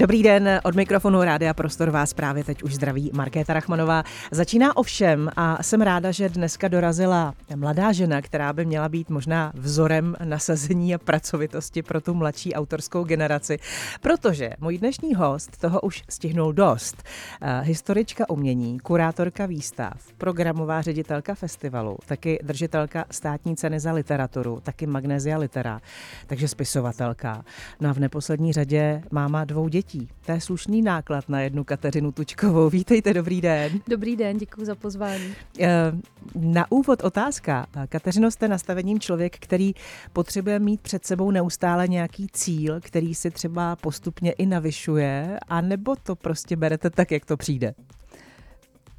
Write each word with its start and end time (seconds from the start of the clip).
Dobrý 0.00 0.22
den, 0.22 0.60
od 0.64 0.74
mikrofonu 0.74 1.22
Rádia 1.22 1.54
Prostor 1.54 1.90
vás 1.90 2.14
právě 2.14 2.44
teď 2.44 2.62
už 2.62 2.74
zdraví 2.74 3.10
Markéta 3.14 3.52
Rachmanová. 3.52 4.04
Začíná 4.30 4.76
ovšem 4.76 5.30
a 5.36 5.62
jsem 5.62 5.80
ráda, 5.80 6.10
že 6.10 6.28
dneska 6.28 6.68
dorazila 6.68 7.34
mladá 7.56 7.92
žena, 7.92 8.22
která 8.22 8.52
by 8.52 8.64
měla 8.64 8.88
být 8.88 9.10
možná 9.10 9.52
vzorem 9.54 10.16
nasazení 10.24 10.94
a 10.94 10.98
pracovitosti 10.98 11.82
pro 11.82 12.00
tu 12.00 12.14
mladší 12.14 12.54
autorskou 12.54 13.04
generaci, 13.04 13.58
protože 14.00 14.50
můj 14.60 14.78
dnešní 14.78 15.14
host 15.14 15.56
toho 15.56 15.80
už 15.80 16.02
stihnul 16.08 16.52
dost. 16.52 17.02
Eh, 17.40 17.60
historička 17.62 18.30
umění, 18.30 18.80
kurátorka 18.80 19.46
výstav, 19.46 19.92
programová 20.18 20.82
ředitelka 20.82 21.34
festivalu, 21.34 21.98
taky 22.06 22.38
držitelka 22.42 23.04
státní 23.10 23.56
ceny 23.56 23.80
za 23.80 23.92
literaturu, 23.92 24.60
taky 24.62 24.86
Magnézia 24.86 25.38
Litera, 25.38 25.80
takže 26.26 26.48
spisovatelka. 26.48 27.44
No 27.80 27.90
a 27.90 27.92
v 27.92 27.98
neposlední 27.98 28.52
řadě 28.52 29.02
máma 29.10 29.44
dvou 29.44 29.68
dětí 29.68 29.89
dětí. 29.92 30.08
To 30.26 30.32
je 30.32 30.40
slušný 30.40 30.82
náklad 30.82 31.28
na 31.28 31.40
jednu 31.40 31.64
Kateřinu 31.64 32.12
Tučkovou. 32.12 32.70
Vítejte, 32.70 33.14
dobrý 33.14 33.40
den. 33.40 33.80
Dobrý 33.88 34.16
den, 34.16 34.38
děkuji 34.38 34.64
za 34.64 34.74
pozvání. 34.74 35.34
Eh, 35.60 35.92
na 36.34 36.72
úvod 36.72 37.04
otázka. 37.04 37.66
Kateřino, 37.88 38.30
jste 38.30 38.48
nastavením 38.48 39.00
člověk, 39.00 39.38
který 39.38 39.72
potřebuje 40.12 40.58
mít 40.58 40.80
před 40.80 41.06
sebou 41.06 41.30
neustále 41.30 41.88
nějaký 41.88 42.26
cíl, 42.32 42.80
který 42.80 43.14
si 43.14 43.30
třeba 43.30 43.76
postupně 43.76 44.32
i 44.32 44.46
navyšuje, 44.46 45.38
anebo 45.48 45.96
to 45.96 46.16
prostě 46.16 46.56
berete 46.56 46.90
tak, 46.90 47.10
jak 47.10 47.24
to 47.24 47.36
přijde? 47.36 47.74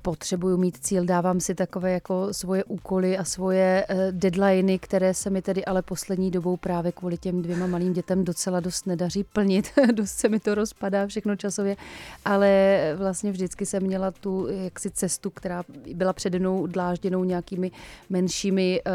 Potřebuju 0.01 0.57
mít 0.57 0.77
cíl, 0.77 1.05
dávám 1.05 1.39
si 1.39 1.55
takové 1.55 1.91
jako 1.91 2.33
svoje 2.33 2.63
úkoly 2.63 3.17
a 3.17 3.23
svoje 3.23 3.85
uh, 3.89 3.97
deadliny, 4.11 4.79
které 4.79 5.13
se 5.13 5.29
mi 5.29 5.41
tedy 5.41 5.65
ale 5.65 5.81
poslední 5.81 6.31
dobou 6.31 6.57
právě 6.57 6.91
kvůli 6.91 7.17
těm 7.17 7.41
dvěma 7.41 7.67
malým 7.67 7.93
dětem 7.93 8.23
docela 8.25 8.59
dost 8.59 8.87
nedaří 8.87 9.23
plnit. 9.23 9.71
dost 9.95 10.11
se 10.11 10.29
mi 10.29 10.39
to 10.39 10.55
rozpadá 10.55 11.07
všechno 11.07 11.35
časově, 11.35 11.77
ale 12.25 12.79
vlastně 12.97 13.31
vždycky 13.31 13.65
jsem 13.65 13.83
měla 13.83 14.11
tu 14.11 14.47
jaksi 14.49 14.91
cestu, 14.91 15.29
která 15.29 15.63
byla 15.93 16.13
přede 16.13 16.39
mnou 16.39 16.67
dlážděnou 16.67 17.23
nějakými 17.23 17.71
menšími 18.09 18.81
uh, 18.85 18.93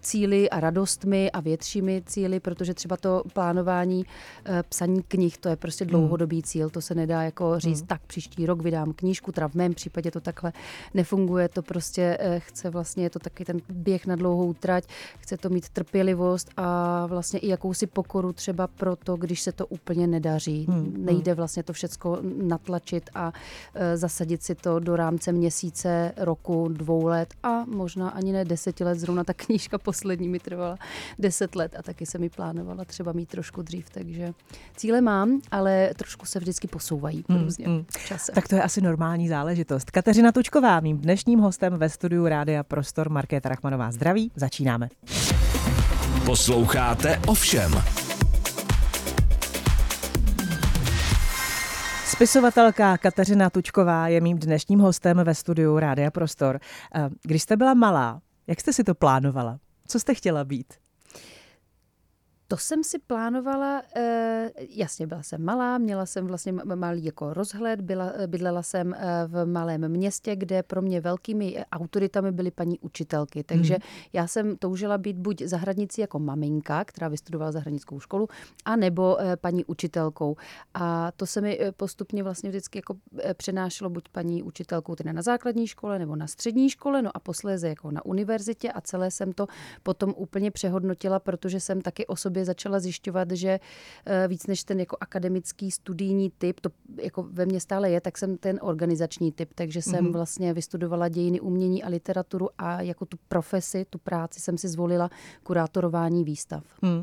cíly 0.00 0.50
a 0.50 0.60
radostmi 0.60 1.30
a 1.30 1.40
většími 1.40 2.02
cíly, 2.06 2.40
protože 2.40 2.74
třeba 2.74 2.96
to 2.96 3.22
plánování 3.32 4.04
uh, 4.04 4.54
psaní 4.68 5.02
knih, 5.02 5.38
to 5.38 5.48
je 5.48 5.56
prostě 5.56 5.84
hmm. 5.84 5.90
dlouhodobý 5.90 6.42
cíl, 6.42 6.70
to 6.70 6.80
se 6.80 6.94
nedá 6.94 7.22
jako 7.22 7.58
říct, 7.58 7.78
hmm. 7.80 7.86
tak 7.86 8.00
příští 8.06 8.46
rok 8.46 8.62
vydám 8.62 8.92
knížku, 8.92 9.32
teda 9.32 9.48
v 9.48 9.54
mém 9.54 9.74
případě 9.74 10.10
to 10.10 10.20
tak 10.20 10.33
takhle 10.34 10.52
nefunguje. 10.94 11.48
To 11.48 11.62
prostě 11.62 12.16
eh, 12.20 12.40
chce 12.40 12.70
vlastně, 12.70 13.04
je 13.04 13.10
to 13.10 13.18
taky 13.18 13.44
ten 13.44 13.60
běh 13.68 14.06
na 14.06 14.16
dlouhou 14.16 14.54
trať, 14.54 14.84
chce 15.18 15.36
to 15.36 15.48
mít 15.48 15.68
trpělivost 15.68 16.50
a 16.56 17.06
vlastně 17.06 17.38
i 17.38 17.48
jakousi 17.48 17.86
pokoru 17.86 18.32
třeba 18.32 18.66
pro 18.66 18.96
to, 18.96 19.16
když 19.16 19.40
se 19.40 19.52
to 19.52 19.66
úplně 19.66 20.06
nedaří. 20.06 20.66
Hmm, 20.68 20.84
hmm. 20.84 21.04
Nejde 21.04 21.34
vlastně 21.34 21.62
to 21.62 21.72
všecko 21.72 22.18
natlačit 22.42 23.10
a 23.14 23.32
eh, 23.74 23.96
zasadit 23.96 24.42
si 24.42 24.54
to 24.54 24.78
do 24.78 24.96
rámce 24.96 25.32
měsíce, 25.32 26.12
roku, 26.16 26.68
dvou 26.68 27.06
let 27.06 27.34
a 27.42 27.64
možná 27.64 28.08
ani 28.08 28.32
ne 28.32 28.44
deseti 28.44 28.84
let. 28.84 28.98
Zrovna 28.98 29.24
ta 29.24 29.34
knížka 29.34 29.78
poslední 29.78 30.28
mi 30.28 30.38
trvala 30.38 30.78
deset 31.18 31.54
let 31.56 31.76
a 31.78 31.82
taky 31.82 32.06
se 32.06 32.18
mi 32.18 32.28
plánovala 32.28 32.84
třeba 32.84 33.12
mít 33.12 33.28
trošku 33.28 33.62
dřív, 33.62 33.90
takže 33.90 34.32
cíle 34.76 35.00
mám, 35.00 35.40
ale 35.50 35.90
trošku 35.96 36.26
se 36.26 36.38
vždycky 36.38 36.68
posouvají 36.68 37.24
hmm, 37.28 37.48
hmm. 37.64 37.84
čase. 38.06 38.32
Tak 38.32 38.48
to 38.48 38.54
je 38.54 38.62
asi 38.62 38.80
normální 38.80 39.28
záležitost. 39.28 39.90
Kateřina 39.90 40.23
Kateřina 40.24 40.42
Tučková, 40.42 40.80
mým 40.80 40.98
dnešním 40.98 41.38
hostem 41.38 41.78
ve 41.78 41.88
studiu 41.88 42.26
Rádia 42.26 42.62
Prostor 42.62 43.10
Markéta 43.10 43.48
Rachmanová. 43.48 43.90
Zdraví, 43.90 44.32
začínáme. 44.36 44.88
Posloucháte 46.26 47.20
ovšem. 47.26 47.72
Spisovatelka 52.06 52.98
Kateřina 52.98 53.50
Tučková 53.50 54.08
je 54.08 54.20
mým 54.20 54.38
dnešním 54.38 54.78
hostem 54.78 55.16
ve 55.24 55.34
studiu 55.34 55.78
Rádia 55.78 56.10
Prostor. 56.10 56.60
Eh, 56.94 57.08
když 57.22 57.42
jste 57.42 57.56
byla 57.56 57.74
malá, 57.74 58.20
jak 58.46 58.60
jste 58.60 58.72
si 58.72 58.84
to 58.84 58.94
plánovala? 58.94 59.58
Co 59.88 60.00
jste 60.00 60.14
chtěla 60.14 60.44
být? 60.44 60.83
To 62.48 62.56
jsem 62.56 62.84
si 62.84 62.98
plánovala, 62.98 63.82
eh, 63.96 64.50
jasně 64.68 65.06
byla 65.06 65.22
jsem 65.22 65.44
malá, 65.44 65.78
měla 65.78 66.06
jsem 66.06 66.26
vlastně 66.26 66.52
malý 66.52 67.04
jako 67.04 67.34
rozhled, 67.34 67.80
byla, 67.80 68.12
eh, 68.14 68.26
bydlela 68.26 68.62
jsem 68.62 68.94
eh, 68.94 68.98
v 69.26 69.46
malém 69.46 69.88
městě, 69.88 70.36
kde 70.36 70.62
pro 70.62 70.82
mě 70.82 71.00
velkými 71.00 71.64
autoritami 71.72 72.32
byly 72.32 72.50
paní 72.50 72.78
učitelky, 72.78 73.44
takže 73.44 73.74
mm. 73.74 73.80
já 74.12 74.26
jsem 74.26 74.56
toužila 74.56 74.98
být 74.98 75.16
buď 75.16 75.42
zahradnicí 75.42 76.00
jako 76.00 76.18
maminka, 76.18 76.84
která 76.84 77.08
vystudovala 77.08 77.52
zahradnickou 77.52 78.00
školu, 78.00 78.28
a 78.64 78.76
nebo 78.76 79.18
paní 79.40 79.64
učitelkou. 79.64 80.36
A 80.74 81.12
to 81.16 81.26
se 81.26 81.40
mi 81.40 81.60
postupně 81.76 82.22
vlastně 82.22 82.50
vždycky 82.50 82.78
jako 82.78 82.96
přenášelo 83.34 83.90
buď 83.90 84.08
paní 84.08 84.42
učitelkou 84.42 84.94
teda 84.94 85.12
na 85.12 85.22
základní 85.22 85.66
škole 85.66 85.98
nebo 85.98 86.16
na 86.16 86.26
střední 86.26 86.70
škole, 86.70 87.02
no 87.02 87.10
a 87.14 87.20
posléze 87.20 87.68
jako 87.68 87.90
na 87.90 88.04
univerzitě 88.04 88.72
a 88.72 88.80
celé 88.80 89.10
jsem 89.10 89.32
to 89.32 89.46
potom 89.82 90.14
úplně 90.16 90.50
přehodnotila, 90.50 91.18
protože 91.18 91.60
jsem 91.60 91.80
taky 91.80 92.06
o 92.06 92.16
sobě 92.34 92.44
začala 92.44 92.80
zjišťovat, 92.80 93.30
že 93.30 93.60
eh, 94.06 94.28
víc 94.28 94.46
než 94.46 94.64
ten 94.64 94.80
jako 94.80 94.96
akademický 95.00 95.70
studijní 95.70 96.30
typ, 96.38 96.60
to 96.60 96.70
jako 97.02 97.22
ve 97.22 97.46
mně 97.46 97.60
stále 97.60 97.90
je, 97.90 98.00
tak 98.00 98.18
jsem 98.18 98.36
ten 98.36 98.58
organizační 98.62 99.32
typ, 99.32 99.50
takže 99.54 99.82
jsem 99.82 100.04
mm-hmm. 100.04 100.12
vlastně 100.12 100.52
vystudovala 100.52 101.08
dějiny 101.08 101.40
umění 101.40 101.82
a 101.82 101.88
literaturu 101.88 102.48
a 102.58 102.82
jako 102.82 103.06
tu 103.06 103.16
profesi, 103.28 103.86
tu 103.90 103.98
práci 103.98 104.40
jsem 104.40 104.58
si 104.58 104.68
zvolila 104.68 105.10
kurátorování 105.42 106.24
výstav. 106.24 106.64
Hmm. 106.82 107.02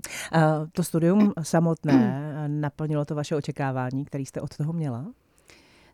To 0.71 0.83
studium 0.83 1.33
samotné 1.41 1.97
naplnilo 2.47 3.05
to 3.05 3.15
vaše 3.15 3.35
očekávání, 3.35 4.05
které 4.05 4.23
jste 4.23 4.41
od 4.41 4.57
toho 4.57 4.73
měla? 4.73 5.05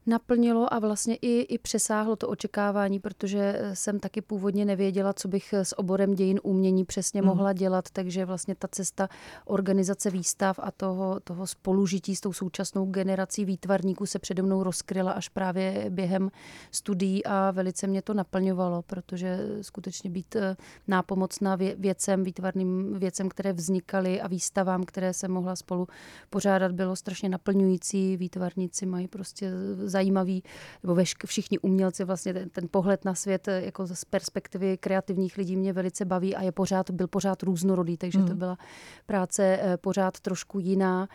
Naplnilo 0.08 0.74
a 0.74 0.80
vlastně 0.80 1.16
i, 1.16 1.42
i 1.42 1.58
přesáhlo 1.58 2.16
to 2.16 2.28
očekávání, 2.28 3.00
protože 3.00 3.40
eh, 3.40 3.76
jsem 3.76 4.00
taky 4.00 4.22
původně 4.22 4.66
nevěděla, 4.66 5.14
co 5.14 5.28
bych 5.28 5.54
eh, 5.54 5.66
s 5.66 5.80
oborem 5.80 6.16
dějin 6.16 6.40
umění 6.44 6.86
přesně 6.86 7.22
mm. 7.22 7.28
mohla 7.28 7.54
dělat, 7.54 7.90
takže 7.94 8.26
vlastně 8.26 8.56
ta 8.56 8.68
cesta 8.68 9.10
organizace 9.46 10.10
výstav 10.10 10.60
a 10.64 10.72
toho, 10.72 11.20
toho 11.20 11.48
spolužití 11.48 12.16
s 12.16 12.22
tou 12.22 12.34
současnou 12.34 12.86
generací 12.86 13.46
výtvarníků 13.46 14.06
se 14.06 14.20
přede 14.20 14.42
mnou 14.42 14.64
rozkryla 14.64 15.12
až 15.12 15.30
právě 15.30 15.86
během 15.90 16.32
studií 16.72 17.26
a 17.26 17.52
velice 17.52 17.88
mě 17.88 18.02
to 18.02 18.14
naplňovalo, 18.14 18.82
protože 18.82 19.40
skutečně 19.62 20.10
být 20.10 20.36
eh, 20.36 20.56
nápomocná 20.88 21.56
věcem, 21.78 22.24
výtvarným 22.24 22.94
věcem, 23.00 23.30
které 23.30 23.54
vznikaly 23.54 24.22
a 24.22 24.28
výstavám, 24.28 24.84
které 24.84 25.14
se 25.14 25.28
mohla 25.28 25.56
spolu 25.56 25.88
pořádat, 26.30 26.72
bylo 26.72 26.96
strašně 26.96 27.30
naplňující. 27.30 28.18
Výtvarníci 28.18 28.86
mají 28.86 29.08
prostě 29.08 29.52
zajímavý, 29.98 30.44
nebo 30.84 30.98
všichni 31.26 31.60
umělci 31.60 32.04
vlastně 32.04 32.34
ten, 32.34 32.50
ten 32.50 32.68
pohled 32.72 33.06
na 33.06 33.16
svět 33.16 33.48
eh, 33.48 33.66
jako 33.66 33.88
z 33.88 34.06
perspektivy 34.06 34.78
kreativních 34.78 35.38
lidí 35.38 35.56
mě 35.56 35.74
velice 35.74 36.06
baví 36.06 36.36
a 36.36 36.42
je 36.42 36.52
pořád, 36.52 36.92
byl 36.92 37.08
pořád 37.08 37.44
různorodý, 37.44 37.98
takže 37.98 38.20
to 38.20 38.26
hmm. 38.26 38.38
byla 38.38 38.58
práce 39.06 39.60
eh, 39.62 39.78
pořád 39.78 40.20
trošku 40.20 40.60
jiná. 40.60 41.08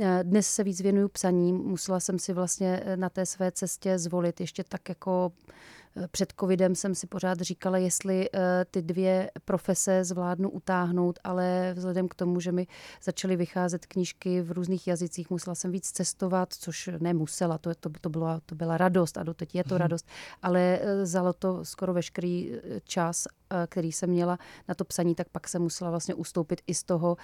Eh, 0.00 0.20
dnes 0.22 0.46
se 0.46 0.64
víc 0.64 0.80
věnuju 0.80 1.08
psaní, 1.08 1.52
musela 1.52 2.00
jsem 2.00 2.18
si 2.18 2.32
vlastně 2.32 2.82
na 2.96 3.08
té 3.08 3.26
své 3.26 3.52
cestě 3.52 3.98
zvolit 3.98 4.40
ještě 4.40 4.64
tak 4.64 4.88
jako 4.88 5.32
před 6.10 6.32
covidem 6.40 6.74
jsem 6.74 6.94
si 6.94 7.06
pořád 7.06 7.40
říkala, 7.40 7.78
jestli 7.78 8.28
eh, 8.34 8.64
ty 8.70 8.82
dvě 8.82 9.30
profese 9.44 10.04
zvládnu 10.04 10.50
utáhnout, 10.50 11.18
ale 11.24 11.72
vzhledem 11.76 12.08
k 12.08 12.14
tomu, 12.14 12.40
že 12.40 12.52
mi 12.52 12.66
začaly 13.02 13.36
vycházet 13.36 13.86
knížky 13.86 14.42
v 14.42 14.52
různých 14.52 14.86
jazycích, 14.86 15.30
musela 15.30 15.54
jsem 15.54 15.70
víc 15.72 15.90
cestovat, 15.90 16.52
což 16.52 16.90
nemusela, 16.98 17.58
to, 17.58 17.74
to, 17.74 17.90
to, 18.00 18.08
byla, 18.08 18.40
to 18.46 18.54
byla 18.54 18.76
radost 18.76 19.18
a 19.18 19.22
doteď 19.22 19.54
je 19.54 19.64
to 19.64 19.74
mhm. 19.74 19.80
radost, 19.80 20.08
ale 20.42 20.60
eh, 20.60 21.02
vzalo 21.02 21.32
to 21.32 21.64
skoro 21.64 21.92
veškerý 21.94 22.52
eh, 22.54 22.80
čas 22.84 23.26
který 23.66 23.92
jsem 23.92 24.10
měla 24.10 24.38
na 24.68 24.74
to 24.74 24.84
psaní, 24.84 25.14
tak 25.14 25.28
pak 25.28 25.48
jsem 25.48 25.62
musela 25.62 25.90
vlastně 25.90 26.14
ustoupit 26.14 26.60
i 26.66 26.74
z 26.74 26.82
toho 26.82 27.16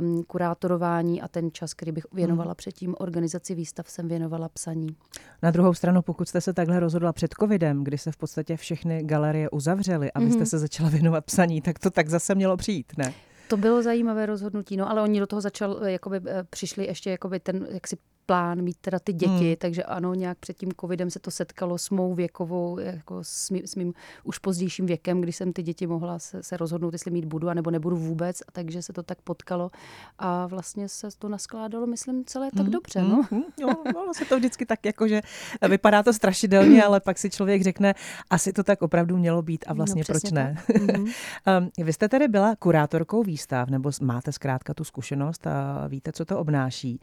um, 0.00 0.22
kurátorování 0.24 1.22
a 1.22 1.28
ten 1.28 1.50
čas, 1.52 1.74
který 1.74 1.92
bych 1.92 2.04
věnovala 2.12 2.48
hmm. 2.48 2.56
předtím 2.56 2.94
organizaci 2.98 3.54
výstav, 3.54 3.90
jsem 3.90 4.08
věnovala 4.08 4.48
psaní. 4.48 4.96
Na 5.42 5.50
druhou 5.50 5.74
stranu, 5.74 6.02
pokud 6.02 6.28
jste 6.28 6.40
se 6.40 6.52
takhle 6.52 6.80
rozhodla 6.80 7.12
před 7.12 7.34
covidem, 7.40 7.84
kdy 7.84 7.98
se 8.02 8.12
v 8.12 8.16
podstatě 8.16 8.56
všechny 8.56 9.02
galerie 9.02 9.50
uzavřely 9.50 10.12
a 10.12 10.20
vy 10.20 10.26
jste 10.26 10.36
hmm. 10.36 10.46
se 10.46 10.58
začala 10.58 10.88
věnovat 10.90 11.24
psaní, 11.24 11.60
tak 11.60 11.78
to 11.78 11.90
tak 11.90 12.08
zase 12.08 12.34
mělo 12.34 12.56
přijít, 12.56 12.92
ne? 12.98 13.14
To 13.48 13.56
bylo 13.56 13.82
zajímavé 13.82 14.26
rozhodnutí, 14.26 14.76
no 14.76 14.90
ale 14.90 15.02
oni 15.02 15.20
do 15.20 15.26
toho 15.26 15.40
začal, 15.40 15.78
eh, 15.82 15.92
jakoby 15.92 16.20
eh, 16.26 16.44
přišli 16.50 16.86
ještě 16.86 17.10
jakoby 17.10 17.40
ten 17.40 17.66
jaksi 17.70 17.96
plán 18.26 18.62
mít 18.62 18.76
teda 18.80 18.98
ty 18.98 19.12
děti, 19.12 19.46
hmm. 19.46 19.56
takže 19.58 19.82
ano, 19.82 20.14
nějak 20.14 20.38
před 20.38 20.56
tím 20.56 20.72
covidem 20.80 21.10
se 21.10 21.18
to 21.18 21.30
setkalo 21.30 21.78
s 21.78 21.90
mou 21.90 22.14
věkovou, 22.14 22.78
jako 22.78 23.18
s, 23.22 23.50
mý, 23.50 23.62
s 23.66 23.76
mým 23.76 23.94
už 24.24 24.38
pozdějším 24.38 24.86
věkem, 24.86 25.20
když 25.20 25.36
jsem 25.36 25.52
ty 25.52 25.62
děti 25.62 25.86
mohla 25.86 26.18
se, 26.18 26.42
se 26.42 26.56
rozhodnout, 26.56 26.92
jestli 26.92 27.10
mít 27.10 27.24
budu, 27.24 27.48
anebo 27.48 27.70
nebudu 27.70 27.96
vůbec, 27.96 28.42
takže 28.52 28.82
se 28.82 28.92
to 28.92 29.02
tak 29.02 29.22
potkalo 29.22 29.70
a 30.18 30.46
vlastně 30.46 30.88
se 30.88 31.08
to 31.18 31.28
naskládalo, 31.28 31.86
myslím, 31.86 32.24
celé 32.24 32.50
tak 32.50 32.62
hmm. 32.62 32.70
dobře. 32.70 33.02
No. 33.02 33.22
Hmm. 33.30 33.42
No, 33.60 33.82
no, 33.94 34.14
se 34.14 34.24
to 34.24 34.36
vždycky 34.36 34.66
tak 34.66 34.84
jako, 34.84 35.08
že 35.08 35.20
vypadá 35.68 36.02
to 36.02 36.12
strašidelně, 36.12 36.84
ale 36.84 37.00
pak 37.00 37.18
si 37.18 37.30
člověk 37.30 37.62
řekne, 37.62 37.94
asi 38.30 38.52
to 38.52 38.62
tak 38.62 38.82
opravdu 38.82 39.16
mělo 39.16 39.42
být 39.42 39.64
a 39.68 39.72
no, 39.72 39.76
vlastně 39.76 40.00
no, 40.08 40.12
proč 40.12 40.32
ne. 40.32 40.56
Mm-hmm. 40.68 41.12
um, 41.60 41.84
vy 41.84 41.92
jste 41.92 42.08
tedy 42.08 42.28
byla 42.28 42.56
kurátorkou 42.56 43.22
výstav, 43.22 43.68
nebo 43.68 43.90
máte 44.02 44.32
zkrátka 44.32 44.74
tu 44.74 44.84
zkušenost 44.84 45.46
a 45.46 45.86
víte, 45.86 46.12
co 46.12 46.24
to 46.24 46.38
obnáší. 46.38 47.00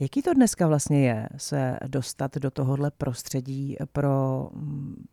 Jaký 0.00 0.22
to 0.22 0.34
dneska 0.56 0.68
vlastně 0.68 1.06
je 1.06 1.28
se 1.36 1.78
dostat 1.86 2.36
do 2.36 2.50
tohohle 2.50 2.90
prostředí 2.90 3.76
pro, 3.92 4.48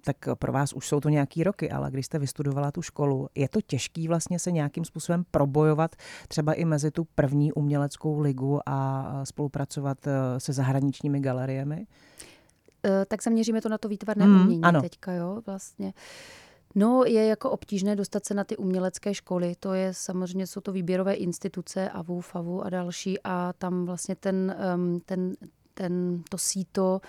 tak 0.03 0.17
pro 0.39 0.53
vás 0.53 0.73
už 0.73 0.87
jsou 0.87 0.99
to 0.99 1.09
nějaký 1.09 1.43
roky, 1.43 1.71
ale 1.71 1.91
když 1.91 2.05
jste 2.05 2.19
vystudovala 2.19 2.71
tu 2.71 2.81
školu, 2.81 3.29
je 3.35 3.49
to 3.49 3.61
těžký 3.61 4.07
vlastně 4.07 4.39
se 4.39 4.51
nějakým 4.51 4.85
způsobem 4.85 5.25
probojovat 5.31 5.95
třeba 6.27 6.53
i 6.53 6.65
mezi 6.65 6.91
tu 6.91 7.07
první 7.15 7.53
uměleckou 7.53 8.19
ligu 8.19 8.59
a 8.65 9.21
spolupracovat 9.23 10.07
e, 10.07 10.39
se 10.39 10.53
zahraničními 10.53 11.19
galeriemi? 11.19 11.87
E, 12.85 13.05
tak 13.05 13.23
zaměříme 13.23 13.61
to 13.61 13.69
na 13.69 13.77
to 13.77 13.89
výtvarné 13.89 14.25
mm, 14.25 14.41
umění 14.41 14.63
ano. 14.63 14.81
teďka, 14.81 15.13
jo, 15.13 15.41
vlastně. 15.45 15.93
No, 16.75 17.03
je 17.03 17.25
jako 17.25 17.49
obtížné 17.51 17.95
dostat 17.95 18.25
se 18.25 18.33
na 18.33 18.43
ty 18.43 18.57
umělecké 18.57 19.13
školy. 19.13 19.55
To 19.59 19.73
je 19.73 19.93
samozřejmě, 19.93 20.47
jsou 20.47 20.61
to 20.61 20.71
výběrové 20.71 21.13
instituce, 21.13 21.89
AVU, 21.89 22.21
FAVU 22.21 22.63
a 22.63 22.69
další 22.69 23.17
a 23.23 23.53
tam 23.57 23.85
vlastně 23.85 24.15
ten, 24.15 24.55
ten, 25.05 25.33
ten 25.73 26.23
to 26.29 26.37
síto 26.37 27.01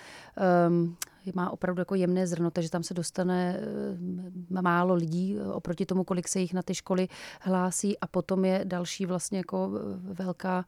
um, 0.69 0.97
má 1.33 1.49
opravdu 1.49 1.81
jako 1.81 1.95
jemné 1.95 2.27
zrno, 2.27 2.51
takže 2.51 2.69
tam 2.69 2.83
se 2.83 2.93
dostane 2.93 3.59
eh, 3.59 4.61
málo 4.61 4.93
lidí 4.93 5.37
eh, 5.37 5.53
oproti 5.53 5.85
tomu, 5.85 6.03
kolik 6.03 6.27
se 6.27 6.39
jich 6.39 6.53
na 6.53 6.61
ty 6.61 6.75
školy 6.75 7.07
hlásí 7.41 7.99
a 7.99 8.07
potom 8.07 8.45
je 8.45 8.61
další 8.63 9.05
vlastně 9.05 9.37
jako 9.37 9.71
eh, 9.75 10.13
velká, 10.13 10.65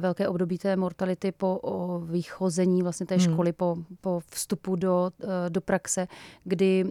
velké 0.00 0.28
období 0.28 0.58
té 0.58 0.76
mortality 0.76 1.32
po 1.32 1.60
vychození 2.04 2.82
vlastně 2.82 3.06
té 3.06 3.14
hmm. 3.16 3.32
školy, 3.32 3.52
po, 3.52 3.76
po 4.00 4.22
vstupu 4.30 4.76
do, 4.76 5.10
do 5.48 5.60
praxe, 5.60 6.06
kdy 6.44 6.84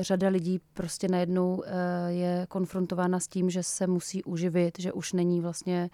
řada 0.00 0.28
lidí 0.28 0.60
prostě 0.74 1.08
najednou 1.08 1.62
je 2.08 2.46
konfrontována 2.48 3.20
s 3.20 3.28
tím, 3.28 3.50
že 3.50 3.62
se 3.62 3.86
musí 3.86 4.24
uživit, 4.24 4.78
že 4.78 4.92
už 4.92 5.12
není 5.12 5.40
vlastně, 5.40 5.90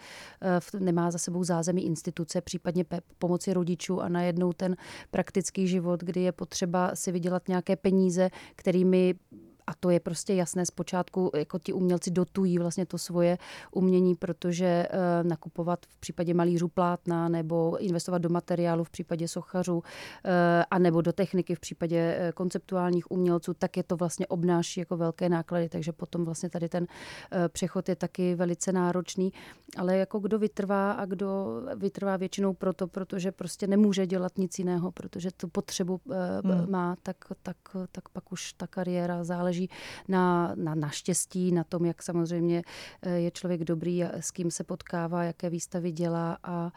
nemá 0.79 1.11
za 1.11 1.19
sebou 1.19 1.45
zázemí 1.45 1.87
instituce, 1.87 2.41
případně 2.41 2.85
pomoci 3.19 3.53
rodičů 3.53 4.01
a 4.01 4.09
najednou 4.09 4.53
ten 4.53 4.77
praktický 5.11 5.69
život, 5.69 6.01
kdy 6.01 6.21
je 6.21 6.33
potřeba 6.33 6.48
si 6.95 7.13
vydělat 7.13 7.49
nějaké 7.49 7.77
peníze, 7.77 8.31
kterými 8.57 9.15
a 9.69 9.75
to 9.81 9.91
je 9.91 10.01
prostě 10.01 10.35
jasné 10.35 10.67
zpočátku, 10.67 11.31
jako 11.37 11.59
ti 11.59 11.73
umělci 11.73 12.11
dotují 12.11 12.59
vlastně 12.59 12.87
to 12.87 12.99
svoje 12.99 13.39
umění, 13.73 14.15
protože 14.15 14.89
uh, 14.91 15.29
nakupovat 15.29 15.87
v 15.87 15.97
případě 15.97 16.35
malířů 16.35 16.69
plátna 16.69 17.29
nebo 17.29 17.77
investovat 17.79 18.19
do 18.19 18.29
materiálu 18.29 18.85
v 18.85 18.91
případě 18.91 19.29
sochařů 19.29 19.77
uh, 19.77 19.83
a 20.71 20.79
nebo 20.79 21.01
do 21.01 21.13
techniky 21.13 21.55
v 21.55 21.61
případě 21.61 22.19
uh, 22.21 22.33
konceptuálních 22.33 23.11
umělců, 23.11 23.55
tak 23.55 23.77
je 23.77 23.83
to 23.83 23.97
vlastně 23.97 24.27
obnáší 24.27 24.81
jako 24.81 24.97
velké 24.97 25.29
náklady, 25.29 25.69
takže 25.69 25.93
potom 25.93 26.25
vlastně 26.25 26.51
tady 26.51 26.69
ten 26.69 26.87
přechod 27.49 27.89
je 27.89 27.97
taky 27.97 28.35
velice 28.35 28.73
náročný, 28.73 29.33
ale 29.77 29.97
jako 29.97 30.19
kdo 30.19 30.39
vytrvá 30.39 30.93
a 30.93 31.05
kdo 31.05 31.63
vytrvá 31.77 32.17
většinou 32.17 32.55
proto, 32.55 32.87
protože 32.87 33.33
prostě 33.33 33.67
nemůže 33.67 34.07
dělat 34.07 34.39
nic 34.39 34.59
jiného, 34.59 34.93
protože 34.93 35.31
tu 35.31 35.49
potřebu 35.49 36.01
hmm. 36.45 36.71
má, 36.71 36.97
tak, 37.03 37.17
tak, 37.43 37.57
tak 37.93 38.09
pak 38.09 38.33
už 38.33 38.53
ta 38.53 38.67
kariéra 38.67 39.25
záleží 39.25 39.58
záleží 39.59 39.71
na, 40.09 40.53
na 40.57 40.75
naštěstí, 40.75 41.53
na 41.53 41.65
tom, 41.65 41.85
jak 41.85 42.03
samozřejmě 42.03 42.63
eh, 43.03 43.11
je 43.11 43.31
člověk 43.31 43.65
dobrý, 43.65 44.03
s 44.03 44.31
kým 44.31 44.51
se 44.51 44.65
potkává, 44.65 45.25
jaké 45.25 45.51
výstavy 45.51 45.93
dělá 45.93 46.39
a 46.43 46.73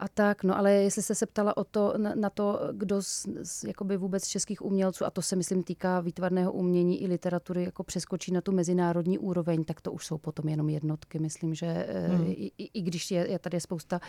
a 0.00 0.08
tak. 0.08 0.44
No 0.44 0.58
ale 0.58 0.72
jestli 0.72 1.02
jste 1.02 1.14
se 1.14 1.26
ptala 1.26 1.56
o 1.56 1.64
to, 1.64 1.94
na, 1.96 2.14
na 2.14 2.30
to, 2.30 2.60
kdo 2.72 3.02
z, 3.02 3.26
z, 3.42 3.64
jakoby 3.64 3.96
vůbec 3.96 4.28
českých 4.28 4.62
umělců, 4.62 5.04
a 5.04 5.10
to 5.10 5.22
se 5.22 5.36
myslím 5.36 5.62
týká 5.62 6.00
výtvarného 6.00 6.52
umění 6.52 7.02
i 7.02 7.06
literatury, 7.06 7.64
jako 7.64 7.82
přeskočí 7.82 8.32
na 8.32 8.40
tu 8.40 8.52
mezinárodní 8.52 9.18
úroveň, 9.18 9.64
tak 9.64 9.80
to 9.80 9.92
už 9.92 10.06
jsou 10.06 10.18
potom 10.18 10.48
jenom 10.48 10.68
jednotky. 10.68 11.18
Myslím, 11.18 11.54
že 11.54 11.66
eh, 11.66 12.08
hmm. 12.08 12.26
i, 12.26 12.52
i, 12.58 12.78
i 12.78 12.82
když 12.82 13.10
je, 13.10 13.30
je 13.30 13.38
tady 13.38 13.60
spousta 13.60 14.00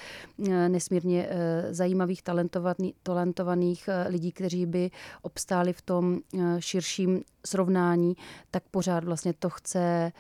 eh, 0.50 0.70
nesmírně 0.70 1.28
eh, 1.30 1.74
zajímavých, 1.74 2.22
talentovaných, 2.22 2.94
talentovaných 3.04 3.90
lidí, 4.08 4.32
kteří 4.32 4.66
by 4.66 4.92
obstáli 5.22 5.74
v 5.74 5.82
tom 5.82 6.20
širším 6.60 7.24
srovnání, 7.46 8.16
tak 8.52 8.64
pořád 8.72 9.04
vlastně 9.04 9.34
to 9.34 9.50
chce 9.50 10.12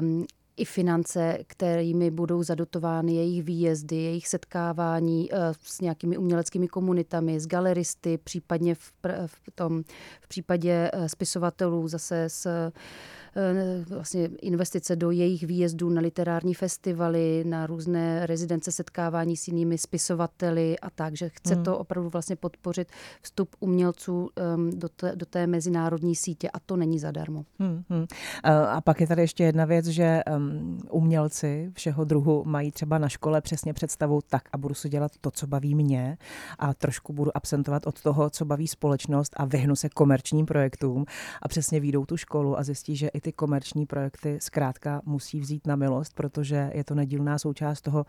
um, 0.00 0.26
i 0.58 0.64
finance, 0.64 1.38
kterými 1.46 2.10
budou 2.10 2.42
zadotovány 2.42 3.14
jejich 3.14 3.42
výjezdy, 3.42 3.96
jejich 3.96 4.28
setkávání 4.28 5.28
eh, 5.32 5.36
s 5.62 5.80
nějakými 5.80 6.16
uměleckými 6.16 6.68
komunitami, 6.68 7.40
s 7.40 7.46
galeristy, 7.46 8.18
případně 8.18 8.74
v, 8.74 8.92
v, 9.26 9.50
tom, 9.54 9.82
v 10.20 10.28
případě 10.28 10.90
eh, 10.92 11.08
spisovatelů 11.08 11.88
zase 11.88 12.24
s 12.24 12.70
vlastně 13.88 14.30
investice 14.42 14.96
do 14.96 15.10
jejich 15.10 15.42
výjezdů 15.42 15.90
na 15.90 16.00
literární 16.00 16.54
festivaly, 16.54 17.44
na 17.46 17.66
různé 17.66 18.26
rezidence 18.26 18.72
setkávání 18.72 19.36
s 19.36 19.48
jinými 19.48 19.78
spisovateli 19.78 20.78
a 20.78 20.90
tak, 20.90 21.16
že 21.16 21.28
chce 21.28 21.54
hmm. 21.54 21.64
to 21.64 21.78
opravdu 21.78 22.10
vlastně 22.10 22.36
podpořit 22.36 22.88
vstup 23.22 23.56
umělců 23.60 24.28
um, 24.54 24.70
do, 24.70 24.88
té, 24.88 25.12
do 25.16 25.26
té 25.26 25.46
mezinárodní 25.46 26.16
sítě 26.16 26.50
a 26.50 26.60
to 26.60 26.76
není 26.76 26.98
zadarmo. 26.98 27.44
Hmm, 27.58 27.82
hmm. 27.90 28.06
A 28.68 28.80
pak 28.80 29.00
je 29.00 29.06
tady 29.06 29.22
ještě 29.22 29.44
jedna 29.44 29.64
věc, 29.64 29.86
že 29.86 30.20
um, 30.36 30.80
umělci 30.90 31.70
všeho 31.74 32.04
druhu 32.04 32.42
mají 32.46 32.72
třeba 32.72 32.98
na 32.98 33.08
škole 33.08 33.40
přesně 33.40 33.74
představu 33.74 34.20
tak 34.28 34.42
a 34.52 34.58
budu 34.58 34.74
si 34.74 34.88
dělat 34.88 35.12
to, 35.20 35.30
co 35.30 35.46
baví 35.46 35.74
mě 35.74 36.18
a 36.58 36.74
trošku 36.74 37.12
budu 37.12 37.36
absentovat 37.36 37.86
od 37.86 38.02
toho, 38.02 38.30
co 38.30 38.44
baví 38.44 38.68
společnost 38.68 39.32
a 39.36 39.44
vyhnu 39.44 39.76
se 39.76 39.88
komerčním 39.88 40.46
projektům 40.46 41.04
a 41.42 41.48
přesně 41.48 41.80
výjdou 41.80 42.06
tu 42.06 42.16
školu 42.16 42.58
a 42.58 42.62
zjistí, 42.62 42.96
že 42.96 43.08
i 43.18 43.20
ty 43.20 43.32
komerční 43.32 43.86
projekty 43.86 44.38
zkrátka 44.42 45.02
musí 45.04 45.40
vzít 45.40 45.66
na 45.66 45.76
milost, 45.76 46.14
protože 46.14 46.70
je 46.74 46.84
to 46.84 46.94
nedílná 46.94 47.38
součást 47.38 47.80
toho 47.80 48.06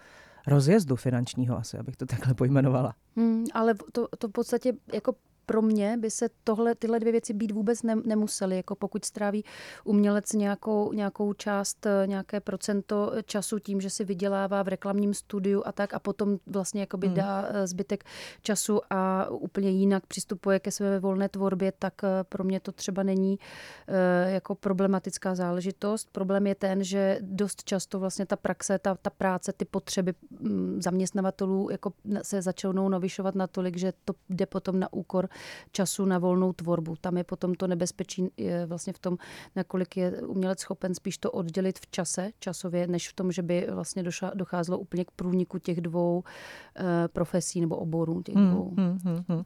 rozjezdu 0.48 0.96
finančního 0.96 1.58
asi, 1.58 1.78
abych 1.78 1.96
to 1.96 2.06
takhle 2.06 2.34
pojmenovala. 2.34 2.96
Hmm, 3.16 3.46
ale 3.54 3.74
to, 3.92 4.08
to 4.18 4.28
v 4.28 4.32
podstatě 4.32 4.74
jako 4.94 5.14
pro 5.50 5.62
mě 5.62 5.98
by 5.98 6.12
se 6.12 6.30
tohle, 6.44 6.76
tyhle 6.76 7.00
dvě 7.00 7.12
věci 7.12 7.34
být 7.34 7.52
vůbec 7.52 7.84
ne, 7.84 7.96
nemusely. 8.06 8.56
Jako 8.56 8.76
pokud 8.76 9.06
stráví 9.06 9.46
umělec 9.84 10.34
nějakou, 10.34 10.94
nějakou 10.94 11.34
část, 11.34 11.88
nějaké 12.06 12.40
procento 12.40 13.12
času 13.26 13.60
tím, 13.60 13.82
že 13.82 13.90
si 13.90 14.06
vydělává 14.06 14.64
v 14.64 14.68
reklamním 14.68 15.14
studiu 15.14 15.64
a 15.66 15.72
tak 15.72 15.94
a 15.94 16.00
potom 16.00 16.38
vlastně 16.48 16.82
jakoby 16.82 17.08
hmm. 17.08 17.16
dá 17.16 17.46
eh, 17.50 17.68
zbytek 17.68 18.04
času 18.42 18.82
a 18.90 19.30
úplně 19.30 19.70
jinak 19.70 20.06
přistupuje 20.06 20.60
ke 20.60 20.72
své 20.72 21.00
volné 21.00 21.30
tvorbě, 21.30 21.74
tak 21.80 21.94
eh, 22.04 22.24
pro 22.24 22.44
mě 22.44 22.60
to 22.60 22.72
třeba 22.72 23.04
není 23.04 23.40
eh, 23.88 24.32
jako 24.32 24.56
problematická 24.56 25.36
záležitost. 25.36 26.10
Problém 26.12 26.48
je 26.48 26.56
ten, 26.56 26.84
že 26.84 27.20
dost 27.22 27.64
často 27.64 28.00
vlastně 28.00 28.26
ta 28.26 28.36
praxe, 28.36 28.80
ta, 28.80 28.96
ta 29.02 29.10
práce, 29.10 29.54
ty 29.54 29.66
potřeby 29.66 30.14
mm, 30.40 30.82
zaměstnavatelů 30.82 31.70
jako 31.72 31.94
se 32.22 32.42
začnou 32.42 32.90
navyšovat 32.90 33.36
natolik, 33.36 33.78
že 33.78 33.94
to 34.06 34.14
jde 34.30 34.46
potom 34.46 34.80
na 34.80 34.94
úkor 34.94 35.30
času 35.72 36.06
na 36.06 36.18
volnou 36.18 36.54
tvorbu. 36.54 36.96
Tam 37.02 37.18
je 37.18 37.24
potom 37.24 37.54
to 37.54 37.68
nebezpečí 37.68 38.30
je 38.38 38.66
vlastně 38.66 38.94
v 38.94 39.00
tom, 39.00 39.18
nakolik 39.56 39.98
je 39.98 40.22
umělec 40.22 40.60
schopen 40.60 40.96
spíš 40.96 41.18
to 41.18 41.32
oddělit 41.32 41.80
v 41.80 41.88
čase, 41.92 42.30
časově, 42.40 42.88
než 42.88 43.10
v 43.10 43.14
tom, 43.14 43.32
že 43.32 43.42
by 43.42 43.68
vlastně 43.72 44.04
docházelo 44.34 44.80
úplně 44.80 45.06
k 45.06 45.12
průniku 45.12 45.60
těch 45.60 45.82
dvou 45.82 46.18
uh, 46.20 46.86
profesí 47.14 47.62
nebo 47.62 47.76
oborů. 47.76 48.22
Těch 48.22 48.36
hmm, 48.36 48.50
dvou. 48.50 48.74
Hmm, 48.78 49.00
hmm, 49.04 49.24
hmm. 49.28 49.44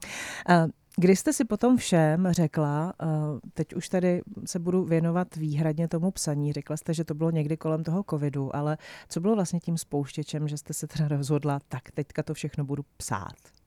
Uh, 0.50 0.70
Kdy 0.98 1.16
jste 1.16 1.34
si 1.34 1.46
potom 1.46 1.78
všem 1.78 2.28
řekla, 2.32 2.94
eh, 3.02 3.06
teď 3.54 3.74
už 3.74 3.90
tady 3.90 4.22
se 4.46 4.60
budu 4.60 4.84
věnovat 4.84 5.36
výhradně 5.36 5.88
tomu 5.88 6.12
psaní, 6.12 6.54
řekla 6.54 6.78
jste, 6.78 6.94
že 6.94 7.04
to 7.04 7.14
bylo 7.14 7.32
někdy 7.32 7.58
kolem 7.58 7.84
toho 7.84 8.04
covidu, 8.10 8.56
ale 8.56 8.78
co 9.10 9.22
bylo 9.22 9.36
vlastně 9.36 9.60
tím 9.60 9.78
spouštěčem, 9.78 10.48
že 10.48 10.58
jste 10.58 10.74
se 10.74 10.88
teda 10.88 11.08
rozhodla, 11.08 11.60
tak 11.68 11.92
teďka 11.92 12.24
to 12.24 12.34
všechno 12.34 12.64
budu 12.64 12.84
psát? 12.98 13.63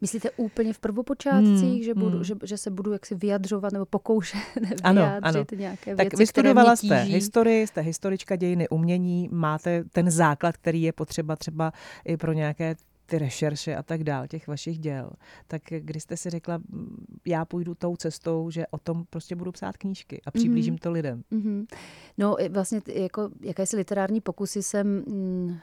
Myslíte 0.00 0.30
úplně 0.30 0.72
v 0.72 0.78
prvopočátcích, 0.78 1.74
hmm, 1.74 1.82
že, 1.82 1.94
budu, 1.94 2.14
hmm. 2.14 2.24
že, 2.24 2.34
že 2.44 2.56
se 2.56 2.70
budu 2.70 2.92
jaksi 2.92 3.14
vyjadřovat 3.14 3.72
nebo 3.72 3.86
pokoušet 3.86 4.40
ano, 4.82 5.02
vyjádřit 5.02 5.52
ano. 5.52 5.58
nějaké 5.60 5.96
tak 5.96 6.04
věci, 6.04 6.16
vystudovala 6.16 6.76
jste 6.76 7.02
historii, 7.02 7.66
jste 7.66 7.80
historička 7.80 8.36
dějiny 8.36 8.68
umění, 8.68 9.28
máte 9.32 9.84
ten 9.92 10.10
základ, 10.10 10.56
který 10.56 10.82
je 10.82 10.92
potřeba 10.92 11.36
třeba 11.36 11.72
i 12.04 12.16
pro 12.16 12.32
nějaké 12.32 12.74
ty 13.10 13.18
rešerše 13.18 13.76
a 13.76 13.82
tak 13.82 14.04
dál, 14.04 14.26
těch 14.26 14.48
vašich 14.48 14.78
děl, 14.78 15.10
tak 15.46 15.62
kdy 15.68 16.00
jste 16.00 16.16
si 16.16 16.30
řekla, 16.30 16.60
já 17.26 17.44
půjdu 17.44 17.74
tou 17.74 17.96
cestou, 17.96 18.50
že 18.50 18.66
o 18.66 18.78
tom 18.78 19.04
prostě 19.10 19.36
budu 19.36 19.52
psát 19.52 19.76
knížky 19.76 20.22
a 20.26 20.30
přiblížím 20.30 20.74
mm-hmm. 20.74 20.82
to 20.82 20.90
lidem? 20.90 21.22
Mm-hmm. 21.32 21.66
No 22.18 22.36
vlastně 22.50 22.80
jako 22.94 23.30
jakési 23.40 23.76
literární 23.76 24.20
pokusy 24.20 24.62
jsem 24.62 24.86
mm, 24.86 25.58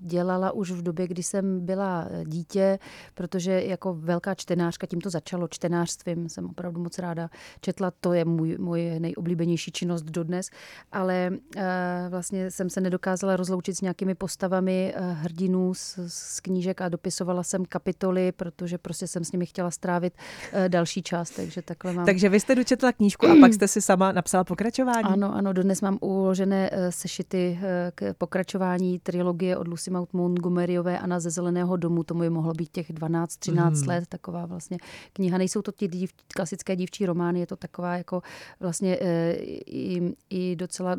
dělala 0.00 0.52
už 0.52 0.70
v 0.70 0.82
době, 0.82 1.08
kdy 1.08 1.22
jsem 1.22 1.66
byla 1.66 2.08
dítě, 2.24 2.78
protože 3.14 3.62
jako 3.64 3.94
velká 3.94 4.34
čtenářka, 4.34 4.86
tím 4.86 5.00
to 5.00 5.10
začalo 5.10 5.48
čtenářstvím, 5.48 6.28
jsem 6.28 6.44
opravdu 6.46 6.82
moc 6.82 6.98
ráda 6.98 7.30
četla, 7.60 7.92
to 8.00 8.12
je 8.12 8.24
můj, 8.24 8.56
moje 8.58 9.00
nejoblíbenější 9.00 9.72
činnost 9.72 10.02
dodnes, 10.02 10.50
ale 10.92 11.30
uh, 11.30 11.62
vlastně 12.08 12.50
jsem 12.50 12.70
se 12.70 12.80
nedokázala 12.80 13.36
rozloučit 13.36 13.76
s 13.76 13.80
nějakými 13.80 14.14
postavami 14.14 14.94
hrdinů 15.12 15.74
z, 15.74 15.98
z 16.06 16.40
knížek 16.40 16.73
a 16.80 16.88
dopisovala 16.88 17.42
jsem 17.42 17.64
kapitoly, 17.64 18.32
protože 18.32 18.78
prostě 18.78 19.06
jsem 19.06 19.24
s 19.24 19.32
nimi 19.32 19.46
chtěla 19.46 19.70
strávit 19.70 20.14
uh, 20.52 20.68
další 20.68 21.02
část, 21.02 21.30
takže 21.30 21.62
takhle 21.62 21.92
mám. 21.92 22.06
Takže 22.06 22.28
vy 22.28 22.40
jste 22.40 22.54
dočetla 22.54 22.92
knížku 22.92 23.26
a 23.26 23.34
pak 23.40 23.54
jste 23.54 23.68
si 23.68 23.80
sama 23.80 24.12
napsala 24.12 24.44
pokračování? 24.44 25.04
Ano, 25.04 25.34
ano, 25.34 25.52
dodnes 25.52 25.80
mám 25.80 25.98
uložené 26.00 26.70
uh, 26.70 26.78
sešity 26.90 27.58
uh, 27.58 27.66
k 27.94 28.14
pokračování 28.18 28.98
trilogie 28.98 29.56
od 29.56 29.68
Lucy 29.68 29.90
Mount 29.90 30.12
Montgomeryové 30.12 30.98
a 30.98 31.06
na 31.06 31.20
ze 31.20 31.30
Zeleného 31.30 31.76
domu, 31.76 32.04
tomu 32.04 32.20
by 32.20 32.30
mohlo 32.30 32.52
být 32.52 32.68
těch 32.72 32.90
12-13 32.90 33.54
hmm. 33.54 33.88
let, 33.88 34.04
taková 34.08 34.46
vlastně 34.46 34.78
kniha. 35.12 35.38
Nejsou 35.38 35.62
to 35.62 35.72
ti 35.72 35.88
dív, 35.88 36.10
klasické 36.34 36.76
dívčí 36.76 37.06
romány, 37.06 37.40
je 37.40 37.46
to 37.46 37.56
taková 37.56 37.96
jako 37.96 38.22
vlastně 38.60 38.98
i, 39.66 40.14
i 40.30 40.56
docela 40.56 40.96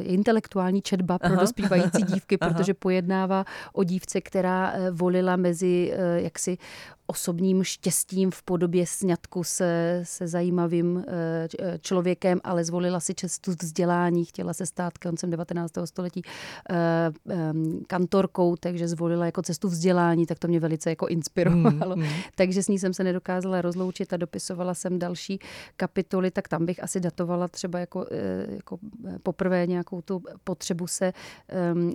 intelektuální 0.00 0.82
četba 0.82 1.18
pro 1.18 1.32
Aha. 1.32 1.40
dospívající 1.40 2.02
dívky, 2.02 2.36
protože 2.38 2.74
pojednává 2.74 3.44
o 3.72 3.84
dívce, 3.84 4.20
která 4.20 4.72
volila 5.04 5.36
mezi 5.36 5.92
e, 5.92 6.22
jaksi 6.22 6.58
osobním 7.06 7.64
štěstím 7.64 8.30
v 8.30 8.42
podobě 8.42 8.86
sňatku 8.86 9.44
se, 9.44 10.00
se 10.02 10.28
zajímavým 10.28 11.04
eh, 11.06 11.48
eh, 11.58 11.78
člověkem, 11.78 12.40
ale 12.44 12.64
zvolila 12.64 13.00
si 13.00 13.14
cestu 13.14 13.50
vzdělání, 13.50 14.24
chtěla 14.24 14.52
se 14.52 14.66
stát 14.66 14.98
koncem 14.98 15.30
19. 15.30 15.72
století 15.84 16.22
eh, 16.70 17.12
kantorkou, 17.86 18.56
takže 18.56 18.88
zvolila 18.88 19.26
jako 19.26 19.42
cestu 19.42 19.68
vzdělání, 19.68 20.26
tak 20.26 20.38
to 20.38 20.48
mě 20.48 20.60
velice 20.60 20.90
jako 20.90 21.06
inspirovalo. 21.06 21.96
Mm, 21.96 22.02
mm. 22.02 22.08
Takže 22.34 22.62
s 22.62 22.68
ní 22.68 22.78
jsem 22.78 22.94
se 22.94 23.04
nedokázala 23.04 23.62
rozloučit 23.62 24.12
a 24.12 24.16
dopisovala 24.16 24.74
jsem 24.74 24.98
další 24.98 25.38
kapitoly, 25.76 26.30
tak 26.30 26.48
tam 26.48 26.66
bych 26.66 26.82
asi 26.82 27.00
datovala 27.00 27.48
třeba 27.48 27.78
jako, 27.78 28.06
jako 28.46 28.78
poprvé 29.22 29.66
nějakou 29.66 30.00
tu 30.02 30.22
potřebu 30.44 30.86
se 30.86 31.12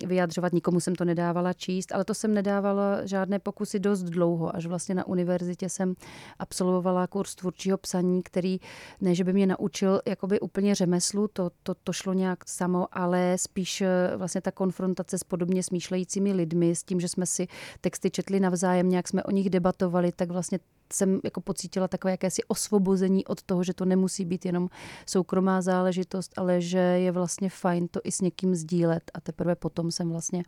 vyjadřovat. 0.05 0.53
Nikomu 0.53 0.79
jsem 0.79 0.95
to 0.95 1.05
nedávala 1.05 1.53
číst, 1.53 1.91
ale 1.91 2.05
to 2.05 2.13
jsem 2.13 2.33
nedávala 2.33 2.88
žádné 3.03 3.39
pokusy 3.39 3.79
dost 3.79 4.03
dlouho, 4.03 4.55
až 4.55 4.65
vlastně 4.65 4.95
na 4.95 5.07
univerzitě 5.07 5.69
jsem 5.69 5.95
absolvovala 6.39 7.07
kurz 7.07 7.35
tvůrčího 7.35 7.77
psaní, 7.77 8.23
který 8.23 8.59
ne, 9.01 9.15
že 9.15 9.23
by 9.23 9.33
mě 9.33 9.47
naučil 9.47 10.01
jakoby 10.05 10.39
úplně 10.39 10.75
řemeslu, 10.75 11.27
to, 11.33 11.51
to, 11.63 11.75
to 11.75 11.93
šlo 11.93 12.13
nějak 12.13 12.49
samo, 12.49 12.87
ale 12.91 13.37
spíš 13.37 13.81
eh, 13.81 14.11
vlastně 14.17 14.41
ta 14.41 14.51
konfrontace 14.51 15.17
s 15.17 15.23
podobně 15.23 15.63
smýšlejícími 15.63 16.33
lidmi, 16.33 16.75
s 16.75 16.83
tím, 16.83 16.99
že 16.99 17.07
jsme 17.07 17.25
si 17.25 17.47
texty 17.81 18.11
četli 18.11 18.39
navzájem, 18.39 18.89
nějak 18.89 19.07
jsme 19.07 19.23
o 19.23 19.31
nich 19.31 19.49
debatovali, 19.49 20.11
tak 20.11 20.31
vlastně 20.31 20.59
jsem 20.93 21.19
jako 21.23 21.41
pocítila 21.41 21.87
takové 21.87 22.11
jakési 22.11 22.43
osvobození 22.43 23.25
od 23.25 23.43
toho, 23.43 23.63
že 23.63 23.73
to 23.73 23.85
nemusí 23.85 24.25
být 24.25 24.45
jenom 24.45 24.69
soukromá 25.05 25.61
záležitost, 25.61 26.33
ale 26.37 26.61
že 26.61 26.77
je 26.77 27.11
vlastně 27.11 27.49
fajn 27.49 27.87
to 27.87 27.99
i 28.03 28.11
s 28.11 28.21
někým 28.21 28.55
sdílet. 28.55 29.11
A 29.13 29.21
teprve 29.21 29.55
potom 29.55 29.91
jsem 29.91 30.09
vlastně 30.09 30.43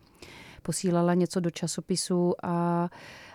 posílala 0.61 1.13
něco 1.13 1.39
do 1.39 1.51
časopisu 1.51 2.33
a, 2.43 2.89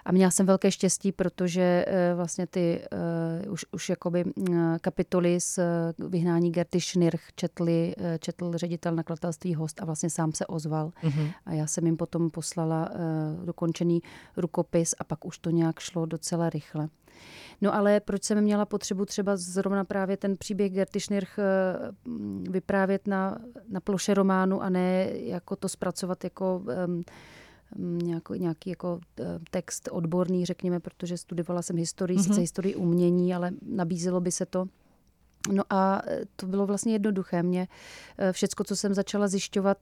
a 0.07 0.13
měla 0.13 0.31
jsem 0.31 0.47
velké 0.47 0.71
štěstí, 0.71 1.13
protože 1.13 1.85
eh, 1.87 2.15
vlastně 2.15 2.47
ty 2.47 2.81
uh, 3.47 3.53
už, 3.53 3.65
už 3.73 3.89
jakoby 3.89 4.25
uh, 4.25 4.57
kapitoly 4.81 5.41
z 5.41 5.59
vyhnání 5.99 6.53
Gerty 6.53 6.81
Schnirch 6.81 7.23
četli, 7.35 7.95
četl 8.19 8.53
ředitel 8.59 8.95
nakladatelství 8.95 9.55
host 9.55 9.83
a 9.83 9.85
vlastně 9.85 10.11
sám 10.11 10.33
se 10.33 10.47
ozval. 10.47 10.93
Mm-hmm. 11.03 11.33
A 11.47 11.53
já 11.53 11.67
jsem 11.67 11.87
jim 11.87 11.97
potom 11.97 12.31
poslala 12.31 12.89
dokončený 13.45 14.03
rukopis 14.37 14.95
a 14.99 15.05
pak 15.05 15.25
už 15.25 15.39
to 15.39 15.51
nějak 15.51 15.79
šlo 15.79 16.07
docela 16.07 16.51
rychle. 16.51 16.89
No 17.61 17.75
ale 17.75 18.01
proč 18.01 18.25
jsem 18.25 18.41
měla 18.41 18.65
potřebu 18.65 19.05
třeba 19.05 19.37
zrovna 19.37 19.85
právě 19.85 20.17
ten 20.17 20.37
příběh 20.37 20.73
Gerty 20.73 21.01
Schnirch 21.01 21.39
vyprávět 22.51 23.07
na, 23.07 23.39
na 23.69 23.81
ploše 23.81 24.15
románu 24.15 24.63
a 24.63 24.71
ne 24.71 25.09
jako 25.13 25.57
to 25.57 25.69
zpracovat 25.69 26.25
jako 26.25 26.63
um, 26.87 27.03
nějaký, 27.79 28.33
nějaký 28.39 28.71
jako 28.71 29.01
eh, 29.21 29.25
text 29.51 29.89
odborný, 29.93 30.47
řekněme, 30.47 30.81
protože 30.81 31.19
studovala 31.19 31.63
jsem 31.63 31.77
historii, 31.77 32.19
mm-hmm. 32.19 32.23
sice 32.23 32.41
historii 32.41 32.75
umění, 32.75 33.35
ale 33.35 33.51
nabízelo 33.63 34.21
by 34.21 34.33
se 34.33 34.47
to. 34.47 34.67
No 35.53 35.63
a 35.71 36.03
eh, 36.07 36.21
to 36.37 36.47
bylo 36.47 36.67
vlastně 36.67 36.93
jednoduché. 36.93 37.43
Mě 37.43 37.69
eh, 38.19 38.33
všecko, 38.33 38.65
co 38.65 38.77
jsem 38.77 38.95
začala 38.95 39.29
zjišťovat 39.29 39.79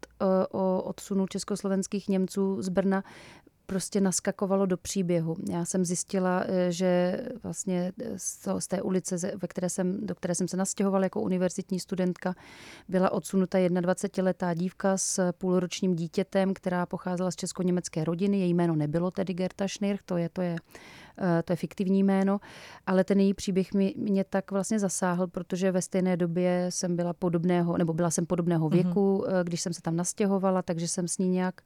o 0.51 0.83
odsunu 0.83 1.27
československých 1.27 2.09
Němců 2.09 2.63
z 2.63 2.69
Brna, 2.69 3.05
prostě 3.67 4.01
naskakovalo 4.01 4.67
do 4.67 4.77
příběhu. 4.77 5.37
Já 5.51 5.65
jsem 5.65 5.85
zjistila, 5.85 6.45
eh, 6.47 6.73
že 6.73 7.21
vlastně 7.43 7.93
z 8.17 8.69
té 8.69 8.83
ulice, 8.83 9.17
ve 9.43 9.49
které 9.49 9.69
jsem, 9.69 10.07
do 10.07 10.15
které 10.15 10.35
jsem 10.35 10.49
se 10.49 10.57
nastěhovala 10.57 11.05
jako 11.05 11.21
univerzitní 11.21 11.81
studentka, 11.81 12.35
byla 12.89 13.13
odsunuta 13.13 13.59
21-letá 13.59 14.55
dívka 14.55 14.97
s 14.97 15.33
půlročním 15.33 15.95
dítětem, 15.95 16.55
která 16.55 16.87
pocházela 16.87 17.31
z 17.31 17.37
česko-německé 17.37 18.05
rodiny. 18.05 18.41
Její 18.41 18.55
jméno 18.55 18.77
nebylo 18.77 19.11
tedy 19.11 19.35
Gerta 19.35 19.69
Schnirch, 19.69 20.03
to 20.05 20.17
je, 20.17 20.29
to 20.29 20.43
je 20.43 20.57
Eh, 20.57 21.04
to 21.45 21.53
je 21.53 21.57
fiktivní 21.57 22.03
jméno, 22.03 22.41
ale 22.87 23.05
ten 23.05 23.21
její 23.21 23.35
příběh 23.35 23.75
mě, 23.75 23.93
mě 23.97 24.25
tak 24.25 24.51
vlastně 24.51 24.79
zasáhl, 24.79 25.27
protože 25.27 25.73
ve 25.73 25.83
stejné 25.83 26.17
době 26.17 26.67
jsem 26.69 26.97
byla 26.97 27.13
podobného, 27.13 27.79
nebo 27.79 27.93
byla 27.93 28.11
jsem 28.11 28.27
podobného 28.27 28.69
mhm. 28.69 28.75
věku, 28.75 29.25
mm-hmm. 29.27 29.45
když 29.45 29.61
jsem 29.61 29.73
se 29.73 29.83
tam 29.83 29.97
nastěhovala, 29.97 30.63
takže 30.63 30.89
jsem 30.89 31.09
s 31.09 31.19
ní 31.19 31.29
nějak 31.29 31.61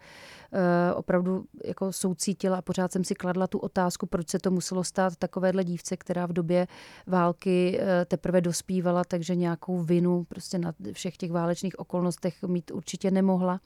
uh, 0.53 0.59
opravdu 0.99 1.45
jako 1.65 1.93
soucítila 1.93 2.59
a 2.59 2.63
pořád 2.63 2.93
jsem 2.93 3.05
si 3.05 3.15
kladla 3.15 3.47
tu 3.47 3.59
otázku, 3.59 4.07
proč 4.07 4.29
se 4.29 4.39
to 4.39 4.51
muselo 4.51 4.85
stát 4.85 5.17
takovéhle 5.17 5.65
dívce, 5.65 5.97
která 5.97 6.27
v 6.27 6.33
době 6.33 6.67
války 7.07 7.81
teprve 8.07 8.41
dospívala, 8.41 9.05
takže 9.05 9.35
nějakou 9.35 9.83
vinu 9.83 10.25
prostě 10.25 10.59
na 10.59 10.75
všech 10.93 11.17
těch 11.17 11.33
válečných 11.33 11.79
okolnostech 11.79 12.43
mít 12.43 12.71
určitě 12.71 13.11
nemohla 13.11 13.61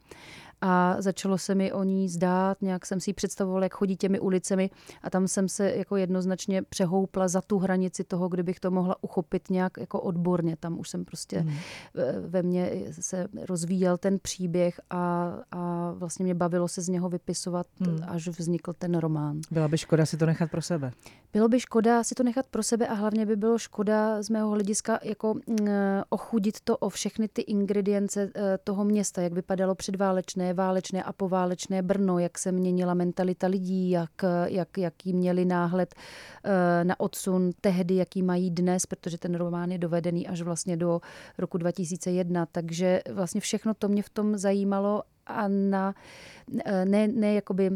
a 0.62 0.96
začalo 0.98 1.38
se 1.38 1.54
mi 1.54 1.72
o 1.72 1.82
ní 1.82 2.08
zdát, 2.08 2.62
nějak 2.62 2.86
jsem 2.86 3.00
si 3.00 3.10
ji 3.10 3.14
představovala, 3.14 3.64
jak 3.64 3.74
chodí 3.74 3.96
těmi 3.96 4.20
ulicemi 4.20 4.70
a 5.02 5.10
tam 5.10 5.28
jsem 5.28 5.48
se 5.48 5.72
jako 5.76 5.96
jednoznačně 5.96 6.62
přehoupla 6.62 7.28
za 7.28 7.40
tu 7.40 7.58
hranici 7.58 8.04
toho, 8.04 8.28
kdybych 8.28 8.60
to 8.60 8.70
mohla 8.70 8.96
uchopit 9.00 9.50
nějak 9.50 9.72
jako 9.78 10.00
odborně. 10.00 10.56
Tam 10.56 10.80
už 10.80 10.88
jsem 10.88 11.04
prostě 11.04 11.42
mm. 11.42 11.52
ve 12.26 12.42
mně 12.42 12.70
se 13.00 13.28
rozvíjel 13.48 13.98
ten 13.98 14.18
příběh 14.18 14.80
a, 14.90 15.32
a 15.50 15.92
vlastně 15.96 16.24
mě 16.24 16.34
bavilo 16.34 16.68
se 16.68 16.82
z 16.82 16.88
něho 16.88 17.08
vypisovat, 17.08 17.66
mm. 17.80 17.98
až 18.08 18.28
vznikl 18.28 18.72
ten 18.72 18.98
román. 18.98 19.40
Byla 19.50 19.68
by 19.68 19.78
škoda 19.78 20.06
si 20.06 20.16
to 20.16 20.26
nechat 20.26 20.50
pro 20.50 20.62
sebe. 20.62 20.92
Bylo 21.32 21.48
by 21.48 21.60
škoda 21.60 22.04
si 22.04 22.14
to 22.14 22.22
nechat 22.22 22.46
pro 22.46 22.62
sebe 22.62 22.86
a 22.86 22.94
hlavně 22.94 23.26
by 23.26 23.36
bylo 23.36 23.58
škoda 23.58 24.22
z 24.22 24.30
mého 24.30 24.50
hlediska 24.50 24.98
jako 25.02 25.34
mm, 25.34 25.68
ochudit 26.08 26.60
to 26.60 26.76
o 26.76 26.88
všechny 26.88 27.28
ty 27.28 27.42
ingredience 27.42 28.30
eh, 28.34 28.58
toho 28.64 28.84
města, 28.84 29.22
jak 29.22 29.32
vypadalo 29.32 29.74
předválečné, 29.74 30.51
válečné 30.52 31.02
a 31.02 31.12
poválečné 31.12 31.82
Brno, 31.82 32.18
jak 32.18 32.38
se 32.38 32.52
měnila 32.52 32.94
mentalita 32.94 33.46
lidí, 33.46 33.90
jak, 33.90 34.10
jak, 34.44 34.78
jaký 34.78 35.12
měli 35.12 35.44
náhled 35.44 35.94
eh, 36.44 36.84
na 36.84 37.00
odsun 37.00 37.50
tehdy, 37.60 37.94
jaký 37.96 38.22
mají 38.22 38.50
dnes, 38.50 38.86
protože 38.86 39.18
ten 39.18 39.34
román 39.34 39.70
je 39.70 39.78
dovedený 39.78 40.28
až 40.28 40.42
vlastně 40.42 40.76
do 40.76 41.00
roku 41.38 41.58
2001, 41.58 42.46
takže 42.46 43.02
vlastně 43.12 43.40
všechno 43.40 43.74
to 43.74 43.88
mě 43.88 44.02
v 44.02 44.10
tom 44.10 44.36
zajímalo 44.36 45.02
a 45.26 45.48
na, 45.48 45.94
eh, 46.64 46.84
ne, 46.84 47.08
ne 47.08 47.34
jakoby 47.34 47.70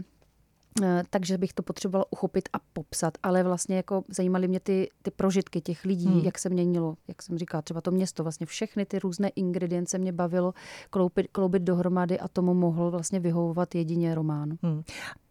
takže 1.11 1.39
bych 1.39 1.53
to 1.53 1.63
potřebovala 1.63 2.13
uchopit 2.13 2.49
a 2.53 2.57
popsat, 2.73 3.19
ale 3.23 3.43
vlastně 3.43 3.77
jako 3.77 4.03
zajímaly 4.09 4.49
mě 4.49 4.61
ty, 4.61 4.89
ty 5.03 5.11
prožitky 5.11 5.61
těch 5.61 5.85
lidí, 5.85 6.07
hmm. 6.07 6.19
jak 6.25 6.39
se 6.39 6.49
měnilo, 6.49 6.97
jak 7.09 7.23
jsem 7.23 7.39
říkala, 7.39 7.63
třeba 7.63 7.81
to 7.81 7.91
město, 7.91 8.23
vlastně 8.23 8.47
všechny 8.47 8.87
ty 8.87 8.99
různé 8.99 9.29
ingredience 9.29 9.99
mě 9.99 10.13
bavilo 10.13 10.55
kloubit, 10.91 11.27
kloubit 11.33 11.63
dohromady 11.63 12.21
a 12.21 12.29
tomu 12.29 12.55
mohl 12.55 12.91
vlastně 12.91 13.21
vyhovovat 13.21 13.75
jedině 13.75 14.15
román. 14.15 14.57
Hmm. 14.63 14.83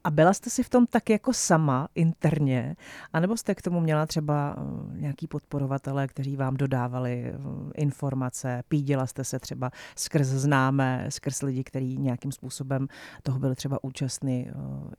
A 0.03 0.11
byla 0.11 0.33
jste 0.33 0.49
si 0.49 0.63
v 0.63 0.69
tom 0.69 0.85
tak 0.87 1.09
jako 1.09 1.33
sama 1.33 1.87
interně, 1.95 2.75
anebo 3.13 3.37
jste 3.37 3.55
k 3.55 3.61
tomu 3.61 3.79
měla 3.79 4.05
třeba 4.05 4.55
eh, 4.57 4.99
nějaký 4.99 5.27
podporovatele, 5.27 6.07
kteří 6.07 6.35
vám 6.35 6.57
dodávali 6.57 7.23
eh, 7.25 7.37
informace, 7.75 8.63
píděla 8.67 9.07
jste 9.07 9.23
se 9.23 9.39
třeba 9.39 9.71
skrz 9.95 10.27
známé, 10.27 11.05
skrz 11.09 11.41
lidi, 11.41 11.63
kteří 11.63 11.97
nějakým 11.97 12.31
způsobem 12.31 12.87
toho 13.23 13.39
byli 13.39 13.55
třeba 13.55 13.83
účastní 13.83 14.51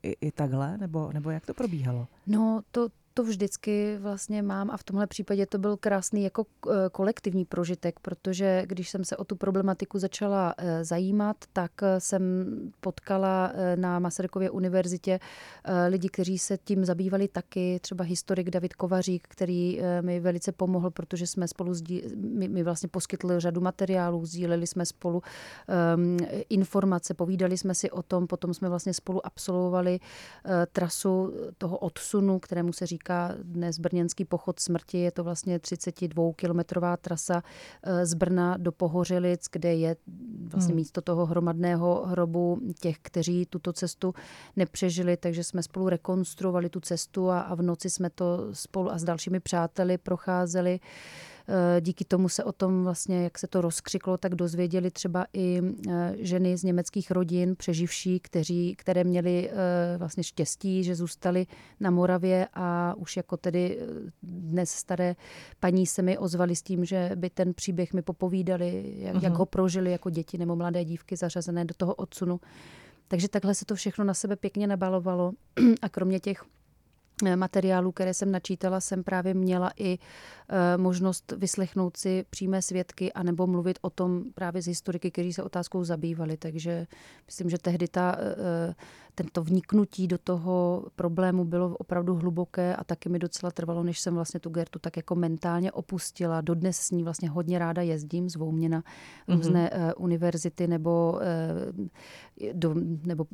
i, 0.03 0.17
i 0.21 0.33
takhle, 0.37 0.78
nebo, 0.78 1.12
nebo 1.12 1.31
jak 1.31 1.47
to 1.47 1.55
probíhalo? 1.55 2.09
No, 2.26 2.61
to, 2.71 2.88
to 3.16 3.23
vždycky 3.23 3.99
vlastně 4.00 4.42
mám 4.42 4.70
a 4.70 4.76
v 4.76 4.85
tomhle 4.85 5.06
případě 5.06 5.46
to 5.46 5.58
byl 5.58 5.76
krásný 5.76 6.25
jako 6.25 6.46
eh, 6.46 6.73
kolektivní 6.92 7.44
prožitek, 7.44 8.00
protože 8.00 8.62
když 8.66 8.90
jsem 8.90 9.04
se 9.04 9.16
o 9.16 9.25
tu 9.25 9.37
problematiku 9.37 9.99
začala 9.99 10.54
eh, 10.58 10.85
zajímat, 10.85 11.37
tak 11.52 11.70
eh, 11.82 12.00
jsem 12.00 12.23
potkala 12.80 13.52
na 13.75 13.99
Masarykově 13.99 14.50
univerzitě 14.50 15.20
lidi, 15.88 16.08
kteří 16.08 16.38
se 16.38 16.58
tím 16.58 16.85
zabývali 16.85 17.28
taky, 17.28 17.78
třeba 17.82 18.04
historik 18.04 18.50
David 18.50 18.75
Kovařík, 18.75 19.28
který 19.28 19.80
mi 20.00 20.20
velice 20.20 20.52
pomohl, 20.52 20.90
protože 20.90 21.26
jsme 21.26 21.49
spolu 21.49 21.75
my 22.49 22.62
vlastně 22.62 22.88
poskytli 22.88 23.40
řadu 23.40 23.61
materiálů, 23.61 24.26
sdíleli 24.26 24.66
jsme 24.66 24.87
spolu 24.87 25.23
um, 25.96 26.16
informace, 26.49 27.14
povídali 27.14 27.58
jsme 27.58 27.75
si 27.75 27.90
o 27.90 28.02
tom, 28.02 28.26
potom 28.26 28.54
jsme 28.54 28.68
vlastně 28.68 28.94
spolu 28.94 29.26
absolvovali 29.26 30.00
trasu 30.73 31.32
toho 31.58 31.78
odsunu, 31.78 32.38
kterému 32.38 32.73
se 32.73 32.87
říká 32.87 33.06
dnes 33.43 33.79
Brněnský 33.79 34.25
pochod 34.25 34.61
smrti. 34.61 34.99
Je 34.99 35.11
to 35.11 35.25
vlastně 35.25 35.59
32-kilometrová 35.59 36.97
trasa 36.97 37.43
eh, 37.83 38.07
z 38.07 38.15
Brna 38.15 38.57
do 38.57 38.73
Pohořelic, 38.73 39.47
kde 39.53 39.75
je 39.75 39.97
vlastně 40.53 40.73
hmm. 40.73 40.77
místo 40.77 41.01
toho 41.01 41.27
hromadného 41.27 42.07
hrobu 42.07 42.61
těch, 42.81 42.97
kteří 43.03 43.47
tuto 43.47 43.73
cestu 43.73 44.15
nepřežili, 44.57 45.17
takže 45.17 45.45
jsme 45.45 45.63
spolu 45.63 45.89
rekonstruovali 45.89 46.69
tu 46.69 46.81
cestu 46.81 47.31
a, 47.31 47.41
a 47.41 47.55
v 47.55 47.63
noci 47.63 47.91
jsme 47.91 48.11
to 48.11 48.49
spolu 48.53 48.93
a 48.93 48.99
s 48.99 49.05
dalšími 49.05 49.41
přáteli 49.41 49.99
procházeli. 49.99 50.81
Eh, 51.49 51.81
díky 51.81 52.05
tomu 52.05 52.29
se 52.29 52.45
o 52.45 52.53
tom 52.53 52.85
vlastně, 52.85 53.23
jak 53.23 53.38
se 53.38 53.47
to 53.47 53.61
rozkřiklo, 53.61 54.17
tak 54.17 54.35
dozvěděli 54.35 54.91
třeba 54.91 55.26
i 55.33 55.62
eh, 55.91 56.15
ženy 56.19 56.57
z 56.57 56.62
německých 56.62 57.11
rodin 57.11 57.57
přeživší, 57.57 58.21
kteří, 58.21 58.75
které 58.76 59.05
měly 59.05 59.50
eh, 59.50 59.55
vlastně 59.99 60.25
štěstí, 60.25 60.85
že 60.85 60.95
zůstali 60.95 61.47
na 61.81 61.91
Moravě 61.91 62.49
a 62.55 62.95
už 62.97 63.17
jako 63.17 63.37
tedy 63.37 63.79
dnes 64.23 64.71
staré 64.71 65.17
paní 65.61 65.87
se 65.87 66.03
mi 66.03 66.19
ozvali 66.19 66.57
s 66.57 66.62
tím, 66.62 66.85
že 66.85 67.11
by 67.15 67.31
ten 67.31 67.55
příběh 67.55 67.93
mi 67.93 68.03
popovídali, 68.03 68.95
jak, 68.97 69.17
uh-huh. 69.17 69.23
jak 69.23 69.33
mhm. 69.33 69.38
ho 69.38 69.47
prožili 69.47 69.93
jako 69.93 70.11
děti 70.11 70.38
nebo 70.38 70.57
mladé 70.57 70.85
dívky 70.85 71.17
zařazené 71.17 71.65
do 71.65 71.75
toho 71.75 71.95
odsunu. 71.95 72.41
Takže 73.09 73.29
takhle 73.29 73.55
se 73.55 73.65
to 73.65 73.75
všechno 73.75 74.05
na 74.05 74.15
sebe 74.15 74.37
pěkně 74.37 74.67
nabalovalo 74.67 75.33
a 75.83 75.88
kromě 75.88 76.21
těch 76.21 76.45
materiálů, 77.37 77.93
které 77.93 78.15
jsem 78.15 78.31
načítala, 78.31 78.81
jsem 78.81 79.05
právě 79.05 79.35
měla 79.35 79.71
i 79.76 79.99
možnost 80.76 81.33
vyslechnout 81.37 81.97
si 81.97 82.25
přímé 82.31 82.62
svědky 82.62 83.12
anebo 83.12 83.47
mluvit 83.47 83.79
o 83.83 83.91
tom 83.91 84.25
právě 84.35 84.62
s 84.62 84.67
historiky, 84.67 85.11
kteří 85.11 85.33
se 85.33 85.43
otázkou 85.43 85.85
zabývali. 85.85 86.37
Takže 86.37 86.87
myslím, 87.26 87.50
že 87.50 87.59
tehdy 87.59 87.88
ta, 87.88 88.17
e, 88.19 88.75
tento 89.15 89.43
vniknutí 89.43 90.09
do 90.09 90.19
toho 90.19 90.87
problému 90.97 91.45
bylo 91.45 91.76
opravdu 91.76 92.15
hluboké 92.15 92.76
a 92.76 92.85
taky 92.85 93.09
mi 93.09 93.19
docela 93.19 93.50
trvalo, 93.50 93.83
než 93.83 94.00
jsem 94.00 94.15
vlastně 94.15 94.41
tu 94.41 94.50
Gertu 94.50 94.79
tak 94.79 94.97
jako 94.97 95.15
mentálně 95.15 95.73
opustila. 95.73 96.41
Dodnes 96.41 96.76
s 96.76 96.91
ní 96.91 97.03
vlastně 97.03 97.31
hodně 97.31 97.59
ráda 97.59 97.83
jezdím, 97.83 98.29
zvou 98.29 98.53
mě 98.53 98.69
na 98.69 98.83
různé 99.29 99.71
mm-hmm. 99.73 99.93
univerzity 99.97 100.67
nebo, 100.67 101.21
do, 102.53 102.75
nebo 103.07 103.26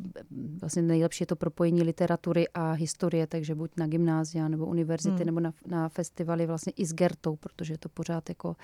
vlastně 0.61 0.83
nejlepší 0.83 1.23
je 1.23 1.27
to 1.27 1.37
propojení 1.37 1.83
literatury 1.83 2.49
a 2.55 2.73
historie, 2.73 3.27
takže 3.27 3.55
buď 3.55 3.71
na 3.77 3.87
gymnázia 3.87 4.49
nebo 4.49 4.67
univerzity 4.67 5.21
mm. 5.21 5.27
nebo 5.27 5.41
na, 5.41 5.53
na 5.67 5.89
festivaly 5.89 6.47
vlastně 6.47 6.73
i 6.77 6.87
s 6.87 6.93
Gertou, 7.03 7.37
protože 7.37 7.75
je 7.75 7.79
to 7.79 7.89
pořád 7.89 8.29
jako 8.29 8.57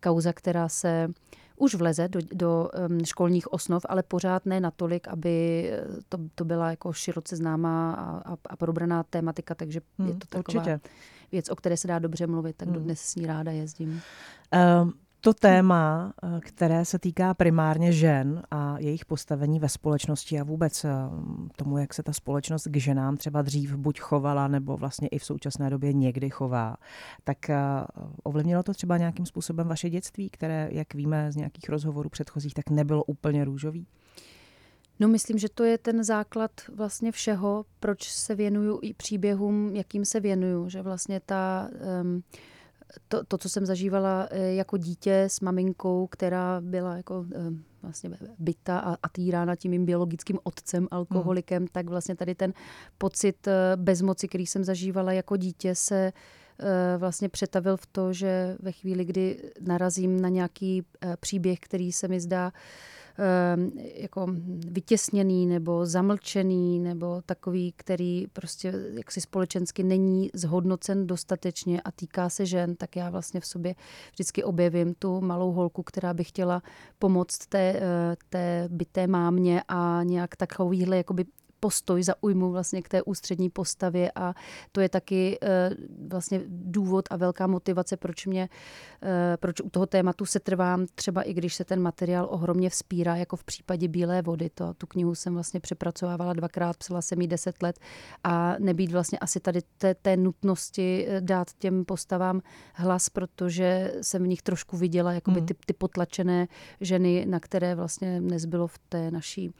kauza, 0.00 0.32
která 0.32 0.68
se 0.68 1.08
už 1.56 1.74
vleze 1.74 2.08
do, 2.08 2.20
do 2.32 2.68
školních 3.04 3.52
osnov, 3.52 3.86
ale 3.88 4.02
pořád 4.02 4.46
ne 4.46 4.60
natolik, 4.60 5.08
aby 5.08 5.68
eh, 5.72 5.84
to, 6.08 6.18
to 6.34 6.44
byla 6.44 6.70
jako 6.70 6.92
široce 6.92 7.36
známá 7.36 7.94
a, 7.94 8.32
a, 8.32 8.36
a 8.46 8.56
probraná 8.56 9.02
tématika, 9.02 9.54
takže 9.54 9.80
hmm, 9.98 10.08
je 10.08 10.14
to 10.14 10.26
taková 10.26 10.60
určitě. 10.60 10.80
věc, 11.32 11.50
o 11.50 11.56
které 11.56 11.76
se 11.76 11.88
dá 11.88 11.98
dobře 11.98 12.26
mluvit, 12.26 12.56
tak 12.56 12.68
hmm. 12.68 12.74
dodnes 12.74 13.00
s 13.00 13.14
ní 13.16 13.26
ráda 13.26 13.52
jezdím. 13.52 14.02
Um, 14.82 14.92
to 15.24 15.34
téma, 15.34 16.12
eh, 16.22 16.40
které 16.40 16.84
se 16.84 16.98
týká 16.98 17.34
primárně 17.34 17.92
žen 17.92 18.42
a 18.50 18.78
jejich 18.78 19.04
postavení 19.04 19.60
ve 19.60 19.68
společnosti 19.68 20.40
a 20.40 20.44
vůbec 20.44 20.84
eh, 20.84 20.90
tomu, 21.56 21.78
jak 21.78 21.94
se 21.94 22.02
ta 22.02 22.12
společnost 22.12 22.66
k 22.66 22.76
ženám 22.76 23.16
třeba 23.16 23.42
dřív 23.42 23.76
buď 23.76 24.00
chovala, 24.00 24.48
nebo 24.48 24.76
vlastně 24.76 25.08
i 25.08 25.18
v 25.18 25.24
současné 25.24 25.70
době 25.70 25.92
někdy 25.92 26.30
chová, 26.30 26.76
tak 27.24 27.50
eh, 27.50 27.56
ovlivnilo 28.22 28.62
to 28.62 28.74
třeba 28.74 28.98
nějakým 28.98 29.26
způsobem 29.26 29.68
vaše 29.68 29.90
dětství, 29.90 30.30
které, 30.30 30.68
jak 30.72 30.94
víme 30.94 31.32
z 31.32 31.36
nějakých 31.36 31.68
rozhovorů 31.68 32.08
předchozích, 32.08 32.54
tak 32.54 32.70
nebylo 32.70 33.04
úplně 33.04 33.44
růžový? 33.44 33.86
No 35.00 35.08
myslím, 35.08 35.38
že 35.38 35.48
to 35.48 35.64
je 35.64 35.78
ten 35.78 36.04
základ 36.04 36.50
vlastně 36.74 37.12
všeho, 37.12 37.64
proč 37.80 38.08
se 38.08 38.34
věnuju 38.34 38.78
i 38.82 38.94
příběhům, 38.94 39.76
jakým 39.76 40.04
se 40.04 40.20
věnuju, 40.20 40.68
že 40.68 40.82
vlastně 40.82 41.20
ta 41.20 41.68
um, 42.02 42.22
to, 43.08 43.24
to, 43.24 43.38
co 43.38 43.48
jsem 43.48 43.66
zažívala 43.66 44.28
eh, 44.30 44.54
jako 44.54 44.76
dítě 44.76 45.22
s 45.22 45.40
maminkou, 45.40 46.06
která 46.06 46.60
byla 46.60 46.96
jako 46.96 47.26
eh, 47.34 47.38
vlastně 47.82 48.10
byta 48.38 48.78
a, 48.78 48.96
a 49.02 49.08
týrána 49.08 49.56
tím 49.56 49.70
mým 49.70 49.86
biologickým 49.86 50.38
otcem, 50.42 50.88
alkoholikem, 50.90 51.62
hmm. 51.62 51.68
tak 51.72 51.88
vlastně 51.88 52.16
tady 52.16 52.34
ten 52.34 52.52
pocit 52.98 53.48
eh, 53.48 53.52
bezmoci, 53.76 54.28
který 54.28 54.46
jsem 54.46 54.64
zažívala 54.64 55.12
jako 55.12 55.36
dítě, 55.36 55.74
se 55.74 56.12
vlastně 56.98 57.28
přetavil 57.28 57.76
v 57.76 57.86
to, 57.86 58.12
že 58.12 58.56
ve 58.60 58.72
chvíli, 58.72 59.04
kdy 59.04 59.52
narazím 59.60 60.20
na 60.20 60.28
nějaký 60.28 60.82
příběh, 61.20 61.60
který 61.60 61.92
se 61.92 62.08
mi 62.08 62.20
zdá 62.20 62.52
jako 63.94 64.26
vytěsněný 64.68 65.46
nebo 65.46 65.86
zamlčený 65.86 66.78
nebo 66.78 67.22
takový, 67.26 67.72
který 67.76 68.26
prostě 68.32 68.72
jaksi 68.92 69.20
společensky 69.20 69.82
není 69.82 70.30
zhodnocen 70.34 71.06
dostatečně 71.06 71.80
a 71.80 71.90
týká 71.90 72.28
se 72.28 72.46
žen, 72.46 72.76
tak 72.76 72.96
já 72.96 73.10
vlastně 73.10 73.40
v 73.40 73.46
sobě 73.46 73.74
vždycky 74.12 74.44
objevím 74.44 74.94
tu 74.94 75.20
malou 75.20 75.52
holku, 75.52 75.82
která 75.82 76.14
by 76.14 76.24
chtěla 76.24 76.62
pomoct 76.98 77.46
té, 77.46 77.58
eh, 77.58 78.16
té 78.30 78.68
byté 78.68 79.06
mámě 79.06 79.62
a 79.68 80.00
nějak 80.02 80.36
takovýhle 80.36 80.96
jakoby 80.96 81.24
postoj 81.62 82.02
zaujmu 82.02 82.50
vlastně 82.50 82.82
k 82.82 82.88
té 82.88 83.02
ústřední 83.02 83.50
postavě 83.50 84.12
a 84.14 84.34
to 84.72 84.80
je 84.80 84.88
taky 84.88 85.38
eh, 85.42 85.70
vlastně 86.08 86.40
důvod 86.48 87.04
a 87.10 87.16
velká 87.16 87.46
motivace, 87.46 87.96
proč 87.96 88.26
mě, 88.26 88.48
eh, 89.02 89.36
proč 89.36 89.60
u 89.60 89.70
toho 89.70 89.86
tématu 89.86 90.26
se 90.26 90.40
trvám, 90.40 90.86
třeba 90.94 91.22
i 91.22 91.32
když 91.34 91.54
se 91.54 91.64
ten 91.64 91.82
materiál 91.82 92.26
ohromně 92.30 92.70
vzpírá, 92.70 93.16
jako 93.16 93.36
v 93.36 93.44
případě 93.44 93.88
Bílé 93.88 94.22
vody. 94.22 94.50
To, 94.54 94.74
tu 94.74 94.86
knihu 94.86 95.14
jsem 95.14 95.34
vlastně 95.34 95.60
přepracovávala 95.60 96.32
dvakrát, 96.32 96.76
psala 96.76 97.02
jsem 97.02 97.20
ji 97.20 97.26
deset 97.26 97.62
let 97.62 97.78
a 98.24 98.54
nebýt 98.58 98.92
vlastně 98.92 99.18
asi 99.18 99.40
tady 99.40 99.60
té, 99.78 99.94
té 99.94 100.16
nutnosti 100.16 101.06
eh, 101.08 101.20
dát 101.20 101.48
těm 101.58 101.84
postavám 101.84 102.40
hlas, 102.74 103.08
protože 103.08 103.94
jsem 104.00 104.22
v 104.22 104.26
nich 104.26 104.42
trošku 104.42 104.76
viděla 104.76 105.12
jakoby 105.12 105.40
hmm. 105.40 105.46
ty, 105.46 105.54
ty 105.66 105.72
potlačené 105.72 106.48
ženy, 106.80 107.26
na 107.28 107.40
které 107.40 107.74
vlastně 107.74 108.20
nezbylo 108.20 108.66
v 108.66 108.78
té 108.78 109.10
naší 109.10 109.54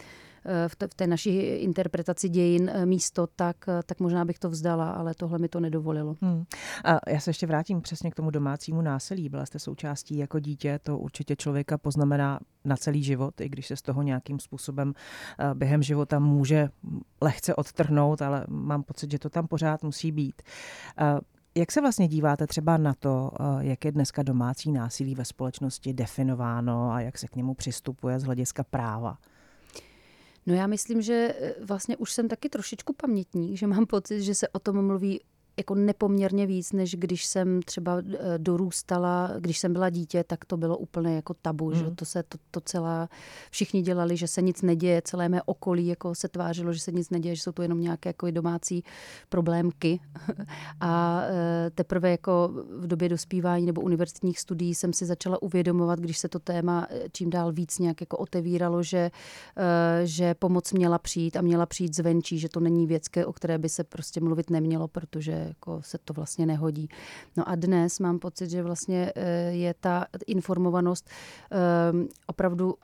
v 0.69 0.77
té, 0.77 0.89
v 0.89 0.95
té 0.95 1.07
naší 1.07 1.37
interpretaci 1.39 2.29
dějin 2.29 2.71
eh, 2.75 2.87
místo, 2.87 3.27
tak, 3.27 3.57
eh, 3.69 3.81
tak 3.87 4.01
možná 4.01 4.25
bych 4.25 4.39
to 4.39 4.51
vzdala, 4.51 4.91
ale 4.91 5.15
tohle 5.15 5.39
mi 5.39 5.49
to 5.49 5.61
nedovolilo. 5.61 6.17
Hmm. 6.23 6.45
A 6.85 7.11
já 7.11 7.21
se 7.21 7.31
ještě 7.31 7.47
vrátím 7.47 7.81
přesně 7.81 8.11
k 8.11 8.15
tomu 8.15 8.31
domácímu 8.31 8.83
násilí. 8.83 9.29
Byla 9.29 9.47
jste 9.47 9.59
součástí 9.59 10.17
jako 10.17 10.39
dítě, 10.39 10.81
to 10.83 10.99
určitě 10.99 11.37
člověka 11.37 11.79
poznamená 11.79 12.41
na 12.65 12.77
celý 12.77 13.03
život, 13.03 13.41
i 13.41 13.49
když 13.49 13.67
se 13.67 13.77
z 13.77 13.83
toho 13.83 14.03
nějakým 14.03 14.41
způsobem 14.41 14.95
během 15.55 15.83
života 15.83 16.19
může 16.19 16.69
lehce 17.21 17.55
odtrhnout, 17.55 18.23
ale 18.23 18.45
mám 18.49 18.83
pocit, 18.83 19.11
že 19.11 19.19
to 19.19 19.31
tam 19.31 19.47
pořád 19.47 19.83
musí 19.83 20.13
být. 20.13 20.43
Jak 21.55 21.73
se 21.73 21.81
vlastně 21.81 22.09
díváte 22.09 22.47
třeba 22.47 22.77
na 22.77 22.95
to, 22.95 23.31
jak 23.61 23.85
je 23.85 23.93
dneska 23.93 24.23
domácí 24.23 24.73
násilí 24.73 25.15
ve 25.15 25.25
společnosti 25.25 25.93
definováno 25.93 26.91
a 26.91 27.01
jak 27.01 27.19
se 27.19 27.29
k 27.29 27.37
němu 27.37 27.55
přistupuje 27.55 28.21
z 28.21 28.25
hlediska 28.25 28.65
práva? 28.65 29.19
No 30.47 30.55
já 30.55 30.67
myslím, 30.67 31.03
že 31.03 31.35
eh, 31.39 31.55
vlastně 31.61 31.97
už 31.97 32.13
jsem 32.13 32.29
taky 32.29 32.49
trošičku 32.49 32.93
pamětník, 32.93 33.59
že 33.59 33.67
mám 33.67 33.87
pocit, 33.87 34.21
že 34.23 34.35
se 34.35 34.49
o 34.49 34.59
tom 34.59 34.87
mluví 34.87 35.21
jako 35.57 35.75
nepoměrně 35.75 36.47
víc, 36.47 36.73
než 36.73 36.95
když 36.95 37.27
jsem 37.27 37.63
třeba 37.63 37.99
eh, 37.99 38.39
dorůstala, 38.39 39.31
když 39.39 39.59
jsem 39.59 39.73
byla 39.73 39.91
dítě, 39.91 40.25
tak 40.25 40.45
to 40.45 40.57
bylo 40.57 40.77
úplně 40.77 41.17
jako 41.17 41.35
tabu, 41.35 41.71
mm. 41.71 41.75
že 41.75 41.91
to 41.91 42.05
se 42.05 42.23
to, 42.23 42.39
to 42.51 42.61
celá, 42.61 43.09
všichni 43.51 43.83
dělali, 43.83 44.17
že 44.17 44.27
se 44.27 44.43
nic 44.43 44.63
neděje, 44.63 45.03
celé 45.03 45.29
mé 45.29 45.43
okolí 45.43 45.87
jako 45.87 46.15
se 46.15 46.29
tvářilo, 46.29 46.73
že 46.73 46.81
se 46.81 46.93
nic 46.93 47.11
neděje, 47.11 47.35
že 47.35 47.43
jsou 47.43 47.53
to 47.53 47.63
jenom 47.63 47.81
nějaké 47.81 48.09
jako 48.09 48.31
domácí 48.31 48.85
problémky. 49.29 50.01
A 50.81 51.23
eh, 51.25 51.71
teprve 51.71 52.11
jako 52.11 52.51
v 52.79 52.87
době 52.87 53.09
dospívání 53.09 53.67
nebo 53.67 53.81
univerzitních 53.81 54.41
studií 54.41 54.75
jsem 54.75 54.93
si 54.93 55.07
začala 55.07 55.43
uvědomovat, 55.43 55.99
když 55.99 56.19
se 56.19 56.29
to 56.29 56.39
téma 56.39 56.87
eh, 56.91 57.03
čím 57.13 57.31
dál 57.31 57.53
víc 57.53 57.79
nějak 57.79 58.01
jako 58.01 58.17
otevíralo, 58.17 58.83
že, 58.83 59.11
že 60.05 60.35
pomoc 60.35 60.73
měla 60.73 60.99
přijít 60.99 61.37
a 61.37 61.41
měla 61.41 61.67
přijít 61.67 61.97
zvenčí, 61.97 62.39
že 62.39 62.49
to 62.49 62.61
není 62.61 62.87
věc, 62.87 63.03
o 63.27 63.33
které 63.33 63.59
by 63.59 63.69
se 63.69 63.85
prostě 63.85 64.21
mluvit 64.21 64.51
nemělo, 64.51 64.89
protože 64.89 65.42
jako 65.49 65.83
se 65.83 65.99
to 65.99 66.13
vlastně 66.13 66.47
nehodí. 66.47 66.89
No 67.37 67.49
a 67.49 67.55
dnes 67.55 67.99
mám 67.99 68.19
pocit, 68.19 68.51
že 68.51 68.63
vlastně 68.63 69.13
eh, 69.15 69.51
je 69.51 69.75
ta 69.75 70.07
informovanost 70.27 71.11
ehm, 71.51 72.09
opravdu 72.27 72.75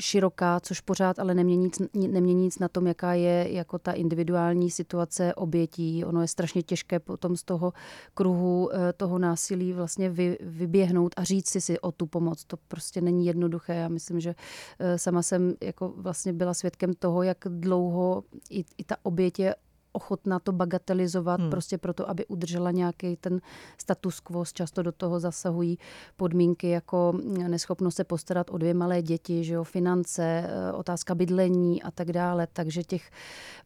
široká, 0.00 0.60
což 0.60 0.80
pořád 0.80 1.18
ale 1.18 1.34
nemění 1.34 1.62
nic, 1.64 1.78
nemění 1.94 2.44
nic 2.44 2.58
na 2.58 2.68
tom, 2.68 2.86
jaká 2.86 3.14
je 3.14 3.52
jako 3.52 3.78
ta 3.78 3.92
individuální 3.92 4.70
situace 4.70 5.34
obětí. 5.34 6.04
Ono 6.04 6.22
je 6.22 6.28
strašně 6.28 6.62
těžké 6.62 7.00
potom 7.00 7.36
z 7.36 7.42
toho 7.42 7.72
kruhu 8.14 8.70
eh, 8.72 8.92
toho 8.92 9.18
násilí 9.18 9.72
vlastně 9.72 10.10
vy, 10.10 10.38
vyběhnout 10.40 11.14
a 11.16 11.24
říct 11.24 11.48
si 11.48 11.60
si 11.60 11.80
o 11.80 11.92
tu 11.92 12.06
pomoc. 12.06 12.44
To 12.44 12.56
prostě 12.68 13.00
není 13.00 13.26
jednoduché. 13.26 13.74
Já 13.74 13.88
myslím, 13.88 14.20
že 14.20 14.34
eh, 14.78 14.98
sama 14.98 15.22
jsem 15.22 15.54
jako 15.60 15.92
vlastně 15.96 16.32
byla 16.32 16.54
svědkem 16.54 16.94
toho, 16.94 17.22
jak 17.22 17.38
dlouho 17.48 18.24
i, 18.50 18.64
i 18.78 18.84
ta 18.84 18.96
oběť 19.02 19.38
je 19.38 19.54
ochotná 19.92 20.38
to 20.38 20.52
bagatelizovat 20.52 21.40
hmm. 21.40 21.50
prostě 21.50 21.78
proto, 21.78 22.10
aby 22.10 22.26
udržela 22.26 22.70
nějaký 22.70 23.16
ten 23.16 23.40
status 23.78 24.20
quo. 24.20 24.44
Často 24.52 24.82
do 24.82 24.92
toho 24.92 25.20
zasahují 25.20 25.78
podmínky 26.16 26.68
jako 26.68 27.12
neschopnost 27.48 27.96
se 27.96 28.04
postarat 28.04 28.50
o 28.50 28.58
dvě 28.58 28.74
malé 28.74 29.02
děti, 29.02 29.44
že 29.44 29.54
jo, 29.54 29.64
finance, 29.64 30.22
eh, 30.22 30.72
otázka 30.72 31.14
bydlení 31.14 31.82
a 31.82 31.90
tak 31.90 32.12
dále. 32.12 32.46
Takže 32.52 32.84
těch 32.84 33.10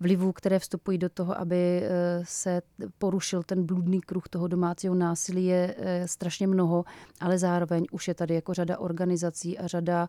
vlivů, 0.00 0.32
které 0.32 0.58
vstupují 0.58 0.98
do 0.98 1.08
toho, 1.08 1.40
aby 1.40 1.82
eh, 1.82 1.88
se 2.24 2.62
porušil 2.98 3.42
ten 3.42 3.66
bludný 3.66 4.00
kruh 4.00 4.28
toho 4.28 4.48
domácího 4.48 4.94
násilí 4.94 5.44
je 5.44 5.74
eh, 5.78 6.08
strašně 6.08 6.46
mnoho, 6.46 6.84
ale 7.20 7.38
zároveň 7.38 7.86
už 7.90 8.08
je 8.08 8.14
tady 8.14 8.34
jako 8.34 8.54
řada 8.54 8.78
organizací 8.78 9.58
a 9.58 9.66
řada, 9.66 10.08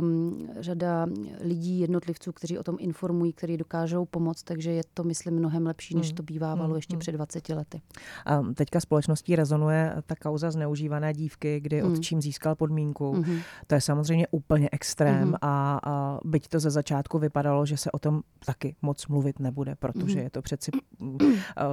um, 0.00 0.48
řada 0.58 1.06
lidí, 1.40 1.80
jednotlivců, 1.80 2.32
kteří 2.32 2.58
o 2.58 2.62
tom 2.62 2.76
informují, 2.78 3.32
kteří 3.32 3.56
dokážou 3.56 4.04
pomoct, 4.04 4.42
takže 4.42 4.70
je 4.70 4.82
to, 4.94 5.04
myslím, 5.04 5.33
mnohem 5.34 5.66
lepší, 5.66 5.96
než 5.96 6.06
hmm. 6.06 6.16
to 6.16 6.22
bývávalo 6.22 6.68
hmm. 6.68 6.76
ještě 6.76 6.94
hmm. 6.94 7.00
před 7.00 7.12
20 7.12 7.48
lety. 7.48 7.80
A 8.26 8.42
teďka 8.54 8.80
společností 8.80 9.36
rezonuje 9.36 9.94
ta 10.06 10.14
kauza 10.14 10.50
zneužívané 10.50 11.12
dívky, 11.12 11.60
kdy 11.60 11.80
hmm. 11.80 11.92
otčím 11.92 12.22
získal 12.22 12.54
podmínku. 12.54 13.12
Hmm. 13.12 13.38
To 13.66 13.74
je 13.74 13.80
samozřejmě 13.80 14.26
úplně 14.30 14.68
extrém 14.72 15.22
hmm. 15.22 15.34
a, 15.42 15.80
a 15.84 16.18
byť 16.24 16.48
to 16.48 16.60
ze 16.60 16.70
začátku 16.70 17.18
vypadalo, 17.18 17.66
že 17.66 17.76
se 17.76 17.90
o 17.90 17.98
tom 17.98 18.20
taky 18.46 18.76
moc 18.82 19.06
mluvit 19.06 19.38
nebude, 19.38 19.74
protože 19.74 20.14
hmm. 20.14 20.24
je 20.24 20.30
to 20.30 20.42
přeci 20.42 20.70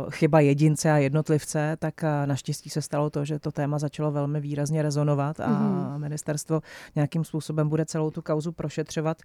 chyba 0.09 0.39
jedince 0.39 0.91
a 0.91 0.97
jednotlivce, 0.97 1.77
tak 1.79 2.03
naštěstí 2.25 2.69
se 2.69 2.81
stalo 2.81 3.09
to, 3.09 3.25
že 3.25 3.39
to 3.39 3.51
téma 3.51 3.79
začalo 3.79 4.11
velmi 4.11 4.41
výrazně 4.41 4.81
rezonovat 4.81 5.39
a 5.39 5.47
hmm. 5.47 6.01
ministerstvo 6.01 6.61
nějakým 6.95 7.23
způsobem 7.23 7.69
bude 7.69 7.85
celou 7.85 8.11
tu 8.11 8.21
kauzu 8.21 8.51
prošetřovat. 8.51 9.17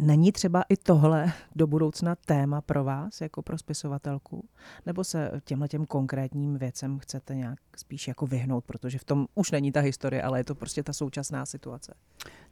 Není 0.00 0.32
třeba 0.32 0.62
i 0.68 0.76
tohle 0.76 1.32
do 1.56 1.66
budoucna 1.66 2.14
téma 2.14 2.60
pro 2.60 2.84
vás, 2.84 3.20
jako 3.20 3.42
pro 3.42 3.58
spisovatelku? 3.58 4.48
Nebo 4.86 5.04
se 5.04 5.30
těmhle 5.44 5.68
těm 5.68 5.86
konkrétním 5.86 6.58
věcem 6.58 6.98
chcete 6.98 7.34
nějak 7.34 7.58
spíš 7.76 8.08
jako 8.08 8.26
vyhnout, 8.26 8.64
protože 8.64 8.98
v 8.98 9.04
tom 9.04 9.26
už 9.34 9.50
není 9.50 9.72
ta 9.72 9.80
historie, 9.80 10.22
ale 10.22 10.40
je 10.40 10.44
to 10.44 10.54
prostě 10.54 10.82
ta 10.82 10.92
současná 10.92 11.46
situace? 11.46 11.94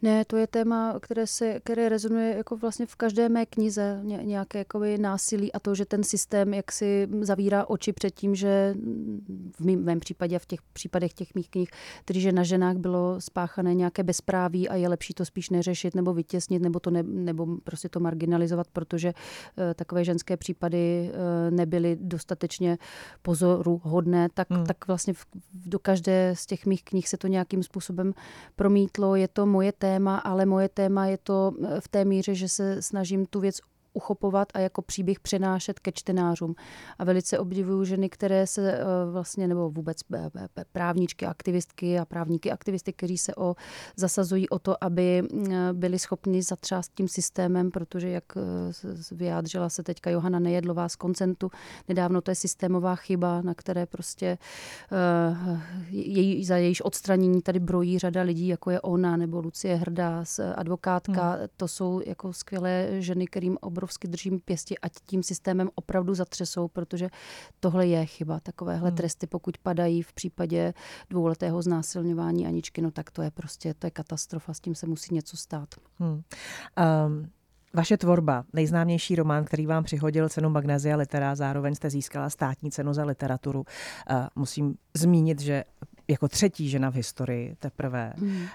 Ne, 0.03 0.25
to 0.25 0.37
je 0.37 0.47
téma, 0.47 0.95
které, 1.01 1.27
se, 1.27 1.61
které 1.61 1.89
rezonuje 1.89 2.37
jako 2.37 2.57
vlastně 2.57 2.87
v 2.87 2.97
každé 2.97 3.29
mé 3.29 3.47
knize, 3.47 4.01
ně, 4.03 4.21
nějaké 4.23 4.59
jakoby 4.59 4.99
násilí 4.99 5.53
a 5.53 5.61
to, 5.61 5.75
že 5.75 5.85
ten 5.85 6.05
systém 6.05 6.55
jak 6.55 6.73
si 6.73 7.09
zavírá 7.21 7.67
oči 7.67 7.93
před 7.93 8.15
tím, 8.15 8.35
že 8.35 8.75
v 9.57 9.61
mém, 9.61 9.85
mém 9.85 10.01
případě 10.01 10.37
a 10.37 10.39
v 10.39 10.47
těch 10.47 10.63
případech 10.63 11.13
těch 11.13 11.35
mých 11.35 11.51
knih, 11.51 11.71
tedy 12.05 12.21
že 12.21 12.33
na 12.33 12.43
ženách 12.43 12.77
bylo 12.77 13.21
spáchané 13.21 13.75
nějaké 13.75 14.03
bezpráví 14.03 14.69
a 14.69 14.75
je 14.75 14.89
lepší 14.89 15.15
to 15.15 15.25
spíš 15.25 15.51
neřešit 15.51 15.95
nebo 15.95 16.15
vytěsnit 16.15 16.63
nebo 16.63 16.81
to 16.81 16.91
ne, 16.91 17.03
nebo 17.33 17.57
prostě 17.65 17.89
to 17.89 18.01
marginalizovat, 18.01 18.67
protože 18.73 19.13
uh, 19.13 19.65
takové 19.75 20.05
ženské 20.05 20.37
případy 20.37 21.11
uh, 21.11 21.57
nebyly 21.57 21.97
dostatečně 22.01 22.79
pozoru 23.23 23.81
hodné, 23.85 24.29
tak, 24.35 24.51
hmm. 24.51 24.67
tak 24.67 24.87
vlastně 24.87 25.15
v, 25.15 25.27
do 25.55 25.79
každé 25.79 26.35
z 26.37 26.47
těch 26.47 26.67
mých 26.67 26.85
knih 26.85 27.09
se 27.09 27.17
to 27.17 27.27
nějakým 27.27 27.63
způsobem 27.63 28.15
promítlo. 28.57 29.17
Je 29.17 29.29
to 29.29 29.47
moje 29.47 29.73
téma, 29.73 30.19
ale 30.19 30.47
moje 30.47 30.69
téma 30.69 31.07
je 31.07 31.19
to 31.19 31.53
eh, 31.65 31.81
v 31.81 31.89
té 31.89 32.05
míře, 32.05 32.35
že 32.35 32.49
se 32.49 32.83
snažím 32.83 33.27
tu 33.27 33.41
věc 33.41 33.61
uchopovat 33.93 34.49
a 34.55 34.59
jako 34.59 34.83
příběh 34.83 35.21
přenášet 35.21 35.81
ke 35.81 35.93
čtenářům. 35.93 36.55
A 36.99 37.05
velice 37.05 37.39
obdivuju 37.39 37.85
ženy, 37.85 38.09
které 38.09 38.47
se 38.47 38.73
eh, 38.73 38.85
vlastně, 39.11 39.49
nebo 39.49 39.71
vůbec 39.71 39.99
eh, 40.15 40.31
eh, 40.37 40.65
právničky, 40.73 41.27
aktivistky 41.27 41.99
a 41.99 42.05
právníky, 42.05 42.51
aktivisty, 42.51 42.93
kteří 42.93 43.19
se 43.19 43.35
o, 43.35 43.55
zasazují 43.97 44.49
o 44.49 44.59
to, 44.59 44.85
aby 44.85 45.23
byli 45.73 45.99
schopni 45.99 46.43
zatřást 46.43 46.93
tím 46.95 47.09
systémem, 47.09 47.71
protože 47.71 48.09
jak 48.09 48.25
vyjádřila 49.13 49.69
se 49.69 49.83
teďka 49.83 50.11
Johana 50.11 50.39
Nejedlová 50.39 50.89
z 50.89 50.97
Koncentu, 50.97 51.51
nedávno 51.89 52.21
to 52.21 52.31
je 52.31 52.35
systémová 52.35 52.97
chyba, 52.97 53.43
na 53.43 53.55
které 53.55 53.87
prostě 53.87 54.39
jej, 55.91 56.45
za 56.45 56.57
jejíž 56.57 56.81
odstranění 56.81 57.43
tady 57.43 57.61
brojí 57.61 57.99
řada 57.99 58.23
lidí, 58.23 58.49
jako 58.49 58.71
je 58.71 58.81
ona 58.81 59.17
nebo 59.17 59.41
Lucie 59.41 59.75
Hrdá, 59.75 60.25
advokátka. 60.55 61.31
Hmm. 61.31 61.47
To 61.57 61.69
jsou 61.69 62.01
jako 62.07 62.33
skvělé 62.33 62.89
ženy, 62.99 63.27
kterým 63.27 63.59
obr 63.61 63.82
obrovsky 63.83 64.09
držím 64.09 64.41
pěsti, 64.41 64.79
ať 64.79 64.93
tím 65.07 65.23
systémem 65.23 65.71
opravdu 65.75 66.15
zatřesou, 66.15 66.69
protože 66.69 67.09
tohle 67.61 67.87
je 67.87 68.07
chyba. 68.07 68.41
Takovéhle 68.41 68.89
hmm. 68.89 68.97
tresty, 68.97 69.27
pokud 69.27 69.59
padají 69.59 70.03
v 70.03 70.13
případě 70.13 70.75
dvouletého 71.11 71.63
znásilňování 71.63 72.47
Aničky, 72.47 72.83
no 72.83 72.91
tak 72.91 73.11
to 73.11 73.23
je 73.23 73.31
prostě, 73.31 73.75
to 73.75 73.87
je 73.87 73.91
katastrofa, 73.91 74.55
s 74.55 74.61
tím 74.61 74.75
se 74.75 74.87
musí 74.87 75.15
něco 75.15 75.37
stát. 75.37 75.69
Hmm. 75.99 76.23
Um. 77.07 77.31
Vaše 77.75 77.97
tvorba, 77.97 78.45
nejznámější 78.53 79.17
román, 79.17 79.45
který 79.45 79.67
vám 79.67 79.85
přihodil 79.85 80.29
cenu 80.29 80.51
Magnézia 80.51 80.97
Litera, 80.97 81.35
zároveň 81.35 81.75
jste 81.75 81.91
získala 81.91 82.31
státní 82.31 82.71
cenu 82.71 82.95
za 82.95 83.05
literaturu. 83.05 83.61
Uh, 83.61 84.27
musím 84.37 84.75
zmínit, 84.95 85.41
že 85.41 85.65
jako 86.09 86.29
třetí 86.29 86.69
žena 86.69 86.91
v 86.91 86.95
historii 86.95 87.57
teprve 87.59 88.13
mm. 88.17 88.47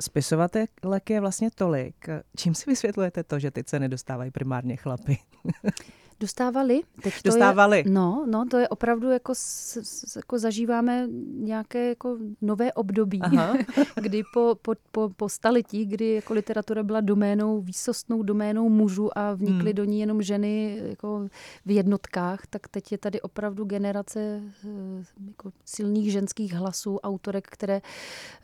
Spisovatelek 0.00 1.10
je 1.10 1.20
vlastně 1.20 1.50
tolik. 1.54 2.06
Čím 2.36 2.54
si 2.54 2.70
vysvětlujete 2.70 3.24
to, 3.24 3.38
že 3.38 3.50
ty 3.50 3.64
ceny 3.64 3.88
dostávají 3.88 4.30
primárně 4.30 4.76
chlapy? 4.76 5.18
Dostávali. 6.24 6.82
Teď 7.02 7.14
to 7.22 7.28
Dostávali. 7.28 7.78
Je, 7.78 7.84
no, 7.90 8.26
no, 8.30 8.46
to 8.50 8.56
je 8.58 8.68
opravdu 8.68 9.10
jako, 9.10 9.34
s, 9.34 9.76
s, 9.76 10.16
jako 10.16 10.38
zažíváme 10.38 11.06
nějaké 11.36 11.88
jako 11.88 12.18
nové 12.40 12.72
období, 12.72 13.20
Aha. 13.22 13.56
kdy 13.94 14.22
po, 14.34 14.56
po, 14.62 14.72
po, 14.90 15.08
po 15.16 15.28
staletí, 15.28 15.86
kdy 15.86 16.14
jako 16.14 16.34
literatura 16.34 16.82
byla 16.82 17.00
doménou, 17.00 17.60
výsostnou 17.60 18.22
doménou 18.22 18.68
mužů 18.68 19.18
a 19.18 19.34
vnikly 19.34 19.70
hmm. 19.70 19.74
do 19.74 19.84
ní 19.84 20.00
jenom 20.00 20.22
ženy 20.22 20.80
jako 20.88 21.28
v 21.66 21.70
jednotkách, 21.70 22.46
tak 22.50 22.68
teď 22.68 22.92
je 22.92 22.98
tady 22.98 23.20
opravdu 23.20 23.64
generace 23.64 24.20
eh, 24.64 25.04
jako 25.26 25.52
silných 25.64 26.12
ženských 26.12 26.52
hlasů, 26.52 26.98
autorek, 26.98 27.48
které, 27.50 27.82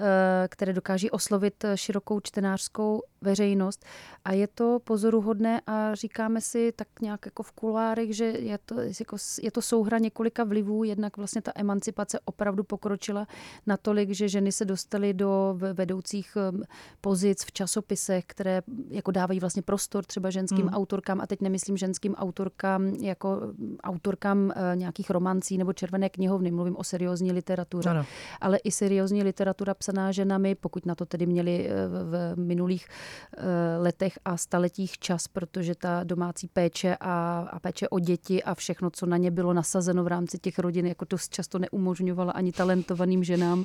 eh, 0.00 0.48
které 0.48 0.72
dokáží 0.72 1.10
oslovit 1.10 1.64
širokou 1.74 2.20
čtenářskou 2.20 3.02
veřejnost. 3.20 3.84
A 4.24 4.32
je 4.32 4.46
to 4.46 4.78
pozoruhodné 4.84 5.60
a 5.66 5.94
říkáme 5.94 6.40
si 6.40 6.72
tak 6.76 6.88
nějak 7.00 7.26
jako 7.26 7.42
v 7.42 7.52
kulárech, 7.70 8.16
že 8.16 8.24
je 8.24 8.59
to, 8.59 8.74
jako, 8.80 9.16
je 9.42 9.50
to 9.50 9.62
souhra 9.62 9.98
několika 9.98 10.44
vlivů, 10.44 10.85
jednak 10.85 11.16
vlastně 11.16 11.42
ta 11.42 11.52
emancipace 11.54 12.18
opravdu 12.24 12.64
pokročila 12.64 13.26
natolik, 13.66 14.11
že 14.11 14.28
ženy 14.28 14.52
se 14.52 14.64
dostaly 14.64 15.14
do 15.14 15.54
vedoucích 15.72 16.37
um, 16.37 16.62
pozic 17.00 17.44
v 17.44 17.52
časopisech, 17.52 18.24
které 18.26 18.62
jako 18.88 19.11
dávají 19.11 19.40
vlastně 19.40 19.62
prostor 19.62 20.04
třeba 20.04 20.30
ženským 20.30 20.66
hmm. 20.66 20.74
autorkám 20.74 21.20
a 21.20 21.26
teď 21.26 21.40
nemyslím 21.40 21.76
ženským 21.76 22.14
autorkám 22.14 22.87
jako 22.87 23.37
um, 23.37 23.76
autorkám 23.83 24.38
uh, 24.38 24.52
nějakých 24.74 25.11
romancí 25.11 25.59
nebo 25.59 25.72
červené 25.72 26.09
knihovny, 26.09 26.50
mluvím 26.50 26.76
o 26.76 26.85
seriózní 26.85 27.33
literatuře, 27.33 27.90
ano. 27.90 28.04
ale 28.40 28.59
i 28.59 28.70
seriózní 28.70 29.22
literatura 29.22 29.74
psaná 29.74 30.12
ženami, 30.12 30.54
pokud 30.54 30.87
na 30.87 30.94
to 30.94 31.06
tedy 31.06 31.26
měli 31.26 31.68
uh, 31.70 31.74
v 32.11 32.37
minulých 32.37 32.87
uh, 32.87 33.44
letech 33.85 34.18
a 34.24 34.37
staletích 34.37 34.98
čas, 34.98 35.28
protože 35.28 35.74
ta 35.74 36.04
domácí 36.04 36.48
péče 36.48 36.96
a 37.00 37.49
a 37.50 37.60
péče 37.60 37.88
o 37.88 37.98
děti 37.98 38.42
a 38.42 38.54
všechno, 38.54 38.90
co 38.90 39.06
na 39.06 39.16
ně 39.16 39.30
bylo 39.30 39.52
nasazeno 39.52 40.04
v 40.04 40.06
rámci 40.06 40.38
těch 40.38 40.58
rodin, 40.58 40.86
jako 40.86 41.04
to 41.04 41.16
často 41.30 41.58
neumožňovala 41.58 42.32
ani 42.32 42.52
talentovaným 42.52 43.24
ženám 43.24 43.64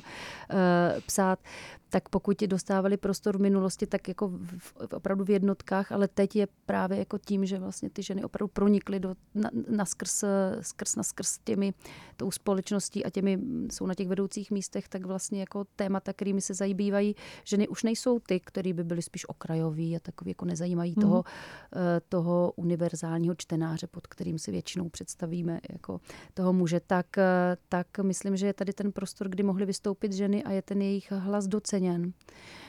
e, 0.50 1.00
psát, 1.00 1.38
tak 1.90 2.08
pokud 2.08 2.42
dostávali 2.42 2.96
prostor 2.96 3.38
v 3.38 3.40
minulosti, 3.40 3.86
tak 3.86 4.08
jako 4.08 4.28
v, 4.28 4.58
v, 4.58 4.74
opravdu 4.92 5.24
v 5.24 5.30
jednotkách, 5.30 5.92
ale 5.92 6.08
teď 6.08 6.36
je 6.36 6.48
právě 6.66 6.98
jako 6.98 7.18
tím, 7.18 7.46
že 7.46 7.58
vlastně 7.58 7.90
ty 7.90 8.02
ženy 8.02 8.24
opravdu 8.24 8.48
pronikly 8.52 9.00
do, 9.00 9.14
na, 9.34 9.50
na 9.68 9.84
skrz, 9.84 10.24
skrz, 10.60 10.96
na 10.96 11.02
skrz 11.02 11.38
těmi, 11.44 11.74
tou 12.16 12.30
společností 12.30 13.04
a 13.04 13.10
těmi 13.10 13.38
jsou 13.70 13.86
na 13.86 13.94
těch 13.94 14.08
vedoucích 14.08 14.50
místech, 14.50 14.88
tak 14.88 15.06
vlastně 15.06 15.40
jako 15.40 15.64
témata, 15.76 16.12
kterými 16.12 16.40
se 16.40 16.54
zabývají 16.54 17.16
ženy 17.44 17.68
už 17.68 17.82
nejsou 17.82 18.18
ty, 18.18 18.40
které 18.40 18.72
by 18.72 18.84
byly 18.84 19.02
spíš 19.02 19.28
okrajoví 19.28 19.96
a 19.96 20.00
takový 20.00 20.30
jako 20.30 20.44
nezajímají 20.44 20.94
mm. 20.96 21.02
toho, 21.02 21.24
eh, 21.76 22.00
toho 22.08 22.52
univerzálního 22.56 23.34
čtenáře, 23.34 23.75
pod 23.86 24.06
kterým 24.06 24.38
si 24.38 24.50
většinou 24.50 24.88
představíme 24.88 25.60
jako 25.70 26.00
toho 26.34 26.52
muže, 26.52 26.80
tak, 26.86 27.18
eh, 27.18 27.56
tak 27.68 27.86
myslím, 28.02 28.36
že 28.36 28.46
je 28.46 28.54
tady 28.54 28.72
ten 28.72 28.92
prostor, 28.92 29.28
kdy 29.28 29.42
mohly 29.42 29.66
vystoupit 29.66 30.12
ženy 30.12 30.44
a 30.44 30.52
je 30.52 30.62
ten 30.62 30.82
jejich 30.82 31.12
hlas 31.12 31.46
doceněn. 31.46 32.12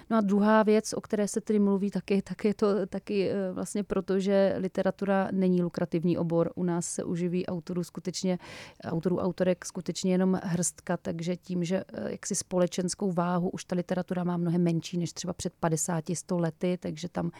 No 0.10 0.18
a 0.18 0.22
druhá 0.22 0.64
věc, 0.64 0.94
o 0.94 1.02
které 1.02 1.28
se 1.28 1.42
tedy 1.42 1.60
mluví, 1.60 1.92
taky, 1.92 2.22
tak 2.22 2.46
je 2.46 2.54
to 2.54 2.86
taky 2.86 3.30
eh, 3.30 3.52
vlastně 3.52 3.84
proto, 3.84 4.20
že 4.20 4.56
literatura 4.58 5.30
není 5.32 5.62
lukrativní 5.62 6.18
obor. 6.18 6.52
U 6.56 6.64
nás 6.64 6.86
se 6.86 7.04
uživí 7.04 7.46
autorů 7.46 7.84
skutečně, 7.84 8.40
autorů, 8.84 9.18
autorek 9.18 9.66
skutečně 9.66 10.12
jenom 10.12 10.40
hrstka, 10.44 10.98
takže 10.98 11.36
tím, 11.36 11.64
že 11.64 11.84
eh, 11.94 12.12
jaksi 12.12 12.36
společenskou 12.36 13.12
váhu 13.12 13.50
už 13.50 13.66
ta 13.66 13.76
literatura 13.76 14.24
má 14.24 14.38
mnohem 14.38 14.64
menší 14.64 14.98
než 14.98 15.14
třeba 15.14 15.34
před 15.34 15.54
50-100 15.62 16.40
lety, 16.40 16.78
takže 16.82 17.10
tam 17.10 17.32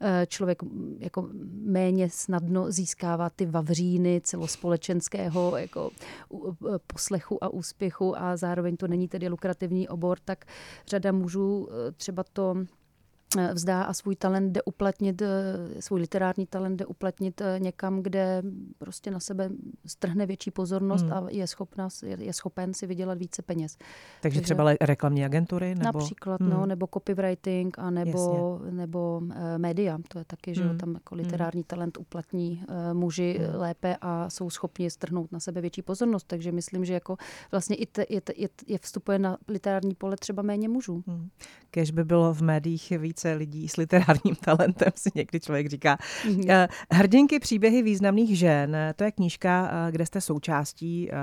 eh, 0.00 0.26
člověk 0.26 0.58
jako 0.98 1.28
méně 1.62 2.10
snadno 2.10 2.72
získává 2.72 3.30
ty 3.30 3.46
vavříny 3.46 4.20
celospolečenského 4.24 5.56
jako 5.56 5.90
poslechu 6.86 7.44
a 7.44 7.48
úspěchu 7.48 8.18
a 8.18 8.36
zároveň 8.36 8.76
to 8.76 8.88
není 8.88 9.08
tedy 9.08 9.28
lukrativní 9.28 9.88
obor, 9.88 10.18
tak 10.24 10.44
řada 10.86 11.12
mužů 11.12 11.68
třeba 11.96 12.11
to 12.14 12.22
Eh, 12.34 12.81
vzdá 13.52 13.82
a 13.82 13.92
svůj 13.92 14.16
talent 14.16 14.52
jde 14.52 14.62
uplatnit, 14.62 15.22
eh, 15.22 15.28
svůj 15.80 16.00
literární 16.00 16.46
talent 16.46 16.76
jde 16.76 16.86
uplatnit 16.86 17.40
eh, 17.40 17.56
někam, 17.60 18.02
kde 18.02 18.42
prostě 18.78 19.10
na 19.10 19.20
sebe 19.20 19.50
strhne 19.86 20.26
větší 20.26 20.50
pozornost 20.50 21.02
hmm. 21.02 21.12
a 21.12 21.26
je, 21.30 21.46
schopna, 21.46 21.88
je, 22.18 22.32
schopen 22.32 22.74
si 22.74 22.86
vydělat 22.86 23.18
více 23.18 23.42
peněz. 23.42 23.76
Takže, 23.76 23.86
Takže 24.20 24.40
třeba 24.40 24.74
reklamní 24.80 25.24
agentury? 25.24 25.74
Nebo? 25.74 25.84
Například, 25.84 26.40
no, 26.40 26.46
hmm. 26.46 26.56
no, 26.56 26.66
nebo 26.66 26.86
copywriting, 26.94 27.78
a 27.78 27.90
nebo, 27.90 28.60
nebo 28.70 29.20
uh, 29.24 29.32
média. 29.56 29.98
To 30.08 30.18
je 30.18 30.24
taky, 30.24 30.54
že 30.54 30.64
hmm. 30.64 30.78
tam 30.78 30.94
jako 30.94 31.14
hmm. 31.14 31.24
literární 31.24 31.60
hmm. 31.60 31.66
talent 31.66 31.98
uplatní 31.98 32.64
uh, 32.68 32.94
muži 32.94 33.38
hmm. 33.38 33.60
lépe 33.60 33.96
a 34.00 34.30
jsou 34.30 34.50
schopni 34.50 34.90
strhnout 34.90 35.32
na 35.32 35.40
sebe 35.40 35.60
větší 35.60 35.82
pozornost. 35.82 36.26
Takže 36.26 36.52
myslím, 36.52 36.84
že 36.84 36.94
jako 36.94 37.16
vlastně 37.50 37.76
i 37.76 37.86
te, 37.86 38.06
je, 38.08 38.22
je, 38.36 38.48
je 38.66 38.78
vstupuje 38.78 39.18
na 39.18 39.38
literární 39.48 39.94
pole 39.94 40.16
třeba 40.16 40.42
méně 40.42 40.68
mužů. 40.68 41.02
Hmm. 41.06 41.28
Kež 41.70 41.90
by 41.90 42.04
bylo 42.04 42.34
v 42.34 42.42
médiích 42.42 42.92
víc 42.98 43.21
více 43.22 43.34
lidí 43.34 43.68
s 43.68 43.76
literárním 43.76 44.34
talentem, 44.44 44.92
si 44.94 45.10
někdy 45.14 45.40
člověk 45.40 45.68
říká. 45.68 45.98
Mm-hmm. 46.24 46.68
Hrdinky 46.90 47.38
příběhy 47.38 47.82
významných 47.82 48.38
žen, 48.38 48.76
to 48.96 49.04
je 49.04 49.12
knížka, 49.12 49.70
eh, 49.72 49.92
kde 49.92 50.06
jste 50.06 50.20
součástí 50.20 51.10
eh, 51.12 51.16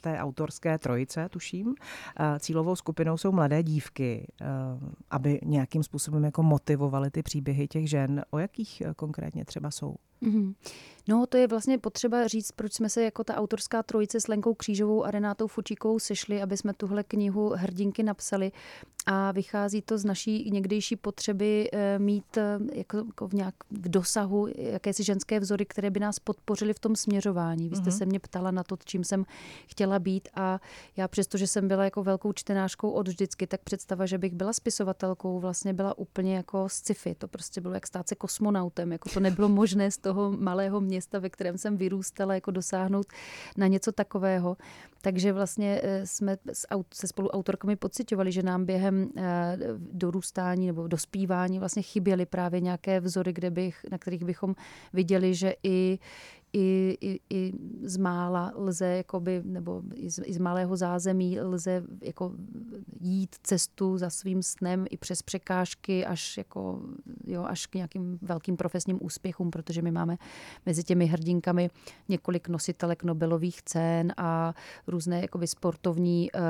té 0.00 0.18
autorské 0.18 0.78
trojice, 0.78 1.28
tuším. 1.28 1.74
Cílovou 2.38 2.76
skupinou 2.76 3.16
jsou 3.16 3.32
mladé 3.32 3.62
dívky, 3.62 4.26
aby 5.10 5.40
nějakým 5.44 5.82
způsobem 5.82 6.24
jako 6.24 6.42
motivovaly 6.42 7.10
ty 7.10 7.22
příběhy 7.22 7.68
těch 7.68 7.90
žen. 7.90 8.24
O 8.30 8.38
jakých 8.38 8.82
konkrétně 8.96 9.44
třeba 9.44 9.70
jsou? 9.70 9.94
Mm-hmm. 10.22 10.54
No, 11.08 11.26
to 11.26 11.36
je 11.36 11.46
vlastně 11.46 11.78
potřeba 11.78 12.26
říct, 12.26 12.52
proč 12.52 12.72
jsme 12.72 12.88
se 12.88 13.02
jako 13.02 13.24
ta 13.24 13.34
autorská 13.34 13.82
trojice 13.82 14.20
s 14.20 14.28
Lenkou 14.28 14.54
Křížovou 14.54 15.04
a 15.04 15.10
Renátou 15.10 15.46
Fučíkou 15.46 15.98
sešli, 15.98 16.42
aby 16.42 16.56
jsme 16.56 16.74
tuhle 16.74 17.04
knihu 17.04 17.52
Hrdinky 17.56 18.02
napsali. 18.02 18.52
A 19.06 19.32
vychází 19.32 19.82
to 19.82 19.98
z 19.98 20.04
naší 20.04 20.50
někdejší 20.50 20.96
potřeby 20.96 21.68
eh, 21.72 21.98
mít 21.98 22.36
eh, 22.36 22.58
jako, 22.74 22.96
jako 22.96 23.28
v 23.28 23.32
nějak 23.34 23.54
v 23.70 23.88
dosahu 23.88 24.48
jakési 24.56 25.04
ženské 25.04 25.40
vzory, 25.40 25.66
které 25.66 25.90
by 25.90 26.00
nás 26.00 26.18
podpořily 26.18 26.74
v 26.74 26.78
tom 26.78 26.96
směřování. 26.96 27.68
Vy 27.68 27.76
jste 27.76 27.90
mm-hmm. 27.90 27.98
se 27.98 28.06
mě 28.06 28.20
ptala 28.20 28.50
na 28.50 28.62
to, 28.62 28.76
čím 28.84 29.04
jsem 29.04 29.24
chtěla 29.66 29.98
být 29.98 30.28
a 30.34 30.60
já 30.96 31.08
přesto, 31.08 31.38
že 31.38 31.46
jsem 31.46 31.68
byla 31.68 31.84
jako 31.84 32.02
velkou 32.02 32.32
čtenářkou 32.32 32.90
od 32.90 33.08
vždycky, 33.08 33.46
tak 33.46 33.60
představa, 33.60 34.06
že 34.06 34.18
bych 34.18 34.34
byla 34.34 34.52
spisovatelkou, 34.52 35.40
vlastně 35.40 35.72
byla 35.72 35.98
úplně 35.98 36.36
jako 36.36 36.68
sci-fi. 36.68 37.14
To 37.14 37.28
prostě 37.28 37.60
bylo 37.60 37.74
jak 37.74 37.86
stát 37.86 38.08
se 38.08 38.14
kosmonautem, 38.14 38.92
jako 38.92 39.08
to 39.08 39.20
nebylo 39.20 39.48
možné 39.48 39.90
z 39.90 39.98
toho 40.08 40.32
malého 40.32 40.80
města, 40.80 41.18
ve 41.18 41.30
kterém 41.30 41.58
jsem 41.58 41.76
vyrůstala, 41.76 42.34
jako 42.34 42.50
dosáhnout 42.50 43.06
na 43.56 43.66
něco 43.66 43.92
takového. 43.92 44.56
Takže 45.00 45.32
vlastně 45.32 45.80
eh, 45.82 46.06
jsme 46.06 46.36
se 46.94 47.06
spolu 47.06 47.28
autorkami 47.28 47.76
pocitovali, 47.76 48.32
že 48.32 48.42
nám 48.42 48.64
během 48.64 49.08
eh, 49.16 49.58
dorůstání 49.92 50.66
nebo 50.66 50.88
dospívání 50.88 51.58
vlastně 51.58 51.82
chyběly 51.82 52.26
právě 52.26 52.60
nějaké 52.60 53.00
vzory, 53.00 53.32
kde 53.32 53.50
bych, 53.50 53.86
na 53.90 53.98
kterých 53.98 54.24
bychom 54.24 54.54
viděli, 54.92 55.34
že 55.34 55.54
i, 55.62 55.98
i, 56.52 56.98
i, 57.00 57.20
i 57.30 57.52
z 57.82 57.96
mála 57.96 58.52
lze, 58.56 58.86
jakoby, 58.86 59.42
nebo 59.44 59.82
i 59.94 60.10
z, 60.10 60.20
i 60.24 60.32
z 60.32 60.38
malého 60.38 60.76
zázemí 60.76 61.40
lze 61.40 61.82
jako 62.02 62.32
jít 63.00 63.36
cestu 63.42 63.98
za 63.98 64.10
svým 64.10 64.42
snem 64.42 64.86
i 64.90 64.96
přes 64.96 65.22
překážky 65.22 66.06
až, 66.06 66.36
jako, 66.36 66.80
jo, 67.26 67.44
až 67.44 67.66
k 67.66 67.74
nějakým 67.74 68.18
velkým 68.22 68.56
profesním 68.56 68.98
úspěchům, 69.02 69.50
protože 69.50 69.82
my 69.82 69.90
máme 69.90 70.16
mezi 70.66 70.84
těmi 70.84 71.06
hrdinkami 71.06 71.70
několik 72.08 72.48
nositelek 72.48 73.04
Nobelových 73.04 73.62
cen 73.62 74.12
a 74.16 74.54
různé 74.86 75.20
jakoby 75.20 75.46
sportovní 75.46 76.30
uh, 76.32 76.40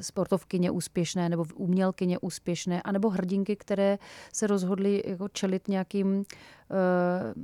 sportovkyně 0.00 0.70
úspěšné 0.70 1.28
nebo 1.28 1.44
umělkyně 1.54 2.18
úspěšné, 2.18 2.82
anebo 2.82 3.10
hrdinky, 3.10 3.56
které 3.56 3.98
se 4.32 4.46
rozhodly 4.46 5.02
jako 5.06 5.28
čelit 5.28 5.68
nějakým 5.68 6.24
Eh, 6.72 7.34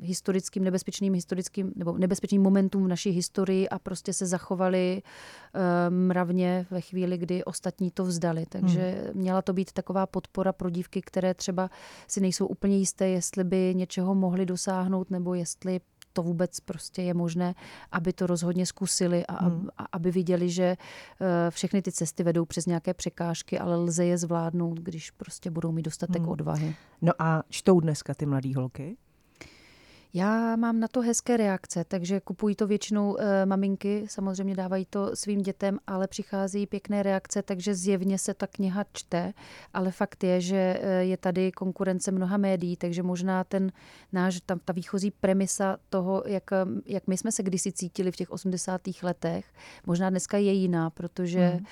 historickým, 0.00 0.64
nebezpečným 0.64 1.14
historickým 1.22 1.72
nebo 1.76 1.98
nebezpečným 1.98 2.42
momentům 2.42 2.84
v 2.84 2.88
naší 2.88 3.10
historii 3.10 3.68
a 3.68 3.78
prostě 3.78 4.12
se 4.12 4.26
zachovali 4.26 5.02
eh, 5.02 5.90
mravně 5.90 6.66
ve 6.70 6.80
chvíli, 6.80 7.18
kdy 7.18 7.44
ostatní 7.44 7.90
to 7.90 8.04
vzdali. 8.04 8.46
Takže 8.48 8.80
hmm. 8.80 9.20
měla 9.22 9.42
to 9.42 9.52
být 9.52 9.72
taková 9.72 10.06
podpora 10.06 10.52
pro 10.52 10.70
dívky, 10.70 11.00
které 11.02 11.34
třeba 11.34 11.70
si 12.08 12.20
nejsou 12.20 12.46
úplně 12.46 12.78
jisté, 12.78 13.08
jestli 13.08 13.44
by 13.44 13.74
něčeho 13.76 14.14
mohly 14.14 14.46
dosáhnout 14.46 15.10
nebo 15.10 15.34
jestli 15.34 15.80
to 16.12 16.22
vůbec 16.22 16.60
prostě 16.60 17.02
je 17.02 17.14
možné, 17.14 17.54
aby 17.92 18.12
to 18.12 18.26
rozhodně 18.26 18.66
zkusili 18.66 19.26
a, 19.26 19.44
hmm. 19.44 19.68
a 19.78 19.86
aby 19.92 20.10
viděli, 20.10 20.50
že 20.50 20.76
eh, 20.76 21.50
všechny 21.50 21.82
ty 21.82 21.92
cesty 21.92 22.22
vedou 22.22 22.44
přes 22.44 22.66
nějaké 22.66 22.94
překážky, 22.94 23.58
ale 23.58 23.76
lze 23.76 24.04
je 24.04 24.18
zvládnout, 24.18 24.78
když 24.80 25.10
prostě 25.10 25.50
budou 25.50 25.72
mít 25.72 25.82
dostatek 25.82 26.22
hmm. 26.22 26.30
odvahy. 26.30 26.74
No 27.02 27.12
a 27.18 27.42
čtou 27.48 27.80
dneska 27.80 28.14
ty 28.14 28.26
mladé 28.26 28.54
holky? 28.56 28.96
Já 30.14 30.56
mám 30.56 30.80
na 30.80 30.88
to 30.88 31.00
hezké 31.00 31.36
reakce, 31.36 31.84
takže 31.84 32.20
kupují 32.20 32.54
to 32.54 32.66
většinou 32.66 33.16
e, 33.16 33.46
maminky, 33.46 34.04
samozřejmě 34.08 34.54
dávají 34.54 34.86
to 34.90 35.16
svým 35.16 35.42
dětem, 35.42 35.78
ale 35.86 36.08
přichází 36.08 36.66
pěkné 36.66 37.02
reakce, 37.02 37.42
takže 37.42 37.74
zjevně 37.74 38.18
se 38.18 38.34
ta 38.34 38.46
kniha 38.46 38.84
čte, 38.92 39.32
ale 39.74 39.90
fakt 39.90 40.24
je, 40.24 40.40
že 40.40 40.80
eh, 40.80 41.04
je 41.04 41.16
tady 41.16 41.52
konkurence 41.52 42.10
mnoha 42.10 42.36
médií, 42.36 42.76
takže 42.76 43.02
možná 43.02 43.44
ten 43.44 43.72
náš, 44.12 44.40
ta, 44.46 44.58
ta 44.64 44.72
výchozí 44.72 45.10
premisa 45.10 45.76
toho, 45.88 46.22
jak, 46.26 46.50
jak 46.86 47.06
my 47.06 47.16
jsme 47.16 47.32
se 47.32 47.42
kdysi 47.42 47.72
cítili 47.72 48.12
v 48.12 48.16
těch 48.16 48.30
80. 48.30 48.80
letech, 49.02 49.46
možná 49.86 50.10
dneska 50.10 50.36
je 50.36 50.52
jiná, 50.52 50.90
protože 50.90 51.48
hmm. 51.48 51.64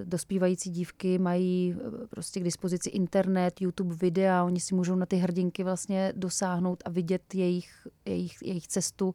e, 0.00 0.04
dospívající 0.04 0.70
dívky 0.70 1.18
mají 1.18 1.76
prostě 2.10 2.40
k 2.40 2.44
dispozici 2.44 2.90
internet, 2.90 3.60
YouTube 3.60 3.94
videa, 3.94 4.44
oni 4.44 4.60
si 4.60 4.74
můžou 4.74 4.94
na 4.94 5.06
ty 5.06 5.16
hrdinky 5.16 5.64
vlastně 5.64 6.12
dosáhnout 6.16 6.82
a 6.84 6.90
vidět 6.90 7.31
jejich, 7.34 7.88
jejich, 8.04 8.36
jejich 8.42 8.68
cestu 8.68 9.14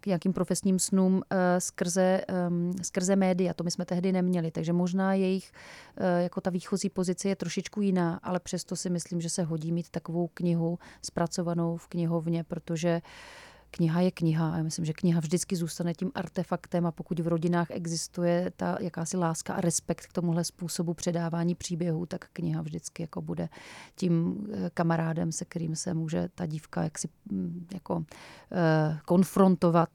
k 0.00 0.06
nějakým 0.06 0.32
profesním 0.32 0.78
snům 0.78 1.14
uh, 1.14 1.20
skrze, 1.58 2.20
um, 2.48 2.72
skrze 2.82 3.16
média. 3.16 3.54
To 3.54 3.64
my 3.64 3.70
jsme 3.70 3.84
tehdy 3.84 4.12
neměli, 4.12 4.50
takže 4.50 4.72
možná 4.72 5.14
jejich, 5.14 5.52
uh, 6.00 6.22
jako 6.22 6.40
ta 6.40 6.50
výchozí 6.50 6.90
pozice 6.90 7.28
je 7.28 7.36
trošičku 7.36 7.80
jiná, 7.80 8.20
ale 8.22 8.40
přesto 8.40 8.76
si 8.76 8.90
myslím, 8.90 9.20
že 9.20 9.30
se 9.30 9.42
hodí 9.42 9.72
mít 9.72 9.90
takovou 9.90 10.28
knihu 10.34 10.78
zpracovanou 11.02 11.76
v 11.76 11.88
knihovně, 11.88 12.44
protože 12.44 13.02
uh, 13.04 13.45
kniha 13.76 14.00
je 14.00 14.10
kniha 14.10 14.52
a 14.52 14.56
já 14.56 14.62
myslím, 14.62 14.84
že 14.84 14.92
kniha 14.92 15.20
vždycky 15.20 15.56
zůstane 15.56 15.94
tím 15.94 16.12
artefaktem 16.14 16.86
a 16.86 16.92
pokud 16.92 17.20
v 17.20 17.28
rodinách 17.28 17.70
existuje 17.70 18.52
ta 18.56 18.76
jakási 18.80 19.16
láska 19.16 19.54
a 19.54 19.60
respekt 19.60 20.06
k 20.06 20.12
tomuhle 20.12 20.44
způsobu 20.44 20.94
předávání 20.94 21.54
příběhů, 21.54 22.06
tak 22.06 22.28
kniha 22.32 22.62
vždycky 22.62 23.02
jako 23.02 23.22
bude 23.22 23.48
tím 23.96 24.46
eh, 24.52 24.70
kamarádem, 24.74 25.32
se 25.32 25.44
kterým 25.44 25.76
se 25.76 25.94
může 25.94 26.28
ta 26.34 26.46
dívka 26.46 26.82
jaksi 26.82 27.08
mm, 27.30 27.66
jako 27.74 28.04
eh, 28.52 28.98
konfrontovat 29.04 29.90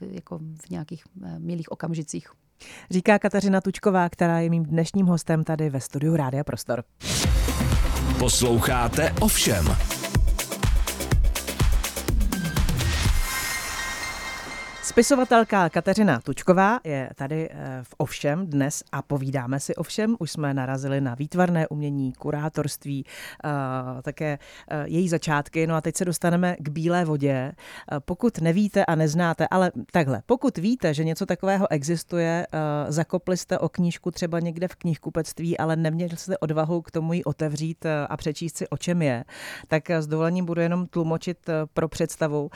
jako 0.00 0.38
v 0.38 0.70
nějakých 0.70 1.04
eh, 1.24 1.38
milých 1.38 1.72
okamžicích. 1.72 2.28
Říká 2.90 3.18
Kateřina 3.18 3.60
Tučková, 3.60 4.08
která 4.08 4.40
je 4.40 4.50
mým 4.50 4.64
dnešním 4.64 5.06
hostem 5.06 5.44
tady 5.44 5.70
ve 5.70 5.80
studiu 5.80 6.16
Rádia 6.16 6.44
Prostor. 6.44 6.84
Posloucháte 8.18 9.12
ovšem. 9.20 9.93
Spisovatelka 14.84 15.68
Kateřina 15.68 16.20
Tučková 16.20 16.80
je 16.84 17.10
tady 17.14 17.48
eh, 17.50 17.78
v 17.82 17.94
Ovšem 17.98 18.46
dnes 18.46 18.82
a 18.92 19.02
povídáme 19.02 19.60
si 19.60 19.74
Ovšem. 19.74 20.16
Už 20.18 20.30
jsme 20.30 20.54
narazili 20.54 21.00
na 21.00 21.14
výtvarné 21.14 21.68
umění, 21.68 22.12
kurátorství, 22.12 23.04
eh, 23.44 23.48
také 24.02 24.38
eh, 24.70 24.84
její 24.86 25.08
začátky. 25.08 25.66
No 25.66 25.74
a 25.74 25.80
teď 25.80 25.96
se 25.96 26.04
dostaneme 26.04 26.56
k 26.58 26.68
Bílé 26.68 27.04
vodě. 27.04 27.52
Pokud 27.98 28.38
nevíte 28.38 28.84
a 28.84 28.94
neznáte, 28.94 29.46
ale 29.50 29.72
takhle, 29.92 30.22
pokud 30.26 30.58
víte, 30.58 30.94
že 30.94 31.04
něco 31.04 31.26
takového 31.26 31.72
existuje, 31.72 32.46
zakopli 32.88 33.36
jste 33.36 33.58
o 33.58 33.68
knížku 33.68 34.10
třeba 34.10 34.40
někde 34.40 34.68
v 34.68 34.76
knihkupectví, 34.76 35.58
ale 35.58 35.76
neměli 35.76 36.16
jste 36.16 36.38
odvahu 36.38 36.82
k 36.82 36.90
tomu 36.90 37.12
ji 37.12 37.24
otevřít 37.24 37.86
a 38.08 38.16
přečíst 38.16 38.56
si, 38.56 38.68
o 38.68 38.76
čem 38.76 39.02
je, 39.02 39.24
tak 39.68 39.90
s 39.90 40.06
dovolením 40.06 40.44
budu 40.44 40.60
jenom 40.60 40.86
tlumočit 40.86 41.38
pro 41.74 41.88
představu. 41.88 42.50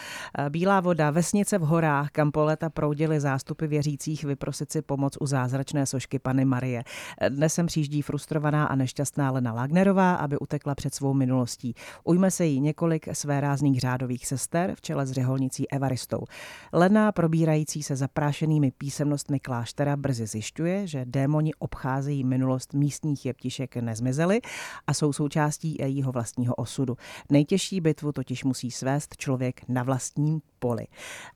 Bílá 0.49 0.81
voda, 0.81 1.11
vesnice 1.11 1.59
v 1.59 1.63
horách, 1.63 2.11
Kampoleta 2.19 2.71
proudili 2.71 3.21
zástupy 3.21 3.67
věřících 3.67 4.25
vyprosit 4.25 4.73
si 4.73 4.83
pomoc 4.83 5.17
u 5.21 5.27
zázračné 5.27 5.87
sošky 5.87 6.19
Pany 6.19 6.45
Marie. 6.45 6.85
Dnes 7.29 7.55
sem 7.55 7.67
přijíždí 7.67 8.03
frustrovaná 8.03 8.67
a 8.67 8.75
nešťastná 8.75 9.31
Lena 9.31 9.53
Lagnerová, 9.53 10.15
aby 10.15 10.39
utekla 10.39 10.75
před 10.75 10.95
svou 10.95 11.15
minulostí. 11.15 11.75
Ujme 12.05 12.31
se 12.31 12.47
jí 12.47 12.61
několik 12.61 13.09
své 13.17 13.41
rázných 13.41 13.81
řádových 13.81 14.27
sester 14.27 14.75
v 14.75 14.81
čele 14.81 15.07
s 15.07 15.13
řeholnicí 15.13 15.71
Evaristou. 15.71 16.25
Lena, 16.73 17.13
probírající 17.13 17.83
se 17.83 17.97
zaprášenými 17.97 18.71
písemnostmi 18.71 19.41
kláštera, 19.41 19.97
brzy 19.97 20.27
zjišťuje, 20.27 20.87
že 20.87 21.05
démoni 21.05 21.55
obcházejí 21.55 22.25
minulost 22.25 22.75
místních 22.75 23.27
jeptišek 23.27 23.77
nezmizely 23.77 24.41
a 24.87 24.95
jsou 24.95 25.13
součástí 25.13 25.77
jejího 25.81 26.13
vlastního 26.13 26.55
osudu. 26.55 26.97
Nejtěžší 27.31 27.81
bitvu 27.81 28.13
totiž 28.13 28.45
musí 28.45 28.71
svést 28.71 29.17
člověk 29.17 29.61
na 29.69 29.83
vlastním 29.83 30.41
poli. 30.59 30.87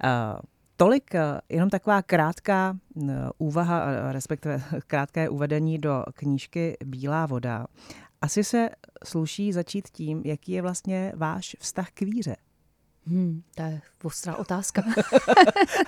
Uh, 0.05 0.41
Tolik 0.83 1.15
eh, 1.15 1.41
jenom 1.49 1.71
taková 1.71 2.03
krátká 2.03 2.77
eh, 3.09 3.13
úvaha, 3.39 4.13
respektive 4.13 4.63
krátké 4.87 5.29
uvedení 5.29 5.79
do 5.79 6.05
knížky 6.15 6.77
Bílá 6.85 7.27
voda. 7.27 7.67
Asi 8.21 8.45
se 8.45 8.71
sluší 9.05 9.53
začít 9.53 9.89
tím, 9.89 10.23
jaký 10.25 10.53
je 10.53 10.63
vlastně 10.63 11.13
váš 11.17 11.57
vztah 11.61 11.91
k 11.91 12.01
víře. 12.01 12.37
Hmm, 13.07 13.43
to 13.55 13.63
je 13.63 13.81
ostrá 14.03 14.37
otázka 14.37 14.83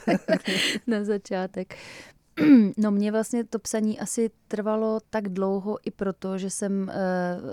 na 0.86 1.04
začátek. 1.04 1.76
No 2.76 2.90
mě 2.90 3.12
vlastně 3.12 3.44
to 3.44 3.58
psaní 3.58 4.00
asi 4.00 4.30
trvalo 4.48 5.00
tak 5.10 5.28
dlouho 5.28 5.78
i 5.84 5.90
proto, 5.90 6.38
že 6.38 6.50
jsem 6.50 6.92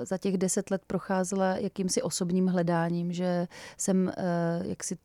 za 0.03 0.17
těch 0.17 0.37
deset 0.37 0.71
let 0.71 0.81
procházela 0.87 1.57
jakýmsi 1.57 2.01
osobním 2.01 2.47
hledáním, 2.47 3.13
že 3.13 3.47
jsem 3.77 4.11
jaksi 4.63 4.97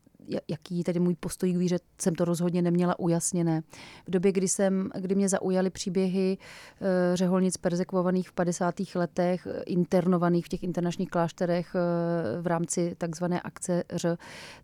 jaký 0.49 0.85
tedy 0.85 1.01
můj 1.01 1.15
postoj 1.15 1.53
k 1.53 1.57
víře, 1.57 1.79
jsem 2.01 2.15
to 2.15 2.25
rozhodně 2.25 2.63
neměla 2.63 2.99
ujasněné. 2.99 3.63
V 4.07 4.11
době, 4.11 4.33
kdy, 4.33 4.49
jsem, 4.49 4.91
kdy 4.95 5.15
mě 5.15 5.29
zaujaly 5.29 5.71
příběhy 5.71 6.39
uh, 6.39 6.87
řeholnic 7.15 7.57
perzekvovaných 7.57 8.29
v 8.29 8.33
50. 8.33 8.75
letech, 8.95 9.49
internovaných 9.67 10.47
v 10.47 10.49
těch 10.49 10.63
internačních 10.63 11.11
klášterech 11.11 11.75
uh, 11.75 12.43
v 12.43 12.47
rámci 12.47 12.95
takzvané 12.99 13.41
akce 13.41 13.85
Ř, 13.93 14.19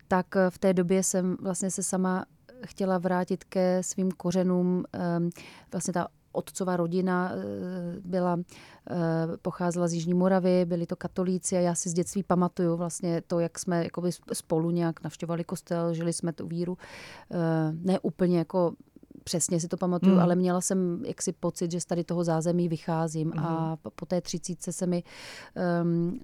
tak 0.08 0.26
v 0.50 0.58
té 0.58 0.72
době 0.72 1.02
jsem 1.02 1.36
vlastně 1.40 1.70
se 1.70 1.82
sama 1.82 2.24
chtěla 2.66 2.98
vrátit 2.98 3.44
ke 3.44 3.82
svým 3.82 4.10
kořenům. 4.10 4.84
Vlastně 5.72 5.92
ta 5.92 6.08
otcová 6.32 6.76
rodina 6.76 7.32
eh, 7.32 8.00
byla, 8.04 8.38
eh, 8.90 8.94
pocházela 9.42 9.88
z 9.88 9.92
Jižní 9.92 10.14
Moravy, 10.14 10.64
byli 10.64 10.86
to 10.86 10.96
katolíci 10.96 11.56
a 11.56 11.60
já 11.60 11.74
si 11.74 11.90
z 11.90 11.92
dětství 11.92 12.22
pamatuju 12.22 12.76
vlastně 12.76 13.22
to, 13.26 13.40
jak 13.40 13.58
jsme 13.58 13.86
spolu 14.32 14.70
nějak 14.70 15.04
navštěvovali 15.04 15.44
kostel, 15.44 15.94
žili 15.94 16.12
jsme 16.12 16.32
tu 16.32 16.46
víru. 16.46 16.78
Eh, 17.30 17.36
ne 17.72 17.98
úplně 18.00 18.38
jako 18.38 18.74
přesně 19.24 19.60
si 19.60 19.68
to 19.68 19.76
pamatuju, 19.76 20.14
mm. 20.14 20.20
ale 20.20 20.36
měla 20.36 20.60
jsem 20.60 21.02
jaksi 21.06 21.32
pocit, 21.32 21.70
že 21.70 21.80
z 21.80 21.84
tady 21.84 22.04
toho 22.04 22.24
zázemí 22.24 22.68
vycházím 22.68 23.28
mm. 23.28 23.38
a 23.38 23.76
po 23.94 24.06
té 24.06 24.20
třicítce 24.20 24.72
se 24.72 24.86
mi, 24.86 25.02
um, 25.82 26.20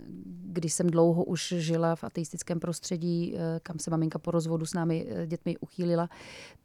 když 0.59 0.73
jsem 0.73 0.87
dlouho 0.87 1.25
už 1.25 1.55
žila 1.57 1.97
v 1.97 2.05
ateistickém 2.05 2.61
prostředí, 2.61 3.37
eh, 3.37 3.61
kam 3.63 3.79
se 3.79 3.91
maminka 3.91 4.19
po 4.19 4.31
rozvodu 4.31 4.67
s 4.67 4.75
námi 4.75 5.07
eh, 5.09 5.27
dětmi 5.27 5.57
uchýlila, 5.57 6.09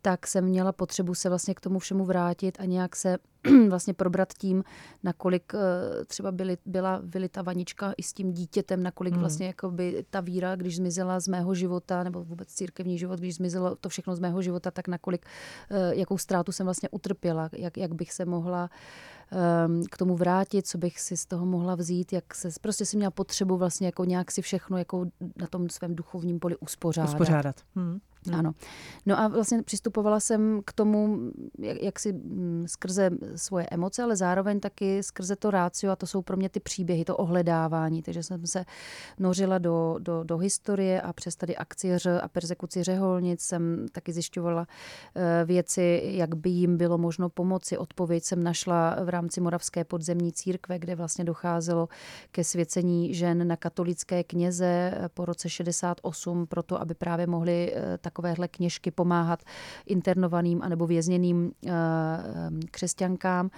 tak 0.01 0.27
jsem 0.27 0.45
měla 0.45 0.71
potřebu 0.71 1.13
se 1.13 1.29
vlastně 1.29 1.53
k 1.53 1.61
tomu 1.61 1.79
všemu 1.79 2.05
vrátit 2.05 2.57
a 2.59 2.65
nějak 2.65 2.95
se 2.95 3.17
vlastně 3.69 3.93
probrat 3.93 4.33
tím, 4.33 4.63
nakolik 5.03 5.53
eh, 5.55 6.05
třeba 6.05 6.31
byly, 6.31 6.57
byla 6.65 7.01
vylita 7.03 7.41
vanička 7.41 7.93
i 7.97 8.03
s 8.03 8.13
tím 8.13 8.31
dítětem, 8.31 8.83
nakolik 8.83 9.13
mm. 9.13 9.19
vlastně 9.19 9.47
jakoby 9.47 10.05
ta 10.09 10.21
víra, 10.21 10.55
když 10.55 10.75
zmizela 10.75 11.19
z 11.19 11.27
mého 11.27 11.55
života, 11.55 12.03
nebo 12.03 12.23
vůbec 12.23 12.47
církevní 12.47 12.97
život, 12.97 13.19
když 13.19 13.35
zmizelo 13.35 13.75
to 13.75 13.89
všechno 13.89 14.15
z 14.15 14.19
mého 14.19 14.41
života, 14.41 14.71
tak 14.71 14.87
nakolik, 14.87 15.25
jakou 15.91 16.17
ztrátu 16.23 16.51
jsem 16.51 16.65
vlastně 16.65 16.89
utrpěla, 16.89 17.49
jak, 17.53 17.77
jak 17.77 17.93
bych 17.93 18.13
se 18.13 18.25
mohla 18.25 18.69
k 19.91 19.97
tomu 19.97 20.15
vrátit, 20.15 20.67
co 20.67 20.77
bych 20.77 20.99
si 20.99 21.17
z 21.17 21.25
toho 21.25 21.45
mohla 21.45 21.75
vzít, 21.75 22.13
jak 22.13 22.35
se, 22.35 22.49
prostě 22.61 22.85
si 22.85 22.97
měla 22.97 23.11
potřebu 23.11 23.57
vlastně 23.57 23.87
jako 23.87 24.05
nějak 24.05 24.31
si 24.31 24.41
všechno 24.41 24.77
jako 24.77 25.05
na 25.37 25.47
tom 25.47 25.69
svém 25.69 25.95
duchovním 25.95 26.39
poli 26.39 26.55
uspořádat. 26.57 27.09
Uspořádat. 27.09 27.55
Hmm. 27.75 27.99
Hmm. 28.27 28.39
Ano. 28.39 28.53
No 29.05 29.19
a 29.19 29.27
vlastně 29.27 29.63
přistupovala 29.63 30.19
jsem 30.19 30.61
k 30.65 30.73
tomu, 30.73 31.19
jak, 31.59 31.81
jak 31.81 31.99
si 31.99 32.13
mm, 32.13 32.63
skrze 32.67 33.09
svoje 33.35 33.67
emoce, 33.71 34.03
ale 34.03 34.15
zároveň 34.15 34.59
taky 34.59 35.03
skrze 35.03 35.35
to 35.35 35.51
rácio 35.51 35.91
a 35.91 35.95
to 35.95 36.07
jsou 36.07 36.21
pro 36.21 36.37
mě 36.37 36.49
ty 36.49 36.59
příběhy, 36.59 37.05
to 37.05 37.17
ohledávání. 37.17 38.01
Takže 38.01 38.23
jsem 38.23 38.47
se 38.47 38.65
nořila 39.19 39.57
do, 39.57 39.95
do, 39.99 40.23
do 40.23 40.37
historie 40.37 41.01
a 41.01 41.13
přes 41.13 41.35
tady 41.35 41.57
akci 41.57 41.97
ř 41.97 42.19
a 42.21 42.27
persekuci 42.27 42.83
řeholnic 42.83 43.41
jsem 43.41 43.85
taky 43.91 44.13
zjišťovala 44.13 44.61
uh, 44.61 45.21
věci, 45.45 46.01
jak 46.05 46.35
by 46.35 46.49
jim 46.49 46.77
bylo 46.77 46.97
možno 46.97 47.29
pomoci. 47.29 47.77
Odpověď 47.77 48.23
jsem 48.23 48.43
našla 48.43 48.97
v 49.03 49.09
rámci 49.09 49.22
Moravské 49.41 49.83
podzemní 49.83 50.31
církve, 50.31 50.79
kde 50.79 50.95
vlastně 50.95 51.23
docházelo 51.23 51.89
ke 52.31 52.43
svěcení 52.43 53.13
žen 53.13 53.47
na 53.47 53.55
katolické 53.55 54.23
kněze 54.23 54.93
eh, 54.95 55.09
po 55.13 55.25
roce 55.25 55.49
68, 55.49 56.47
proto 56.47 56.81
aby 56.81 56.93
právě 56.93 57.27
mohli 57.27 57.73
uh, 57.75 57.81
tak 57.97 58.13
takovéhle 58.13 58.47
kněžky 58.47 58.91
pomáhat 58.91 59.43
internovaným 59.85 60.61
anebo 60.61 60.87
vězněným 60.87 61.51
eh, 61.65 61.69
eh, 61.69 62.67
křesťankám. 62.71 63.49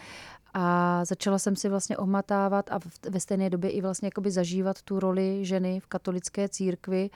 A 0.54 1.06
začala 1.06 1.40
jsem 1.40 1.56
si 1.56 1.70
vlastně 1.70 1.98
ohmatávat 1.98 2.72
a 2.72 2.80
ve 3.10 3.20
stejné 3.20 3.50
době 3.50 3.70
i 3.70 3.82
vlastně 3.82 4.08
jakoby 4.08 4.32
zažívat 4.32 4.82
tu 4.82 5.00
roli 5.00 5.46
ženy 5.46 5.80
v 5.80 5.88
katolické 5.88 6.50
církvi. 6.50 7.10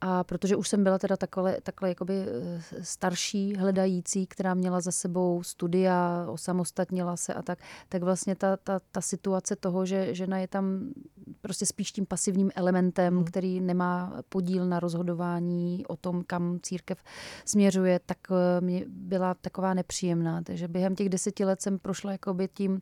A 0.00 0.24
protože 0.24 0.56
už 0.56 0.68
jsem 0.68 0.84
byla 0.84 0.98
teda 0.98 1.16
takhle, 1.16 1.56
takhle 1.62 1.88
jakoby 1.88 2.14
eh, 2.14 2.62
starší, 2.82 3.56
hledající, 3.56 4.26
která 4.26 4.54
měla 4.54 4.80
za 4.80 4.92
sebou 4.92 5.42
studia, 5.42 6.26
osamostatnila 6.30 7.16
se 7.16 7.34
a 7.34 7.42
tak, 7.42 7.58
tak 7.88 8.02
vlastně 8.02 8.34
ta, 8.34 8.56
ta, 8.56 8.80
ta 8.92 9.00
situace 9.00 9.56
toho, 9.56 9.86
že 9.86 10.14
žena 10.14 10.38
je 10.38 10.48
tam 10.48 10.92
prostě 11.40 11.66
spíš 11.66 11.92
tím 11.92 12.06
pasivním 12.06 12.50
elementem, 12.54 13.16
hmm. 13.16 13.24
který 13.24 13.60
nemá 13.60 14.22
podíl 14.28 14.66
na 14.66 14.80
rozhodování 14.80 15.86
o 15.86 15.96
tom, 15.96 16.22
kam 16.26 16.58
církev 16.62 16.98
směřuje, 17.44 18.00
tak 18.06 18.18
eh, 18.30 18.60
mě 18.60 18.84
byla 18.88 19.34
taková 19.34 19.74
nepříjemná. 19.74 20.42
Takže 20.42 20.68
během 20.68 20.94
těch 20.94 21.08
deseti 21.08 21.44
let 21.44 21.62
jsem 21.62 21.78
prošla 21.78 22.12
jakoby 22.12 22.48
tím 22.54 22.78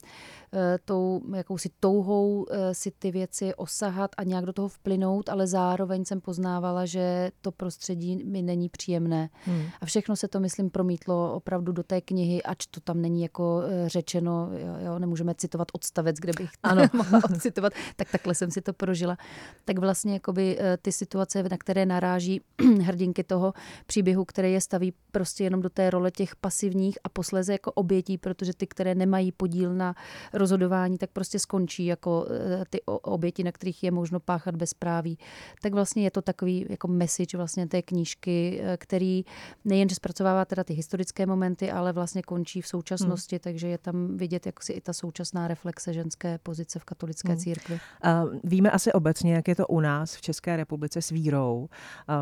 eh, 0.53 0.79
tou 0.85 1.23
jakousi 1.35 1.71
touhou 1.81 2.47
si 2.73 2.91
ty 2.91 3.11
věci 3.11 3.55
osahat 3.55 4.11
a 4.17 4.25
nějak 4.25 4.45
do 4.47 4.53
toho 4.53 4.69
vplynout, 4.69 5.29
ale 5.29 5.47
zároveň 5.47 6.05
jsem 6.05 6.21
poznávala, 6.21 6.87
že 6.87 7.06
to 7.41 7.53
prostředí 7.53 8.25
mi 8.25 8.43
není 8.43 8.69
příjemné. 8.69 9.29
Hmm. 9.45 9.63
A 9.81 9.87
všechno 9.87 10.17
se 10.17 10.29
to, 10.29 10.41
myslím, 10.41 10.71
promítlo 10.71 11.35
opravdu 11.35 11.73
do 11.73 11.83
té 11.83 12.01
knihy, 12.01 12.43
ač 12.43 12.67
to 12.67 12.81
tam 12.81 13.03
není 13.03 13.23
jako 13.23 13.63
eh, 13.67 13.89
řečeno, 13.89 14.49
jo, 14.53 14.87
jo 14.87 14.99
nemůžeme 14.99 15.35
citovat 15.35 15.69
odstavec, 15.73 16.17
kde 16.17 16.33
bych 16.39 16.51
ano. 16.63 16.83
mohla 16.93 17.21
odcitovat, 17.25 17.73
tak 17.97 18.11
takhle 18.11 18.35
jsem 18.35 18.51
si 18.51 18.63
to 18.63 18.73
prožila. 18.73 19.17
Tak 19.65 19.79
vlastně 19.79 20.13
jakoby 20.13 20.59
eh, 20.61 20.77
ty 20.83 20.93
situace, 20.93 21.43
na 21.43 21.57
které 21.57 21.87
naráží 21.87 22.41
hrdinky 22.83 23.25
toho 23.25 23.53
příběhu, 23.87 24.25
které 24.25 24.51
je 24.51 24.61
staví 24.61 24.93
prostě 25.13 25.45
jenom 25.45 25.63
do 25.63 25.71
té 25.71 25.91
role 25.91 26.11
těch 26.11 26.37
pasivních 26.37 26.99
a 27.05 27.09
posléze 27.09 27.53
jako 27.53 27.73
obětí, 27.73 28.19
protože 28.19 28.55
ty, 28.55 28.67
které 28.67 28.95
nemají 28.95 29.33
podíl 29.33 29.75
na 29.75 29.95
rozhodování, 30.33 30.99
tak 30.99 31.11
prostě 31.11 31.39
skončí 31.39 31.87
jako 31.87 32.27
eh, 32.31 32.65
ty 32.71 32.83
oběti, 32.87 33.45
na 33.45 33.53
kterých 33.53 33.85
je 33.85 33.91
možno 33.91 34.21
páchat 34.21 34.57
bezpráví. 34.57 35.19
Tak 35.63 35.75
vlastně 35.75 36.05
je 36.05 36.11
to 36.11 36.23
takový 36.23 36.67
jako 36.69 36.89
message 36.97 37.37
vlastně 37.37 37.67
té 37.67 37.83
knížky, 37.83 38.61
eh, 38.63 38.77
který 38.77 39.25
nejen, 39.65 39.89
že 39.89 39.95
zpracovává 39.95 40.45
teda 40.45 40.65
ty 40.65 40.75
historické 40.75 41.27
momenty, 41.27 41.71
ale 41.71 41.93
vlastně 41.93 42.23
končí 42.23 42.61
v 42.61 42.67
současnosti, 42.67 43.37
hmm. 43.37 43.41
takže 43.41 43.69
je 43.69 43.79
tam 43.79 44.17
vidět 44.17 44.47
jak 44.47 44.63
si 44.63 44.73
i 44.73 44.81
ta 44.81 44.93
současná 44.93 45.49
reflexe 45.49 45.93
ženské 45.93 46.39
pozice 46.39 46.79
v 46.79 46.85
katolické 46.85 47.29
hmm. 47.29 47.39
církvi. 47.39 47.81
Uh, 48.05 48.35
víme 48.45 48.71
asi 48.71 48.93
obecně, 48.93 49.35
jak 49.35 49.49
je 49.49 49.55
to 49.55 49.67
u 49.67 49.81
nás 49.81 50.17
v 50.17 50.21
České 50.21 50.57
republice 50.57 51.03
s 51.03 51.11
vírou, 51.11 51.69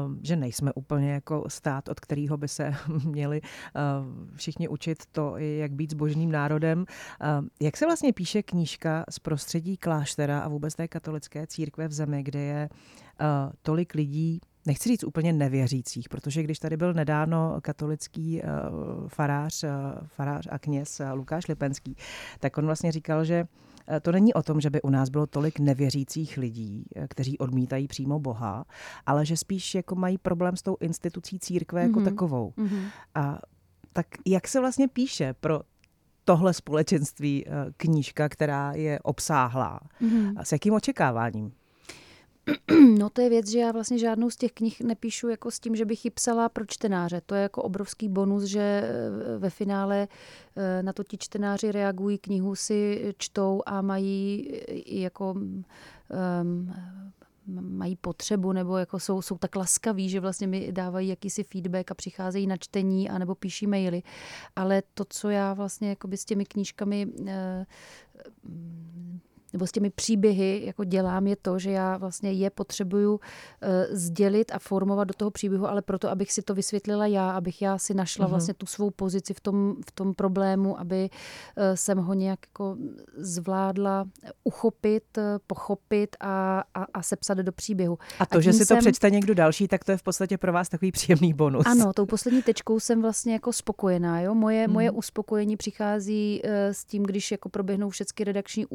uh, 0.07 0.15
že 0.23 0.37
nejsme 0.37 0.73
úplně 0.73 1.13
jako 1.13 1.45
stát, 1.49 1.89
od 1.89 2.01
kterého 2.01 2.37
by 2.37 2.49
se 2.49 2.75
měli 3.05 3.41
uh, 3.41 4.37
všichni 4.37 4.69
učit 4.69 5.03
to, 5.13 5.37
jak 5.37 5.73
být 5.73 5.91
zbožným 5.91 6.33
národem. 6.33 6.79
Uh, 6.79 7.47
jak 7.61 7.77
se 7.77 7.87
vlastně 7.87 8.13
píše 8.13 8.43
knížka 8.43 9.05
z 9.11 9.19
prostředí 9.19 9.77
kláštera 9.77 10.41
a 10.41 10.49
vůbec 10.49 10.75
té 10.75 10.89
katolické 10.89 11.47
církve 11.47 11.89
v 11.89 11.93
zemi, 11.93 12.23
kde 12.23 12.41
je 12.41 12.69
uh, 12.71 12.77
tolik 13.63 13.95
lidí 13.95 14.41
nechci 14.67 14.89
říct 14.89 15.05
úplně 15.05 15.33
nevěřících, 15.33 16.09
protože 16.09 16.43
když 16.43 16.59
tady 16.59 16.77
byl 16.77 16.95
nedávno 16.95 17.59
katolický 17.63 18.43
uh, 18.43 19.09
farář, 19.09 19.65
uh, 19.65 19.71
farář 20.07 20.49
a 20.51 20.59
kněz 20.59 21.01
Lukáš 21.13 21.49
Lipenský, 21.49 21.97
tak 22.41 22.59
on 22.59 22.67
vlastně 22.67 22.93
říkal, 22.93 23.25
že 23.25 23.45
to 24.03 24.13
není 24.13 24.35
o 24.35 24.43
tom, 24.43 24.61
že 24.61 24.71
by 24.71 24.83
u 24.83 24.91
nás 24.91 25.09
bylo 25.09 25.27
tolik 25.27 25.59
nevěřících 25.59 26.37
lidí, 26.37 26.85
kteří 27.09 27.39
odmítají 27.39 27.89
přímo 27.89 28.19
Boha, 28.19 28.65
ale 29.07 29.27
že 29.27 29.37
spíš 29.37 29.75
jako 29.75 29.95
mají 29.95 30.19
problém 30.19 30.57
s 30.57 30.63
tou 30.63 30.77
institucí 30.81 31.39
církve 31.39 31.83
jako 31.83 32.01
mm-hmm. 32.01 32.05
takovou. 32.05 32.53
Mm-hmm. 32.57 32.85
A 33.15 33.39
tak 33.93 34.07
jak 34.27 34.49
se 34.49 34.61
vlastně 34.61 34.89
píše 34.89 35.35
pro 35.41 35.61
tohle 36.25 36.55
společenství 36.55 37.45
knížka, 37.77 38.29
která 38.29 38.73
je 38.73 38.99
obsáhlá? 38.99 39.81
Mm-hmm. 40.03 40.33
A 40.37 40.45
s 40.45 40.53
jakým 40.53 40.75
očekáváním? 40.75 41.53
No 42.99 43.11
to 43.11 43.21
je 43.21 43.29
věc, 43.29 43.49
že 43.49 43.59
já 43.59 43.73
vlastně 43.73 43.99
žádnou 43.99 44.31
z 44.31 44.37
těch 44.37 44.53
knih 44.53 44.81
nepíšu 44.81 45.29
jako 45.29 45.51
s 45.51 45.61
tím, 45.61 45.77
že 45.77 45.85
bych 45.85 46.05
ji 46.05 46.11
psala 46.11 46.49
pro 46.49 46.65
čtenáře. 46.67 47.21
To 47.27 47.35
je 47.35 47.43
jako 47.43 47.63
obrovský 47.63 48.09
bonus, 48.09 48.43
že 48.43 48.61
eh, 48.61 49.39
ve 49.39 49.51
finále 49.51 50.09
eh, 50.57 50.83
na 50.83 50.93
to 50.93 51.05
ti 51.05 51.19
čtenáři 51.19 51.73
reagují, 51.73 52.19
knihu 52.19 52.55
si 52.55 53.15
čtou 53.19 53.63
a 53.67 53.83
mají 53.83 54.41
i 54.69 55.01
jako 55.01 55.33
um, 55.33 56.75
mají 57.47 57.97
potřebu 57.97 58.53
nebo 58.53 58.77
jako 58.77 59.01
jsou, 59.01 59.23
jsou 59.23 59.39
tak 59.39 59.57
laskaví, 59.57 60.09
že 60.09 60.21
vlastně 60.21 60.47
mi 60.47 60.73
dávají 60.73 61.09
jakýsi 61.09 61.45
feedback 61.45 61.91
a 61.91 61.95
přicházejí 61.95 62.47
na 62.47 62.57
čtení 62.57 63.11
a 63.11 63.19
nebo 63.19 63.35
píší 63.35 63.67
maily. 63.67 64.03
Ale 64.57 64.83
to, 64.95 65.05
co 65.09 65.31
já 65.31 65.55
vlastně 65.55 65.97
s 66.15 66.25
těmi 66.25 66.45
knížkami 66.45 67.07
eh, 67.27 67.67
nebo 69.55 69.67
s 69.67 69.73
těmi 69.73 69.91
příběhy 69.91 70.63
jako 70.65 70.85
dělám, 70.85 71.27
je 71.27 71.37
to, 71.37 71.59
že 71.59 71.71
já 71.71 71.97
vlastně 71.97 72.33
je 72.33 72.51
potřebuju 72.51 73.13
uh, 73.13 73.19
sdělit 73.91 74.53
a 74.55 74.59
formovat 74.59 75.09
do 75.09 75.15
toho 75.15 75.31
příběhu, 75.31 75.69
ale 75.69 75.83
proto, 75.83 76.11
abych 76.11 76.33
si 76.33 76.43
to 76.43 76.55
vysvětlila 76.55 77.07
já, 77.07 77.31
abych 77.31 77.63
já 77.63 77.79
si 77.79 77.95
našla 77.95 78.27
uh-huh. 78.27 78.31
vlastně 78.31 78.55
tu 78.55 78.67
svou 78.67 78.91
pozici 78.91 79.35
v 79.35 79.41
tom, 79.41 79.77
v 79.89 79.93
tom 79.93 80.15
problému, 80.15 80.81
aby 80.81 81.11
uh, 81.11 81.63
jsem 81.75 81.99
ho 81.99 82.15
nějak 82.15 82.39
jako 82.47 82.77
zvládla 83.17 84.05
uchopit, 84.45 85.05
uh, 85.19 85.25
pochopit 85.47 86.17
a, 86.21 86.65
a, 86.75 86.85
a 86.95 87.03
sepsat 87.03 87.39
do 87.39 87.53
příběhu. 87.53 87.99
A 88.19 88.27
to, 88.27 88.39
a 88.39 88.41
že 88.41 88.53
si 88.53 88.67
jsem... 88.67 88.77
to 88.77 88.81
přečte 88.81 89.11
někdo 89.11 89.35
další, 89.35 89.69
tak 89.69 89.85
to 89.85 89.91
je 89.91 89.97
v 89.97 90.03
podstatě 90.03 90.39
pro 90.39 90.53
vás 90.53 90.69
takový 90.69 90.93
příjemný 90.93 91.35
bonus. 91.35 91.67
Ano, 91.67 91.93
tou 91.93 92.07
poslední 92.07 92.43
tečkou 92.43 92.81
jsem 92.81 93.03
vlastně 93.03 93.33
jako 93.33 93.53
spokojená. 93.53 94.21
Jo? 94.21 94.35
Moje, 94.35 94.67
uh-huh. 94.67 94.73
moje 94.73 94.91
uspokojení 94.91 95.57
přichází 95.57 96.43
s 96.45 96.85
tím, 96.85 97.03
když 97.03 97.31
jako 97.31 97.49
proběhnou 97.49 97.91
všechny 97.91 98.25
redakční 98.25 98.67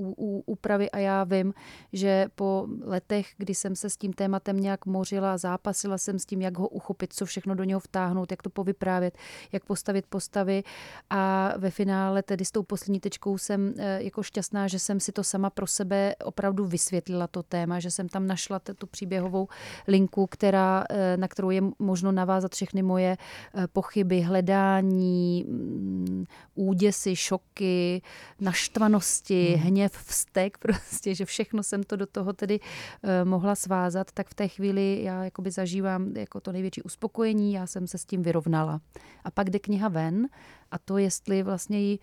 úpravy 0.46 0.69
přípravy 0.70 0.92
a 0.92 0.98
já 0.98 1.24
vím, 1.24 1.54
že 1.94 2.28
po 2.36 2.68
letech, 2.84 3.28
kdy 3.38 3.56
jsem 3.56 3.76
se 3.76 3.90
s 3.90 3.98
tím 3.98 4.14
tématem 4.14 4.58
nějak 4.58 4.86
mořila, 4.86 5.38
zápasila 5.38 5.98
jsem 5.98 6.20
s 6.20 6.26
tím, 6.26 6.42
jak 6.42 6.58
ho 6.58 6.68
uchopit, 6.68 7.14
co 7.14 7.26
všechno 7.26 7.56
do 7.56 7.64
něho 7.64 7.80
vtáhnout, 7.80 8.32
jak 8.32 8.44
to 8.44 8.50
povyprávět, 8.50 9.18
jak 9.52 9.66
postavit 9.66 10.06
postavy 10.10 10.64
a 11.10 11.54
ve 11.58 11.70
finále 11.70 12.24
tedy 12.24 12.46
s 12.46 12.52
tou 12.52 12.64
poslední 12.64 13.00
tečkou 13.00 13.38
jsem 13.38 13.74
eh, 13.78 14.04
jako 14.04 14.24
šťastná, 14.24 14.68
že 14.68 14.80
jsem 14.80 15.00
si 15.00 15.12
to 15.12 15.24
sama 15.24 15.50
pro 15.50 15.68
sebe 15.68 16.16
opravdu 16.24 16.66
vysvětlila 16.66 17.28
to 17.28 17.44
téma, 17.44 17.80
že 17.80 17.92
jsem 17.92 18.10
tam 18.10 18.28
našla 18.28 18.60
tu 18.60 18.88
příběhovou 18.88 19.48
linku, 19.88 20.28
která, 20.28 20.84
eh, 20.90 21.18
na 21.18 21.28
kterou 21.28 21.50
je 21.50 21.62
možno 21.80 22.12
navázat 22.12 22.56
všechny 22.56 22.82
moje 22.82 23.18
eh, 23.18 23.68
pochyby, 23.68 24.22
hledání, 24.22 25.46
mm, 25.48 26.26
úděsy, 26.56 27.16
šoky, 27.16 28.02
naštvanosti, 28.40 29.56
hmm. 29.56 29.68
hněv, 29.68 29.94
vztek, 29.94 30.58
prostě, 30.80 31.16
že 31.16 31.26
všechno 31.26 31.64
jsem 31.64 31.84
to 31.84 31.96
do 31.96 32.06
toho 32.06 32.34
tedy 32.34 32.60
uh, 32.60 33.30
mohla 33.30 33.56
svázat, 33.56 34.12
tak 34.12 34.28
v 34.30 34.34
té 34.34 34.48
chvíli 34.48 35.00
já 35.04 35.24
jakoby 35.24 35.52
zažívám 35.52 36.18
jako 36.18 36.40
to 36.40 36.52
největší 36.52 36.82
uspokojení, 36.82 37.54
já 37.54 37.68
jsem 37.68 37.88
se 37.88 37.98
s 37.98 38.06
tím 38.06 38.22
vyrovnala. 38.22 38.82
A 39.24 39.32
pak 39.32 39.50
jde 39.50 39.60
kniha 39.60 39.88
ven 39.88 40.28
a 40.72 40.78
to, 40.78 40.98
jestli 40.98 41.44
vlastně 41.44 41.80
ji 41.80 42.00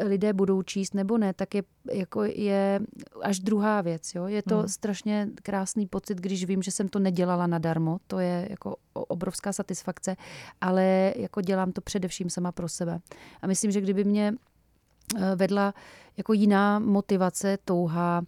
lidé 0.00 0.32
budou 0.32 0.62
číst 0.62 0.94
nebo 0.94 1.18
ne, 1.18 1.34
tak 1.34 1.54
je, 1.54 1.62
jako 1.92 2.24
je 2.24 2.80
až 3.22 3.40
druhá 3.40 3.80
věc. 3.80 4.14
Jo? 4.14 4.26
Je 4.26 4.42
to 4.42 4.58
hmm. 4.58 4.68
strašně 4.68 5.28
krásný 5.42 5.86
pocit, 5.86 6.18
když 6.18 6.44
vím, 6.44 6.62
že 6.62 6.70
jsem 6.70 6.88
to 6.88 6.98
nedělala 6.98 7.46
nadarmo. 7.46 7.98
To 8.06 8.18
je 8.18 8.46
jako 8.50 8.76
obrovská 8.92 9.52
satisfakce, 9.52 10.16
ale 10.60 11.14
jako 11.16 11.40
dělám 11.40 11.72
to 11.72 11.80
především 11.80 12.30
sama 12.30 12.52
pro 12.52 12.68
sebe. 12.68 13.00
A 13.42 13.46
myslím, 13.46 13.70
že 13.70 13.80
kdyby 13.80 14.04
mě 14.04 14.32
Eh, 14.32 14.49
vedla 15.36 15.74
jako 16.16 16.32
jiná 16.32 16.78
motivace, 16.78 17.58
touha 17.64 18.22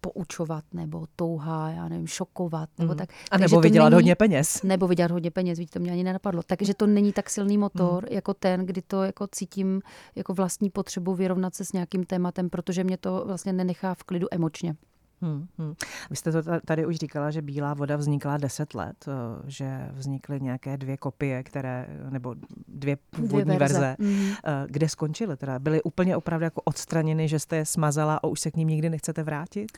poučovat 0.00 0.64
nebo 0.74 1.06
touha, 1.16 1.70
já 1.70 1.88
nevím, 1.88 2.06
šokovat 2.06 2.68
nebo 2.78 2.92
mm. 2.92 2.98
tak. 2.98 3.08
A 3.30 3.38
nebo 3.38 3.60
vydělat 3.60 3.88
není, 3.88 3.94
hodně 3.94 4.14
peněz. 4.14 4.62
Nebo 4.62 4.86
vydělat 4.86 5.10
hodně 5.10 5.30
peněz, 5.30 5.58
vidíte, 5.58 5.78
to 5.78 5.82
mě 5.82 5.92
ani 5.92 6.04
nenapadlo. 6.04 6.42
Takže 6.46 6.74
to 6.74 6.86
není 6.86 7.12
tak 7.12 7.30
silný 7.30 7.58
motor 7.58 8.02
mm. 8.02 8.16
jako 8.16 8.34
ten, 8.34 8.66
kdy 8.66 8.82
to 8.82 9.02
jako 9.02 9.26
cítím 9.32 9.82
jako 10.14 10.34
vlastní 10.34 10.70
potřebu 10.70 11.14
vyrovnat 11.14 11.54
se 11.54 11.64
s 11.64 11.72
nějakým 11.72 12.04
tématem, 12.04 12.50
protože 12.50 12.84
mě 12.84 12.96
to 12.96 13.24
vlastně 13.26 13.52
nenechá 13.52 13.94
v 13.94 14.02
klidu 14.02 14.26
emočně. 14.30 14.76
Hmm, 15.22 15.46
hmm. 15.58 15.74
Vy 16.10 16.16
jste 16.16 16.32
to 16.32 16.42
tady 16.64 16.86
už 16.86 16.96
říkala, 16.96 17.30
že 17.30 17.42
Bílá 17.42 17.74
voda 17.74 17.96
vznikla 17.96 18.36
deset 18.36 18.74
let, 18.74 18.96
eh, 19.08 19.12
že 19.46 19.88
vznikly 19.92 20.40
nějaké 20.40 20.76
dvě 20.76 20.96
kopie, 20.96 21.42
které, 21.42 21.86
nebo 22.10 22.34
dvě 22.68 22.96
původní 22.96 23.44
dvě 23.44 23.58
verze. 23.58 23.80
verze. 23.80 23.96
Hmm. 24.00 24.32
Kde 24.66 24.88
skončily 24.88 25.36
teda? 25.36 25.58
Byly 25.58 25.82
úplně 25.82 26.16
opravdu 26.16 26.44
jako 26.44 26.60
odstraněny, 26.64 27.28
že 27.28 27.38
jste 27.38 27.56
je 27.56 27.66
smazala 27.66 28.16
a 28.16 28.26
už 28.26 28.40
se 28.40 28.50
k 28.50 28.56
ním 28.56 28.68
nikdy 28.68 28.90
nechcete 28.90 29.22
vrátit? 29.22 29.72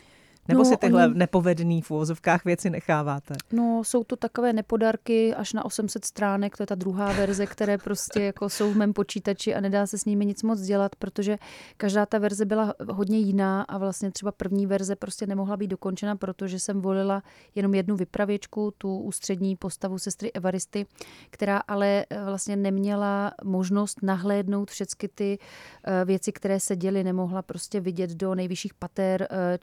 Nebo 0.47 0.59
no, 0.59 0.65
si 0.65 0.77
tyhle 0.77 1.07
oni... 1.07 1.17
nepovedený 1.17 1.81
v 1.81 1.91
úvozovkách 1.91 2.45
věci 2.45 2.69
necháváte? 2.69 3.35
No, 3.51 3.83
jsou 3.83 4.03
to 4.03 4.15
takové 4.15 4.53
nepodarky 4.53 5.35
až 5.35 5.53
na 5.53 5.65
800 5.65 6.05
stránek, 6.05 6.57
to 6.57 6.63
je 6.63 6.67
ta 6.67 6.75
druhá 6.75 7.13
verze, 7.13 7.45
které 7.45 7.77
prostě 7.77 8.23
jako 8.23 8.49
jsou 8.49 8.71
v 8.71 8.77
mém 8.77 8.93
počítači 8.93 9.55
a 9.55 9.61
nedá 9.61 9.87
se 9.87 9.97
s 9.97 10.05
nimi 10.05 10.25
nic 10.25 10.43
moc 10.43 10.61
dělat, 10.61 10.95
protože 10.95 11.37
každá 11.77 12.05
ta 12.05 12.17
verze 12.17 12.45
byla 12.45 12.73
hodně 12.89 13.19
jiná 13.19 13.61
a 13.61 13.77
vlastně 13.77 14.11
třeba 14.11 14.31
první 14.31 14.67
verze 14.67 14.95
prostě 14.95 15.27
nemohla 15.27 15.57
být 15.57 15.67
dokončena, 15.67 16.15
protože 16.15 16.59
jsem 16.59 16.81
volila 16.81 17.23
jenom 17.55 17.75
jednu 17.75 17.95
vypravěčku, 17.95 18.73
tu 18.77 18.97
ústřední 18.97 19.55
postavu 19.55 19.99
sestry 19.99 20.31
Evaristy, 20.31 20.85
která 21.29 21.57
ale 21.57 22.05
eh, 22.09 22.25
vlastně 22.25 22.55
neměla 22.55 23.31
možnost 23.43 24.03
nahlédnout 24.03 24.71
všechny 24.71 25.09
ty 25.15 25.37
eh, 25.83 26.05
věci, 26.05 26.31
které 26.31 26.59
se 26.59 26.75
děly, 26.75 27.03
nemohla 27.03 27.41
prostě 27.41 27.79
vidět 27.79 28.09
do 28.09 28.35
nejvyšších 28.35 28.73
pater 28.73 29.27
eh, 29.29 29.57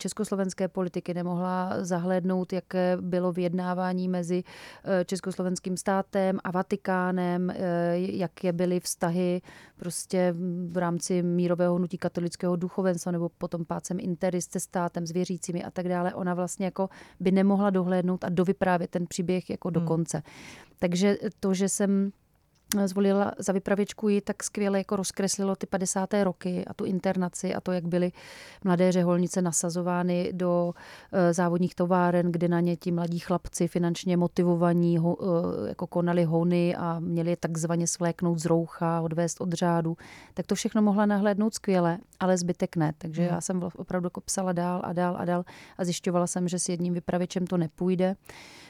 politiky, 0.68 1.14
nemohla 1.14 1.84
zahlédnout, 1.84 2.52
jaké 2.52 2.96
bylo 3.00 3.32
vyjednávání 3.32 4.08
mezi 4.08 4.44
eh, 4.84 5.04
Československým 5.04 5.76
státem 5.76 6.38
a 6.44 6.50
Vatikánem, 6.50 7.50
eh, 7.50 7.56
jaké 7.96 8.52
byly 8.52 8.80
vztahy 8.80 9.42
prostě 9.76 10.34
v 10.70 10.76
rámci 10.76 11.22
mírového 11.22 11.74
hnutí 11.74 11.98
katolického 11.98 12.56
duchovenstva 12.56 13.12
nebo 13.12 13.28
potom 13.28 13.64
pácem 13.64 13.96
interis 14.00 14.48
se 14.50 14.60
státem, 14.60 15.06
s 15.06 15.10
věřícími 15.10 15.64
a 15.64 15.70
tak 15.70 15.88
dále. 15.88 16.14
Ona 16.14 16.34
vlastně 16.34 16.64
jako 16.64 16.88
by 17.20 17.30
nemohla 17.32 17.70
dohlédnout 17.70 18.24
a 18.24 18.28
dovyprávět 18.28 18.90
ten 18.90 19.06
příběh 19.06 19.50
jako 19.50 19.70
do 19.70 19.80
hmm. 19.80 19.86
konce. 19.86 20.22
Takže 20.78 21.16
to, 21.40 21.54
že 21.54 21.68
jsem 21.68 22.12
zvolila 22.84 23.32
za 23.38 23.52
vypravěčku 23.52 24.08
ji 24.08 24.20
tak 24.20 24.42
skvěle 24.42 24.78
jako 24.78 24.96
rozkreslilo 24.96 25.56
ty 25.56 25.66
50. 25.66 26.14
roky 26.22 26.64
a 26.66 26.74
tu 26.74 26.84
internaci 26.84 27.54
a 27.54 27.60
to, 27.60 27.72
jak 27.72 27.84
byly 27.84 28.12
mladé 28.64 28.92
řeholnice 28.92 29.42
nasazovány 29.42 30.30
do 30.32 30.74
eh, 31.12 31.32
závodních 31.34 31.74
továren, 31.74 32.32
kde 32.32 32.48
na 32.48 32.60
ně 32.60 32.76
ti 32.76 32.92
mladí 32.92 33.18
chlapci 33.18 33.68
finančně 33.68 34.16
motivovaní 34.16 34.98
ho, 34.98 35.16
eh, 35.20 35.68
jako 35.68 35.86
konali 35.86 36.24
hony 36.24 36.76
a 36.76 36.98
měli 37.00 37.30
je 37.30 37.36
takzvaně 37.36 37.86
svléknout 37.86 38.38
z 38.38 38.44
roucha, 38.44 39.00
odvést 39.00 39.40
od 39.40 39.52
řádu, 39.52 39.96
tak 40.34 40.46
to 40.46 40.54
všechno 40.54 40.82
mohla 40.82 41.06
nahlédnout 41.06 41.54
skvěle, 41.54 41.98
ale 42.20 42.38
zbytek 42.38 42.76
ne. 42.76 42.92
Takže 42.98 43.22
hmm. 43.22 43.34
já 43.34 43.40
jsem 43.40 43.62
opravdu 43.76 44.06
jako 44.06 44.20
psala 44.20 44.52
dál 44.52 44.80
a 44.84 44.92
dál 44.92 45.16
a 45.18 45.24
dál 45.24 45.44
a 45.78 45.84
zjišťovala 45.84 46.26
jsem, 46.26 46.48
že 46.48 46.58
s 46.58 46.68
jedním 46.68 46.94
vypravěčem 46.94 47.46
to 47.46 47.56
nepůjde. 47.56 48.16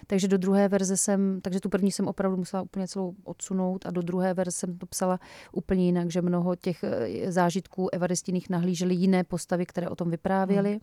Takže 0.07 0.28
do 0.28 0.38
druhé 0.38 0.68
verze 0.68 0.96
jsem, 0.96 1.40
takže 1.40 1.61
tu 1.61 1.68
první 1.68 1.92
jsem 1.92 2.09
opravdu 2.09 2.36
musela 2.36 2.62
úplně 2.62 2.88
celou 2.88 3.14
odsunout 3.24 3.86
a 3.86 3.90
do 3.97 4.03
druhé 4.03 4.34
verze 4.34 4.53
jsem 4.53 4.78
to 4.78 4.86
psala 4.86 5.20
úplně 5.53 5.86
jinak, 5.86 6.11
že 6.11 6.22
mnoho 6.22 6.57
těch 6.57 6.84
eh, 6.84 7.32
zážitků 7.32 7.88
evaristinných 7.92 8.51
nahlížely 8.51 8.94
jiné 8.94 9.24
postavy, 9.24 9.66
které 9.66 9.88
o 9.88 9.97
tom 9.97 10.11
vyprávěly. 10.11 10.70
Hmm. 10.70 10.80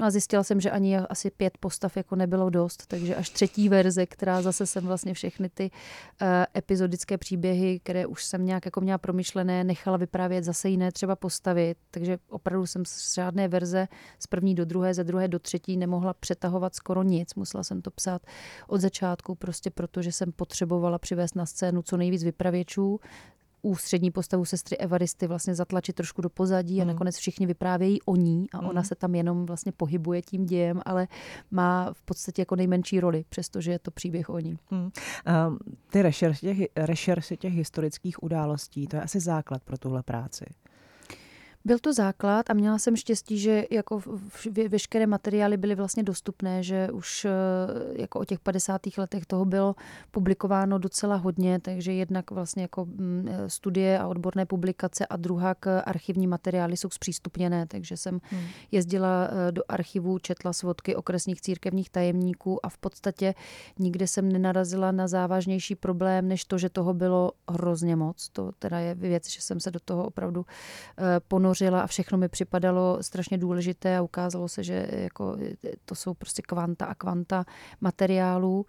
No 0.00 0.06
a 0.06 0.10
zjistila 0.10 0.42
jsem, 0.42 0.60
že 0.60 0.70
ani 0.70 0.98
asi 0.98 1.30
pět 1.30 1.58
postav 1.58 1.96
jako 1.96 2.16
nebylo 2.16 2.50
dost, 2.50 2.86
takže 2.86 3.16
až 3.16 3.30
třetí 3.30 3.68
verze, 3.68 4.06
která 4.06 4.42
zase 4.42 4.66
jsem 4.66 4.86
vlastně 4.86 5.14
všechny 5.14 5.48
ty 5.48 5.70
uh, 5.70 6.28
epizodické 6.56 7.18
příběhy, 7.18 7.80
které 7.80 8.06
už 8.06 8.24
jsem 8.24 8.46
nějak 8.46 8.64
jako 8.64 8.80
měla 8.80 8.98
promyšlené, 8.98 9.64
nechala 9.64 9.96
vyprávět 9.96 10.44
zase 10.44 10.68
jiné 10.68 10.92
třeba 10.92 11.16
postavy, 11.16 11.74
takže 11.90 12.18
opravdu 12.28 12.66
jsem 12.66 12.84
z 12.84 13.14
žádné 13.14 13.48
verze 13.48 13.88
z 14.18 14.26
první 14.26 14.54
do 14.54 14.64
druhé, 14.64 14.94
ze 14.94 15.04
druhé 15.04 15.28
do 15.28 15.38
třetí 15.38 15.76
nemohla 15.76 16.14
přetahovat 16.14 16.74
skoro 16.74 17.02
nic. 17.02 17.34
Musela 17.34 17.64
jsem 17.64 17.82
to 17.82 17.90
psát 17.90 18.22
od 18.66 18.80
začátku, 18.80 19.34
prostě 19.34 19.70
protože 19.70 20.12
jsem 20.12 20.32
potřebovala 20.32 20.98
přivést 20.98 21.36
na 21.36 21.46
scénu 21.46 21.82
co 21.82 21.96
nejvíc 21.96 22.24
vypravěčů, 22.24 23.00
ústřední 23.62 24.10
postavu 24.10 24.44
sestry 24.44 24.76
Evaristy 24.76 25.26
vlastně 25.26 25.54
zatlačit 25.54 25.96
trošku 25.96 26.22
do 26.22 26.30
pozadí 26.30 26.74
mm. 26.74 26.82
a 26.82 26.84
nakonec 26.84 27.16
všichni 27.16 27.46
vyprávějí 27.46 28.02
o 28.02 28.16
ní 28.16 28.46
a 28.52 28.60
mm. 28.60 28.68
ona 28.68 28.82
se 28.82 28.94
tam 28.94 29.14
jenom 29.14 29.46
vlastně 29.46 29.72
pohybuje 29.72 30.22
tím 30.22 30.46
dějem, 30.46 30.80
ale 30.84 31.08
má 31.50 31.92
v 31.92 32.02
podstatě 32.02 32.42
jako 32.42 32.56
nejmenší 32.56 33.00
roli, 33.00 33.24
přestože 33.28 33.72
je 33.72 33.78
to 33.78 33.90
příběh 33.90 34.30
o 34.30 34.38
ní. 34.38 34.58
Mm. 34.70 34.78
Um, 34.80 34.90
ty 35.90 36.02
rešerše 36.02 36.40
těch, 36.54 36.68
rešerše 36.76 37.36
těch 37.36 37.52
historických 37.52 38.22
událostí, 38.22 38.86
to 38.86 38.96
je 38.96 39.02
asi 39.02 39.20
základ 39.20 39.62
pro 39.62 39.78
tuhle 39.78 40.02
práci. 40.02 40.44
Byl 41.64 41.78
to 41.78 41.92
základ 41.92 42.50
a 42.50 42.54
měla 42.54 42.78
jsem 42.78 42.96
štěstí, 42.96 43.38
že 43.38 43.64
jako 43.70 44.02
veškeré 44.68 45.06
materiály 45.06 45.56
byly 45.56 45.74
vlastně 45.74 46.02
dostupné, 46.02 46.62
že 46.62 46.88
už 46.92 47.24
eh, 47.24 47.30
jako 48.02 48.20
o 48.20 48.24
těch 48.24 48.40
50. 48.40 48.80
letech 48.98 49.26
toho 49.26 49.44
bylo 49.44 49.76
publikováno 50.10 50.78
docela 50.78 51.16
hodně, 51.16 51.60
takže 51.60 51.92
jednak 51.92 52.30
vlastně 52.30 52.62
jako 52.62 52.84
mm, 52.84 53.28
eh, 53.30 53.50
studie 53.50 53.98
a 53.98 54.08
odborné 54.08 54.46
publikace 54.46 55.06
a 55.06 55.16
druhá 55.16 55.54
k 55.54 55.80
archivní 55.80 56.26
materiály 56.26 56.76
jsou 56.76 56.90
zpřístupněné, 56.90 57.66
takže 57.66 57.96
jsem 57.96 58.20
hmm. 58.30 58.42
jezdila 58.72 59.28
eh, 59.30 59.52
do 59.52 59.62
archivu, 59.68 60.18
četla 60.18 60.52
svodky 60.52 60.96
okresních 60.96 61.40
církevních 61.40 61.90
tajemníků 61.90 62.66
a 62.66 62.68
v 62.68 62.78
podstatě 62.78 63.34
nikde 63.78 64.06
jsem 64.06 64.32
nenarazila 64.32 64.92
na 64.92 65.08
závažnější 65.08 65.74
problém, 65.74 66.28
než 66.28 66.44
to, 66.44 66.58
že 66.58 66.68
toho 66.68 66.94
bylo 66.94 67.32
hrozně 67.50 67.96
moc. 67.96 68.28
To 68.28 68.52
teda 68.58 68.78
je 68.78 68.94
věc, 68.94 69.30
že 69.30 69.40
jsem 69.40 69.60
se 69.60 69.70
do 69.70 69.80
toho 69.80 70.06
opravdu 70.06 70.46
ponořila 71.28 71.49
ponořila 71.50 71.80
a 71.80 71.86
všechno 71.86 72.18
mi 72.18 72.28
připadalo 72.28 72.98
strašně 73.00 73.38
důležité 73.38 73.96
a 73.96 74.02
ukázalo 74.02 74.48
se, 74.48 74.62
že 74.62 74.88
jako 74.92 75.36
to 75.84 75.94
jsou 75.94 76.14
prostě 76.14 76.42
kvanta 76.42 76.86
a 76.86 76.94
kvanta 76.94 77.44
materiálů. 77.80 78.66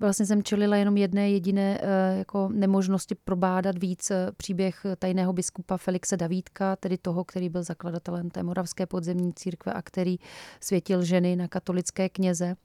Vlastně 0.00 0.26
jsem 0.26 0.42
čelila 0.42 0.76
jenom 0.76 0.96
jedné 0.96 1.30
jediné 1.30 1.78
eh, 1.80 2.18
jako 2.18 2.48
nemožnosti 2.52 3.14
probádat 3.14 3.78
víc 3.78 4.10
eh, 4.10 4.32
příběh 4.36 4.86
tajného 4.98 5.32
biskupa 5.32 5.76
Felixe 5.76 6.16
Davídka, 6.16 6.76
tedy 6.76 6.98
toho, 6.98 7.24
který 7.24 7.48
byl 7.48 7.62
zakladatelem 7.62 8.30
té 8.30 8.42
moravské 8.42 8.86
podzemní 8.86 9.32
církve 9.32 9.72
a 9.72 9.82
který 9.82 10.16
světil 10.60 11.02
ženy 11.02 11.36
na 11.36 11.48
katolické 11.48 12.08
kněze 12.08 12.56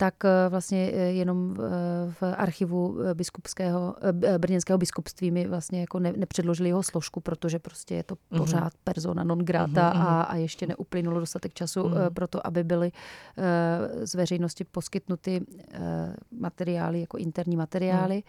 tak 0.00 0.24
eh, 0.24 0.48
vlastně 0.48 0.90
eh, 0.94 0.96
jenom 0.96 1.56
eh, 1.58 1.62
v 2.20 2.22
archivu 2.22 2.98
biskupského, 3.14 3.94
brněnského 4.38 4.78
biskupství 4.78 5.30
mi 5.30 5.48
vlastně 5.48 5.80
jako 5.80 5.98
ne, 5.98 6.12
nepředložili 6.16 6.68
jeho 6.68 6.82
složku, 6.82 7.20
protože 7.20 7.58
prostě 7.58 7.94
je 7.94 8.02
to 8.02 8.14
mhm. 8.30 8.40
pořád 8.40 8.72
persona 8.84 9.24
non 9.24 9.38
grata 9.38 9.92
mm-hmm. 9.92 10.06
a, 10.06 10.22
a 10.22 10.36
ještě 10.36 10.66
neuplynulo 10.66 11.20
dostatek 11.20 11.54
času 11.54 11.82
mm-hmm. 11.82 12.10
pro 12.10 12.28
to, 12.28 12.46
aby 12.46 12.64
byly 12.64 12.92
z 14.02 14.14
veřejnosti 14.14 14.64
poskytnuty 14.64 15.46
materiály, 16.30 17.00
jako 17.00 17.16
interní 17.16 17.56
materiály. 17.56 18.16
Mm. 18.16 18.22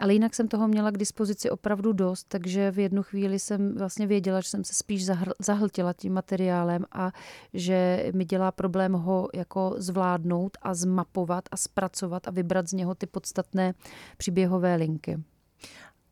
Ale 0.00 0.12
jinak 0.12 0.34
jsem 0.34 0.48
toho 0.48 0.68
měla 0.68 0.90
k 0.90 0.98
dispozici 0.98 1.50
opravdu 1.50 1.92
dost, 1.92 2.24
takže 2.28 2.70
v 2.70 2.78
jednu 2.78 3.02
chvíli 3.02 3.38
jsem 3.38 3.74
vlastně 3.74 4.06
věděla, 4.06 4.40
že 4.40 4.48
jsem 4.48 4.64
se 4.64 4.74
spíš 4.74 5.06
zahl, 5.06 5.32
zahltila 5.38 5.92
tím 5.92 6.12
materiálem 6.12 6.84
a 6.92 7.12
že 7.54 8.10
mi 8.14 8.24
dělá 8.24 8.52
problém 8.52 8.92
ho 8.92 9.28
jako 9.34 9.74
zvládnout 9.78 10.58
a 10.62 10.74
zmapovat 10.74 11.03
zmapovat 11.04 11.44
a 11.50 11.56
zpracovat 11.56 12.28
a 12.28 12.30
vybrat 12.30 12.68
z 12.68 12.72
něho 12.72 12.94
ty 12.94 13.06
podstatné 13.06 13.74
příběhové 14.16 14.74
linky. 14.74 15.22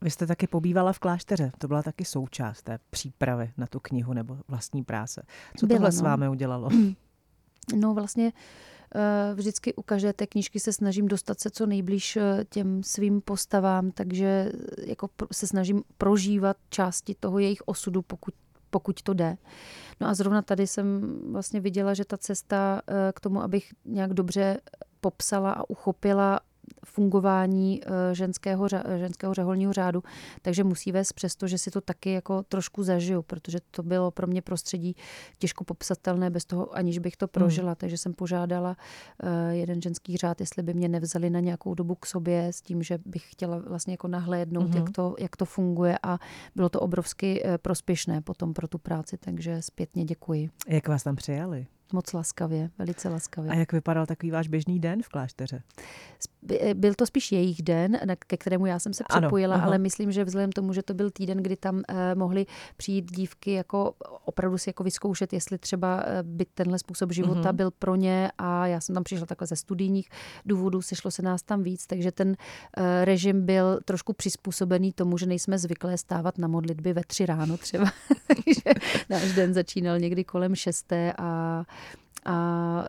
Vy 0.01 0.11
jste 0.11 0.27
taky 0.27 0.47
pobývala 0.47 0.93
v 0.93 0.99
klášteře, 0.99 1.53
to 1.59 1.69
byla 1.69 1.83
taky 1.83 2.05
součást 2.05 2.63
té 2.63 2.79
přípravy 2.91 3.53
na 3.57 3.67
tu 3.67 3.81
knihu 3.81 4.13
nebo 4.13 4.39
vlastní 4.49 4.85
práce. 4.85 5.23
Co 5.57 5.67
Byla, 5.67 5.79
tohle 5.79 5.89
no. 5.89 5.93
s 5.93 6.01
vámi 6.01 6.29
udělalo? 6.29 6.69
No 7.77 7.95
vlastně 7.95 8.33
eh, 8.95 9.35
vždycky 9.35 9.75
u 9.75 9.83
každé 9.83 10.13
té 10.13 10.27
knížky 10.27 10.61
se 10.61 10.73
snažím 10.73 11.09
dostat 11.09 11.41
se 11.41 11.51
co 11.51 11.67
nejblíž 11.67 12.17
eh, 12.17 12.45
těm 12.49 12.83
svým 12.83 13.21
postavám, 13.21 13.91
takže 13.91 14.27
eh, 14.27 14.91
jako 14.91 15.09
se 15.33 15.47
snažím 15.47 15.83
prožívat 15.99 16.57
části 16.71 17.15
toho 17.21 17.39
jejich 17.39 17.63
osudu, 17.67 18.03
pokud 18.03 18.35
pokud 18.71 19.03
to 19.03 19.15
jde. 19.15 19.37
No 20.01 20.09
a 20.09 20.15
zrovna 20.15 20.43
tady 20.43 20.67
jsem 20.67 21.19
vlastně 21.33 21.61
viděla, 21.61 21.95
že 21.95 22.05
ta 22.05 22.17
cesta 22.17 22.83
k 23.15 23.21
tomu, 23.21 23.43
abych 23.43 23.75
nějak 23.85 24.15
dobře 24.15 24.61
popsala 25.03 25.53
a 25.53 25.71
uchopila 25.71 26.41
fungování 26.87 27.81
eh, 27.85 28.15
ženského, 28.15 28.69
ženského 28.99 29.35
řeholního 29.35 29.73
řádu, 29.73 30.03
takže 30.43 30.65
musí 30.65 30.93
vést 30.93 31.13
přesto, 31.13 31.47
že 31.47 31.59
si 31.59 31.71
to 31.71 31.81
taky 31.81 32.13
jako 32.13 32.43
trošku 32.43 32.83
zažiju, 32.83 33.23
protože 33.23 33.59
to 33.71 33.83
bylo 33.83 34.11
pro 34.11 34.27
mě 34.27 34.43
prostředí 34.43 34.97
těžko 35.39 35.65
popsatelné 35.65 36.31
bez 36.31 36.45
toho, 36.45 36.77
aniž 36.77 36.99
bych 36.99 37.17
to 37.17 37.29
prožila. 37.29 37.69
Hmm. 37.69 37.77
Takže 37.77 37.99
jsem 37.99 38.15
požádala 38.15 38.77
eh, 39.23 39.55
jeden 39.55 39.83
ženský 39.83 40.17
řád, 40.17 40.41
jestli 40.41 40.63
by 40.63 40.75
mě 40.75 40.89
nevzali 40.89 41.31
na 41.31 41.41
nějakou 41.41 41.75
dobu 41.75 41.95
k 41.95 42.07
sobě 42.07 42.47
s 42.47 42.63
tím, 42.63 42.83
že 42.83 42.99
bych 43.07 43.33
chtěla 43.33 43.59
vlastně 43.59 43.93
jako 43.93 44.09
nahlédnout, 44.09 44.69
hmm. 44.69 44.77
jak, 44.77 44.91
to, 44.91 45.17
jak 45.19 45.37
to 45.37 45.45
funguje 45.45 45.99
a 46.03 46.19
bylo 46.57 46.69
to 46.69 46.81
obrovsky 46.81 47.43
eh, 47.45 47.59
prospěšné 47.59 48.21
potom 48.21 48.55
pro 48.55 48.69
tu 48.69 48.79
práci, 48.79 49.19
takže 49.19 49.63
zpětně 49.63 50.05
děkuji. 50.05 50.51
Jak 50.69 50.89
vás 50.89 51.03
tam 51.03 51.17
přijali? 51.17 51.67
Moc 51.93 52.13
laskavě, 52.13 52.71
velice 52.79 53.09
laskavě. 53.09 53.51
A 53.51 53.55
jak 53.55 53.73
vypadal 53.73 54.07
takový 54.07 54.31
váš 54.31 54.49
běžný 54.49 54.81
den 54.81 55.03
v 55.03 55.09
klášteře? 55.09 55.63
Eh, 56.61 56.75
byl 56.75 56.95
to 56.95 57.07
spíš 57.07 57.33
jejich 57.33 57.63
den, 57.63 57.99
ke 58.27 58.37
kterému 58.37 58.67
já 58.67 58.79
jsem 58.79 58.93
se 58.93 59.05
připojila, 59.09 59.55
ano, 59.55 59.65
ale 59.65 59.79
myslím, 59.79 60.13
že 60.13 60.25
vzhledem 60.25 60.53
tomu, 60.53 60.73
že 60.73 60.83
to 60.83 60.95
byl 60.95 61.11
týden, 61.11 61.39
kdy 61.39 61.57
tam 61.57 61.83
eh, 61.89 62.15
mohly 62.15 62.47
přijít 62.77 63.13
dívky 63.13 63.53
jako 63.53 63.95
opravdu 64.25 64.59
si 64.59 64.69
jako 64.69 64.85
vyzkoušet, 64.85 65.33
jestli 65.33 65.59
třeba 65.59 66.03
eh, 66.05 66.23
by 66.23 66.45
tenhle 66.45 66.79
způsob 66.79 67.13
života 67.13 67.41
uh-huh. 67.41 67.57
byl 67.57 67.71
pro 67.71 67.97
ně 67.97 68.31
a 68.39 68.67
já 68.67 68.81
jsem 68.81 68.95
tam 68.95 69.05
přišla 69.05 69.27
takhle 69.27 69.47
ze 69.47 69.57
studijních 69.57 70.09
důvodů, 70.47 70.83
sešlo 70.83 71.11
se 71.11 71.23
nás 71.23 71.43
tam 71.43 71.63
víc, 71.63 71.87
takže 71.87 72.13
ten 72.13 72.37
eh, 72.77 73.05
režim 73.05 73.47
byl 73.47 73.81
trošku 73.85 74.13
přizpůsobený 74.13 74.93
tomu, 74.93 75.19
že 75.19 75.27
nejsme 75.27 75.59
zvyklé 75.59 75.99
stávat 75.99 76.39
na 76.39 76.49
modlitby 76.49 76.93
ve 76.93 77.03
tři 77.07 77.27
ráno 77.27 77.57
třeba, 77.57 77.85
takže 78.27 78.81
náš 79.11 79.33
den 79.33 79.55
začínal 79.55 79.99
někdy 79.99 80.25
kolem 80.25 80.55
šesté 80.55 81.13
a 81.19 81.65
a 82.25 82.85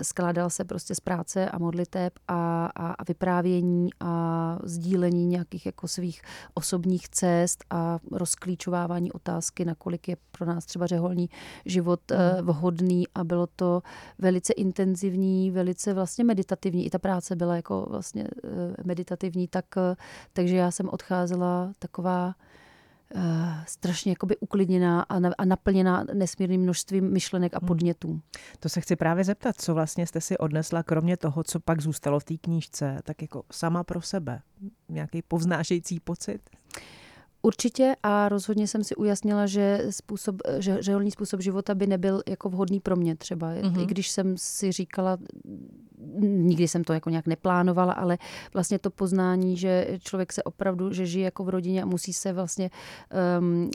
e, 0.00 0.04
skládal 0.04 0.50
se 0.50 0.64
prostě 0.64 0.94
z 0.94 1.00
práce 1.00 1.50
a 1.50 1.58
modliteb 1.58 2.12
a, 2.28 2.66
a, 2.66 2.92
a 2.92 3.04
vyprávění 3.08 3.90
a 4.00 4.58
sdílení 4.64 5.26
nějakých 5.26 5.66
jako 5.66 5.88
svých 5.88 6.22
osobních 6.54 7.08
cest 7.08 7.64
a 7.70 7.98
rozklíčovávání 8.12 9.12
otázky, 9.12 9.64
nakolik 9.64 10.08
je 10.08 10.16
pro 10.32 10.46
nás 10.46 10.66
třeba 10.66 10.86
řeholní 10.86 11.30
život 11.64 12.00
mm. 12.10 12.46
vhodný 12.46 13.04
a 13.14 13.24
bylo 13.24 13.46
to 13.46 13.82
velice 14.18 14.52
intenzivní, 14.52 15.50
velice 15.50 15.94
vlastně 15.94 16.24
meditativní. 16.24 16.86
I 16.86 16.90
ta 16.90 16.98
práce 16.98 17.36
byla 17.36 17.56
jako 17.56 17.86
vlastně 17.90 18.22
e, 18.24 18.28
meditativní, 18.84 19.48
tak, 19.48 19.64
takže 20.32 20.56
já 20.56 20.70
jsem 20.70 20.88
odcházela 20.88 21.72
taková 21.78 22.34
strašně 23.66 24.12
jakoby 24.12 24.36
uklidněná 24.36 25.02
a, 25.02 25.18
na, 25.18 25.30
a 25.38 25.44
naplněná 25.44 26.04
nesmírným 26.14 26.60
množstvím 26.60 27.12
myšlenek 27.12 27.54
a 27.54 27.58
hmm. 27.58 27.66
podnětů. 27.66 28.20
To 28.60 28.68
se 28.68 28.80
chci 28.80 28.96
právě 28.96 29.24
zeptat, 29.24 29.60
co 29.60 29.74
vlastně 29.74 30.06
jste 30.06 30.20
si 30.20 30.38
odnesla, 30.38 30.82
kromě 30.82 31.16
toho, 31.16 31.44
co 31.44 31.60
pak 31.60 31.80
zůstalo 31.80 32.20
v 32.20 32.24
té 32.24 32.36
knížce, 32.36 32.98
tak 33.02 33.22
jako 33.22 33.42
sama 33.52 33.84
pro 33.84 34.02
sebe. 34.02 34.40
Nějaký 34.88 35.22
povznášející 35.22 36.00
pocit? 36.00 36.40
Určitě 37.42 37.96
a 38.02 38.28
rozhodně 38.28 38.66
jsem 38.66 38.84
si 38.84 38.94
ujasnila, 38.94 39.46
že 39.46 39.86
způsob, 39.90 40.36
že 40.58 40.82
řeholní 40.82 41.10
způsob 41.10 41.40
života 41.40 41.74
by 41.74 41.86
nebyl 41.86 42.22
jako 42.28 42.48
vhodný 42.48 42.80
pro 42.80 42.96
mě 42.96 43.16
třeba. 43.16 43.52
Mm-hmm. 43.52 43.82
I 43.82 43.86
když 43.86 44.10
jsem 44.10 44.34
si 44.36 44.72
říkala, 44.72 45.18
nikdy 46.20 46.68
jsem 46.68 46.84
to 46.84 46.92
jako 46.92 47.10
nějak 47.10 47.26
neplánovala, 47.26 47.92
ale 47.92 48.18
vlastně 48.54 48.78
to 48.78 48.90
poznání, 48.90 49.56
že 49.56 49.86
člověk 49.98 50.32
se 50.32 50.42
opravdu, 50.42 50.92
že 50.92 51.06
žije 51.06 51.24
jako 51.24 51.44
v 51.44 51.48
rodině 51.48 51.82
a 51.82 51.86
musí 51.86 52.12
se 52.12 52.32
vlastně, 52.32 52.70
um, 53.38 53.70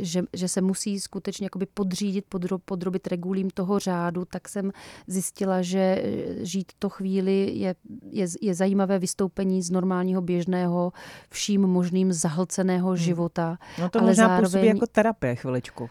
že, 0.00 0.22
že 0.32 0.48
se 0.48 0.60
musí 0.60 1.00
skutečně 1.00 1.46
jakoby 1.46 1.66
podřídit, 1.74 2.24
podrob, 2.28 2.62
podrobit 2.64 3.06
regulím 3.06 3.50
toho 3.50 3.78
řádu, 3.78 4.24
tak 4.24 4.48
jsem 4.48 4.72
zjistila, 5.06 5.62
že 5.62 6.02
žít 6.40 6.72
to 6.78 6.88
chvíli 6.88 7.52
je, 7.54 7.74
je, 8.10 8.26
je 8.42 8.54
zajímavé 8.54 8.98
vystoupení 8.98 9.62
z 9.62 9.70
normálního 9.70 10.22
běžného 10.22 10.92
vším 11.30 11.60
možným 11.60 12.12
zahlceného 12.12 12.88
hmm. 12.88 12.96
života. 12.96 13.58
No 13.78 13.88
to 13.88 13.98
ale 13.98 14.08
možná 14.08 14.28
zároveň... 14.28 14.44
působí 14.44 14.66
jako 14.66 14.86
terapie 14.86 15.36
chviličku 15.36 15.90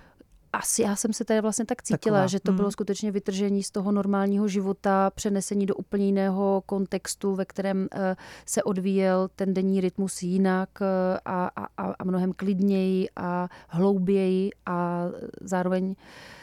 asi 0.54 0.82
já 0.82 0.96
jsem 0.96 1.14
se 1.14 1.26
tady 1.26 1.42
vlastně 1.42 1.66
tak 1.66 1.84
cítila, 1.84 2.18
Taková. 2.18 2.28
že 2.28 2.40
to 2.40 2.52
bylo 2.52 2.66
hmm. 2.66 2.72
skutečně 2.72 3.12
vytržení 3.12 3.64
z 3.64 3.72
toho 3.72 3.92
normálního 3.92 4.48
života, 4.48 5.10
přenesení 5.16 5.66
do 5.66 5.76
úplně 5.76 6.06
jiného 6.06 6.64
kontextu, 6.66 7.36
ve 7.36 7.46
kterém 7.46 7.78
uh, 7.80 8.00
se 8.46 8.64
odvíjel 8.64 9.30
ten 9.36 9.54
denní 9.54 9.82
rytmus 9.82 10.24
jinak 10.24 10.70
uh, 10.82 10.88
a, 11.26 11.52
a, 11.56 11.94
a 12.00 12.04
mnohem 12.04 12.34
klidněji 12.34 13.08
a 13.16 13.48
hlouběji 13.68 14.50
a 14.66 15.06
zároveň 15.42 15.86
uh, 15.90 15.96
Eh, 15.98 16.37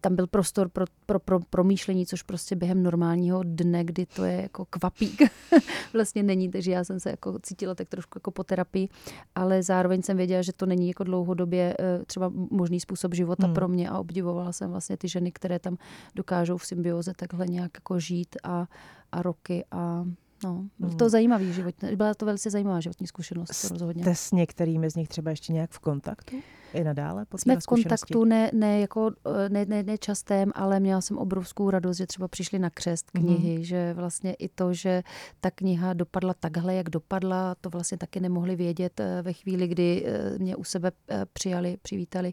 tam 0.00 0.16
byl 0.16 0.26
prostor 0.26 0.68
pro, 0.68 0.84
pro, 1.06 1.20
pro 1.20 1.40
promýšlení, 1.40 2.06
což 2.06 2.22
prostě 2.22 2.56
během 2.56 2.82
normálního 2.82 3.42
dne, 3.42 3.84
kdy 3.84 4.06
to 4.06 4.24
je 4.24 4.42
jako 4.42 4.64
kvapík, 4.64 5.22
vlastně 5.92 6.22
není, 6.22 6.50
takže 6.50 6.70
já 6.70 6.84
jsem 6.84 7.00
se 7.00 7.10
jako 7.10 7.38
cítila 7.42 7.74
tak 7.74 7.88
trošku 7.88 8.16
jako 8.16 8.30
po 8.30 8.44
terapii, 8.44 8.88
ale 9.34 9.62
zároveň 9.62 10.02
jsem 10.02 10.16
věděla, 10.16 10.42
že 10.42 10.52
to 10.52 10.66
není 10.66 10.88
jako 10.88 11.04
dlouhodobě 11.04 11.76
eh, 11.80 12.04
třeba 12.06 12.32
možný 12.50 12.80
způsob 12.80 13.14
života 13.14 13.46
hmm. 13.46 13.54
pro 13.54 13.68
mě 13.68 13.90
a 13.90 13.98
obdivovala 13.98 14.52
jsem 14.52 14.70
vlastně 14.70 14.96
ty 14.96 15.08
ženy, 15.08 15.32
které 15.32 15.58
tam 15.58 15.76
dokážou 16.14 16.56
v 16.56 16.66
symbioze 16.66 17.12
takhle 17.16 17.46
nějak 17.46 17.70
jako 17.74 18.00
žít 18.00 18.36
a, 18.42 18.66
a 19.12 19.22
roky 19.22 19.64
a 19.70 20.04
No, 20.44 20.64
byl 20.78 20.90
to 20.90 21.04
hmm. 21.04 21.10
zajímavý 21.10 21.52
život, 21.52 21.74
byla 21.96 22.14
to 22.14 22.26
velice 22.26 22.50
zajímavá 22.50 22.80
životní 22.80 23.06
zkušenost, 23.06 23.62
to 23.62 23.68
rozhodně. 23.68 24.02
Jste 24.02 24.14
s 24.14 24.32
některými 24.32 24.90
z 24.90 24.94
nich 24.94 25.08
třeba 25.08 25.30
ještě 25.30 25.52
nějak 25.52 25.70
v 25.70 25.78
kontaktu? 25.78 26.36
I 26.74 26.84
nadále? 26.84 27.24
Po 27.24 27.38
Jsme 27.38 27.60
v 27.60 27.66
kontaktu, 27.66 28.24
ne, 28.24 28.50
ne, 28.54 28.80
jako, 28.80 29.10
ne, 29.48 29.64
ne, 29.64 29.82
ne 29.82 29.98
častém, 29.98 30.52
ale 30.54 30.80
měla 30.80 31.00
jsem 31.00 31.18
obrovskou 31.18 31.70
radost, 31.70 31.96
že 31.96 32.06
třeba 32.06 32.28
přišli 32.28 32.58
na 32.58 32.70
křest 32.70 33.10
mhm. 33.14 33.24
knihy, 33.24 33.58
mm-hmm. 33.58 33.62
že 33.62 33.94
vlastně 33.94 34.34
i 34.34 34.48
to, 34.48 34.74
že 34.74 35.02
ta 35.40 35.50
kniha 35.50 35.92
dopadla 35.92 36.34
takhle, 36.34 36.74
jak 36.74 36.90
dopadla, 36.90 37.54
to 37.60 37.70
vlastně 37.70 37.98
taky 37.98 38.20
nemohli 38.20 38.56
vědět 38.56 39.00
eh, 39.00 39.22
ve 39.22 39.32
chvíli, 39.32 39.68
kdy 39.68 40.04
eh, 40.06 40.38
mě 40.38 40.56
u 40.56 40.64
sebe 40.64 40.92
eh, 41.08 41.26
přijali, 41.32 41.76
přivítali. 41.82 42.32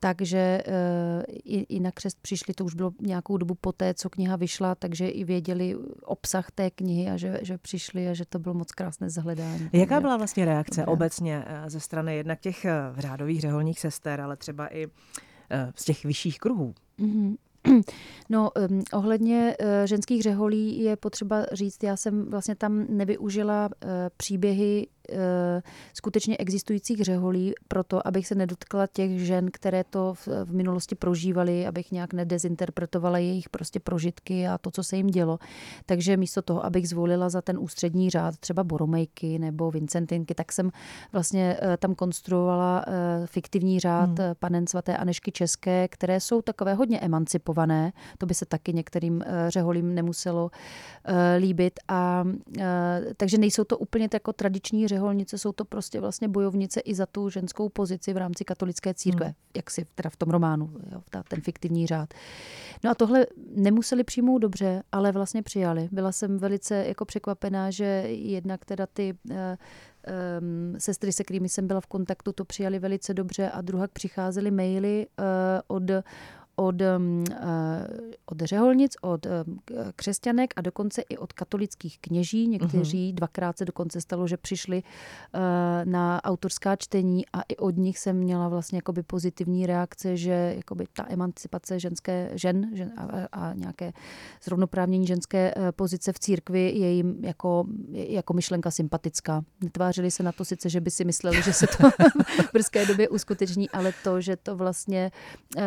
Takže 0.00 0.62
i, 1.28 1.76
i 1.76 1.80
na 1.80 1.90
křest 1.90 2.18
přišli, 2.22 2.54
to 2.54 2.64
už 2.64 2.74
bylo 2.74 2.92
nějakou 3.00 3.36
dobu 3.36 3.54
poté, 3.54 3.94
co 3.94 4.10
kniha 4.10 4.36
vyšla, 4.36 4.74
takže 4.74 5.08
i 5.08 5.24
věděli 5.24 5.76
obsah 6.02 6.50
té 6.50 6.70
knihy 6.70 7.10
a 7.10 7.16
že, 7.16 7.40
že 7.42 7.58
přišli 7.58 8.08
a 8.08 8.14
že 8.14 8.24
to 8.24 8.38
bylo 8.38 8.54
moc 8.54 8.72
krásné 8.72 9.10
zahledání. 9.10 9.68
Jaká 9.72 10.00
byla 10.00 10.16
vlastně 10.16 10.44
reakce 10.44 10.80
Dobré. 10.80 10.92
obecně 10.92 11.44
ze 11.66 11.80
strany 11.80 12.16
jednak 12.16 12.40
těch 12.40 12.66
řádových 12.96 13.40
řeholních 13.70 13.80
sester, 13.80 14.20
ale 14.20 14.36
třeba 14.36 14.74
i 14.74 14.86
z 15.74 15.84
těch 15.84 16.04
vyšších 16.04 16.38
kruhů? 16.38 16.74
Mm-hmm. 16.98 17.36
No, 18.28 18.50
um, 18.70 18.82
ohledně 18.92 19.56
uh, 19.60 19.66
ženských 19.84 20.22
řeholí 20.22 20.82
je 20.82 20.96
potřeba 20.96 21.46
říct, 21.52 21.82
já 21.82 21.96
jsem 21.96 22.30
vlastně 22.30 22.54
tam 22.54 22.86
nevyužila 22.88 23.68
uh, 23.68 23.90
příběhy 24.16 24.86
Eh, 24.99 24.99
skutečně 25.94 26.36
existujících 26.36 27.00
řeholí 27.00 27.52
proto, 27.68 28.06
abych 28.06 28.26
se 28.26 28.34
nedotkla 28.34 28.86
těch 28.86 29.20
žen, 29.20 29.50
které 29.52 29.84
to 29.84 30.14
v, 30.14 30.28
v 30.44 30.54
minulosti 30.54 30.94
prožívaly, 30.94 31.66
abych 31.66 31.92
nějak 31.92 32.12
nedezinterpretovala 32.12 33.18
jejich 33.18 33.48
prostě 33.48 33.80
prožitky 33.80 34.48
a 34.48 34.58
to, 34.58 34.70
co 34.70 34.84
se 34.84 34.96
jim 34.96 35.06
dělo. 35.06 35.38
Takže 35.86 36.16
místo 36.16 36.42
toho, 36.42 36.64
abych 36.64 36.88
zvolila 36.88 37.28
za 37.28 37.42
ten 37.42 37.58
ústřední 37.58 38.10
řád 38.10 38.38
třeba 38.38 38.64
Boromejky 38.64 39.38
nebo 39.38 39.70
Vincentinky, 39.70 40.34
tak 40.34 40.52
jsem 40.52 40.70
vlastně 41.12 41.56
eh, 41.60 41.76
tam 41.76 41.94
konstruovala 41.94 42.84
eh, 42.86 43.26
fiktivní 43.26 43.80
řád 43.80 44.18
hmm. 44.18 44.34
panen 44.38 44.66
svaté 44.66 44.96
Anešky 44.96 45.32
České, 45.32 45.88
které 45.88 46.20
jsou 46.20 46.42
takové 46.42 46.74
hodně 46.74 47.00
emancipované. 47.00 47.92
To 48.18 48.26
by 48.26 48.34
se 48.34 48.46
taky 48.46 48.72
některým 48.72 49.24
řeholím 49.48 49.94
nemuselo 49.94 50.50
líbit. 51.38 51.80
A, 51.88 52.24
takže 53.16 53.38
nejsou 53.38 53.64
to 53.64 53.78
úplně 53.78 54.08
jako 54.12 54.32
tradiční 54.32 54.88
řeholí, 54.88 54.99
řeholnice 55.00 55.38
jsou 55.38 55.52
to 55.52 55.64
prostě 55.64 56.00
vlastně 56.00 56.28
bojovnice 56.28 56.80
i 56.80 56.94
za 56.94 57.06
tu 57.06 57.30
ženskou 57.30 57.68
pozici 57.68 58.12
v 58.12 58.16
rámci 58.16 58.44
katolické 58.44 58.94
církve, 58.94 59.26
hmm. 59.26 59.34
jak 59.56 59.70
si 59.70 59.86
teda 59.94 60.10
v 60.10 60.16
tom 60.16 60.30
románu, 60.30 60.70
jo, 60.92 61.02
ten 61.28 61.40
fiktivní 61.40 61.86
řád. 61.86 62.14
No 62.84 62.90
a 62.90 62.94
tohle 62.94 63.26
nemuseli 63.56 64.04
přijmout 64.04 64.38
dobře, 64.38 64.82
ale 64.92 65.12
vlastně 65.12 65.42
přijali. 65.42 65.88
Byla 65.92 66.12
jsem 66.12 66.38
velice 66.38 66.84
jako 66.86 67.04
překvapená, 67.04 67.70
že 67.70 67.84
jednak 68.08 68.64
teda 68.64 68.86
ty 68.86 69.14
uh, 69.30 69.36
um, 69.36 70.74
sestry, 70.78 71.12
se 71.12 71.24
kterými 71.24 71.48
jsem 71.48 71.66
byla 71.66 71.80
v 71.80 71.86
kontaktu, 71.86 72.32
to 72.32 72.44
přijali 72.44 72.78
velice 72.78 73.14
dobře 73.14 73.50
a 73.50 73.60
druhak 73.60 73.90
přicházely 73.90 74.50
maily 74.50 75.06
uh, 75.06 75.24
od 75.76 75.90
od, 76.60 76.82
mm, 76.98 77.24
eh, 77.30 77.86
od 78.26 78.40
řeholnic, 78.40 78.96
od 79.00 79.26
eh, 79.26 79.44
křesťanek 79.96 80.54
a 80.56 80.60
dokonce 80.60 81.02
i 81.02 81.16
od 81.16 81.32
katolických 81.32 81.98
kněží. 81.98 82.48
Někteří 82.48 83.10
uh-huh. 83.10 83.14
dvakrát 83.14 83.58
se 83.58 83.64
dokonce 83.64 84.00
stalo, 84.00 84.28
že 84.28 84.36
přišli 84.36 84.82
eh, 84.82 85.38
na 85.84 86.24
autorská 86.24 86.76
čtení 86.76 87.24
a 87.32 87.42
i 87.42 87.56
od 87.56 87.76
nich 87.76 87.98
jsem 87.98 88.16
měla 88.16 88.48
vlastně 88.48 88.78
jakoby 88.78 89.02
pozitivní 89.02 89.66
reakce, 89.66 90.16
že 90.16 90.54
jakoby 90.56 90.84
ta 90.92 91.06
emancipace 91.08 91.80
ženské 91.80 92.30
žen, 92.34 92.70
žen 92.74 92.92
a, 92.96 93.26
a 93.32 93.54
nějaké 93.54 93.92
zrovnoprávnění 94.44 95.06
ženské 95.06 95.54
pozice 95.76 96.12
v 96.12 96.18
církvi 96.18 96.72
je 96.76 96.92
jim 96.92 97.24
jako, 97.24 97.64
jako 97.92 98.32
myšlenka 98.32 98.70
sympatická. 98.70 99.44
Netvářili 99.60 100.10
se 100.10 100.22
na 100.22 100.32
to 100.32 100.44
sice, 100.44 100.68
že 100.68 100.80
by 100.80 100.90
si 100.90 101.04
mysleli, 101.04 101.42
že 101.42 101.52
se 101.52 101.66
to 101.66 101.90
v 102.48 102.52
brzké 102.52 102.86
době 102.86 103.08
uskuteční, 103.08 103.70
ale 103.70 103.92
to, 104.04 104.20
že 104.20 104.36
to 104.36 104.56
vlastně 104.56 105.10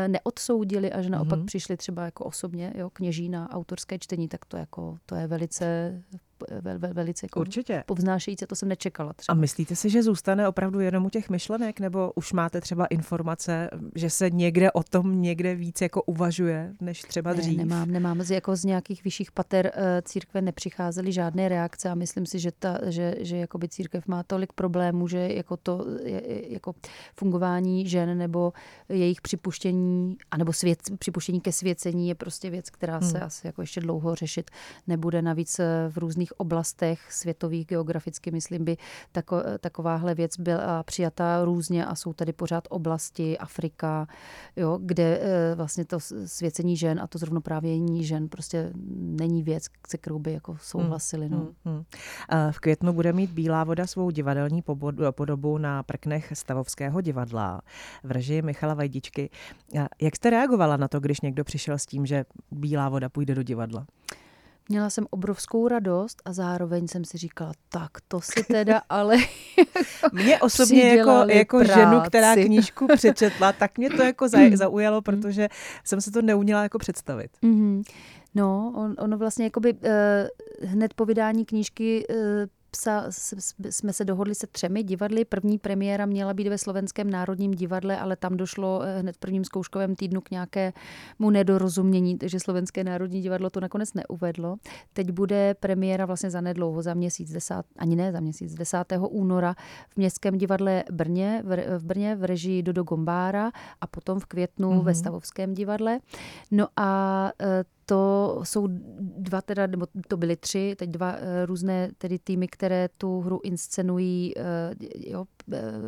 neodsoudili 0.07 0.82
nebyli 0.83 0.99
a 0.99 1.01
že 1.01 1.09
naopak 1.09 1.39
mm-hmm. 1.39 1.45
přišli 1.45 1.77
třeba 1.77 2.05
jako 2.05 2.25
osobně 2.25 2.73
jo, 2.75 2.89
kněží 2.89 3.29
na 3.29 3.49
autorské 3.51 3.99
čtení, 3.99 4.27
tak 4.27 4.45
to, 4.45 4.57
jako, 4.57 4.97
to 5.05 5.15
je 5.15 5.27
velice 5.27 6.01
vel, 6.61 6.79
vel, 6.79 6.93
velice 6.93 7.25
jako 7.25 7.39
Určitě. 7.39 7.83
povznášející, 7.85 8.45
to 8.45 8.55
jsem 8.55 8.69
nečekala. 8.69 9.13
Třeba. 9.13 9.33
A 9.33 9.39
myslíte 9.39 9.75
si, 9.75 9.89
že 9.89 10.03
zůstane 10.03 10.47
opravdu 10.47 10.79
jenom 10.79 11.05
u 11.05 11.09
těch 11.09 11.29
myšlenek, 11.29 11.79
nebo 11.79 12.11
už 12.15 12.33
máte 12.33 12.61
třeba 12.61 12.85
informace, 12.85 13.69
že 13.95 14.09
se 14.09 14.29
někde 14.29 14.71
o 14.71 14.83
tom 14.83 15.21
někde 15.21 15.55
víc 15.55 15.81
jako 15.81 16.01
uvažuje, 16.01 16.73
než 16.81 17.01
třeba 17.01 17.33
dřív? 17.33 17.57
Ne, 17.57 17.65
nemám, 17.65 17.91
nemám. 17.91 18.21
Z, 18.21 18.31
jako 18.31 18.55
z 18.55 18.63
nějakých 18.63 19.03
vyšších 19.03 19.31
pater 19.31 19.71
eh, 19.75 20.01
církve 20.01 20.41
nepřicházely 20.41 21.11
žádné 21.11 21.49
reakce 21.49 21.89
a 21.89 21.95
myslím 21.95 22.25
si, 22.25 22.39
že, 22.39 22.51
ta, 22.59 22.79
že, 22.89 23.15
že 23.19 23.37
jakoby 23.37 23.69
církev 23.69 24.07
má 24.07 24.23
tolik 24.23 24.53
problémů, 24.53 25.07
že 25.07 25.33
jako 25.33 25.57
to 25.57 25.85
jako 26.47 26.73
fungování 27.15 27.87
žen 27.87 28.17
nebo 28.17 28.53
jejich 28.89 29.21
připuštění, 29.21 30.17
anebo 30.31 30.53
svět, 30.53 30.79
připuštění 30.99 31.41
ke 31.41 31.51
svěcení 31.51 32.09
je 32.09 32.15
prostě 32.15 32.49
věc, 32.49 32.69
která 32.69 33.01
se 33.01 33.17
hmm. 33.17 33.27
asi 33.27 33.47
jako 33.47 33.61
ještě 33.61 33.81
dlouho 33.81 34.15
řešit 34.15 34.51
nebude. 34.87 35.21
Navíc 35.21 35.59
eh, 35.59 35.65
v 35.89 35.97
různých 35.97 36.32
oblastech 36.37 37.13
světových 37.13 37.67
geograficky, 37.67 38.31
myslím, 38.31 38.65
by 38.65 38.77
tako, 39.11 39.37
takováhle 39.59 40.15
věc 40.15 40.39
byla 40.39 40.83
přijata 40.83 41.45
různě 41.45 41.85
a 41.85 41.95
jsou 41.95 42.13
tady 42.13 42.33
pořád 42.33 42.67
oblasti, 42.69 43.37
Afrika, 43.37 44.07
jo, 44.55 44.79
kde 44.81 45.19
eh, 45.21 45.55
vlastně 45.55 45.85
to 45.85 45.99
svěcení 46.25 46.77
žen 46.77 46.99
a 46.99 47.07
to 47.07 47.17
zrovnoprávění 47.17 48.03
žen 48.03 48.29
prostě 48.29 48.71
není 48.95 49.43
věc, 49.43 49.65
se 49.87 49.97
kterou 49.97 50.19
by 50.19 50.33
jako 50.33 50.57
souhlasili. 50.61 51.29
No. 51.29 51.37
Hmm, 51.37 51.53
hmm. 51.65 51.83
V 52.51 52.59
květnu 52.59 52.93
bude 52.93 53.13
mít 53.13 53.31
Bílá 53.31 53.63
voda 53.63 53.87
svou 53.87 54.09
divadelní 54.11 54.63
podobu 55.11 55.57
na 55.57 55.83
prknech 55.83 56.31
Stavovského 56.33 57.01
divadla 57.01 57.61
v 58.03 58.11
režii 58.11 58.41
Michala 58.41 58.73
Vajdičky. 58.73 59.29
Jak 60.01 60.15
jste 60.15 60.29
reagovala 60.29 60.77
na 60.77 60.87
to, 60.87 60.99
když 60.99 61.21
někdo 61.21 61.43
přišel 61.43 61.77
s 61.77 61.85
tím, 61.85 62.05
že 62.05 62.25
Bílá 62.51 62.89
voda 62.89 63.09
půjde 63.09 63.35
do 63.35 63.43
divadla? 63.43 63.85
Měla 64.69 64.89
jsem 64.89 65.05
obrovskou 65.09 65.67
radost 65.67 66.21
a 66.25 66.33
zároveň 66.33 66.87
jsem 66.87 67.05
si 67.05 67.17
říkala, 67.17 67.51
tak 67.69 67.91
to 68.07 68.21
si 68.21 68.43
teda 68.43 68.81
ale 68.89 69.17
Mě 70.13 70.39
osobně 70.39 70.95
jako, 70.95 71.25
jako 71.29 71.63
ženu, 71.63 72.01
která 72.07 72.35
knížku 72.35 72.87
přečetla, 72.95 73.53
tak 73.53 73.77
mě 73.77 73.89
to 73.89 74.03
jako 74.03 74.27
zaujalo, 74.53 75.01
protože 75.01 75.49
jsem 75.83 76.01
se 76.01 76.11
to 76.11 76.21
neuměla 76.21 76.63
jako 76.63 76.79
představit. 76.79 77.31
Mm-hmm. 77.43 77.83
No, 78.35 78.73
on, 78.75 78.95
ono 78.99 79.17
vlastně 79.17 79.45
jakoby 79.45 79.73
uh, 79.73 80.69
hned 80.69 80.93
po 80.93 81.05
vydání 81.05 81.45
knížky 81.45 82.05
uh, 82.09 82.15
psa, 82.73 83.05
jsme 83.69 83.93
se 83.93 84.05
dohodli 84.05 84.35
se 84.35 84.47
třemi 84.47 84.83
divadly. 84.83 85.25
První 85.25 85.57
premiéra 85.57 86.05
měla 86.05 86.33
být 86.33 86.47
ve 86.47 86.57
Slovenském 86.57 87.09
národním 87.09 87.51
divadle, 87.51 87.99
ale 87.99 88.15
tam 88.15 88.37
došlo 88.37 88.81
eh, 88.83 88.99
hned 88.99 89.15
v 89.15 89.19
prvním 89.19 89.45
zkouškovém 89.45 89.95
týdnu 89.95 90.21
k 90.21 90.31
nějakému 90.31 91.29
nedorozumění, 91.29 92.17
takže 92.17 92.39
Slovenské 92.39 92.83
národní 92.83 93.21
divadlo 93.21 93.49
to 93.49 93.59
nakonec 93.59 93.93
neuvedlo. 93.93 94.57
Teď 94.93 95.11
bude 95.11 95.53
premiéra 95.53 96.05
vlastně 96.05 96.29
za 96.29 96.41
nedlouho, 96.41 96.81
za 96.81 96.93
měsíc, 96.93 97.31
desát, 97.31 97.65
ani 97.77 97.95
ne 97.95 98.11
za 98.11 98.19
měsíc, 98.19 98.53
10. 98.53 98.77
února 99.09 99.55
v 99.89 99.97
Městském 99.97 100.37
divadle 100.37 100.83
Brně, 100.91 101.43
v 101.77 101.85
Brně 101.85 102.15
v 102.15 102.23
režii 102.23 102.63
Dodo 102.63 102.83
Gombára 102.83 103.51
a 103.81 103.87
potom 103.87 104.19
v 104.19 104.25
květnu 104.25 104.71
mm-hmm. 104.71 104.83
ve 104.83 104.95
Stavovském 104.95 105.53
divadle. 105.53 105.99
No 106.51 106.67
a 106.77 107.31
eh, 107.41 107.63
to 107.85 108.39
jsou 108.43 108.67
dva 109.17 109.41
teda, 109.41 109.67
nebo 109.67 109.87
to 110.07 110.17
byly 110.17 110.35
tři, 110.35 110.75
teď 110.77 110.89
dva 110.89 111.15
eh, 111.17 111.45
různé 111.45 111.91
tedy 111.97 112.19
týmy, 112.19 112.47
které 112.47 112.89
tu 112.97 113.21
hru 113.21 113.39
inscenují, 113.43 114.33
eh, 114.37 114.43
jo, 114.95 115.25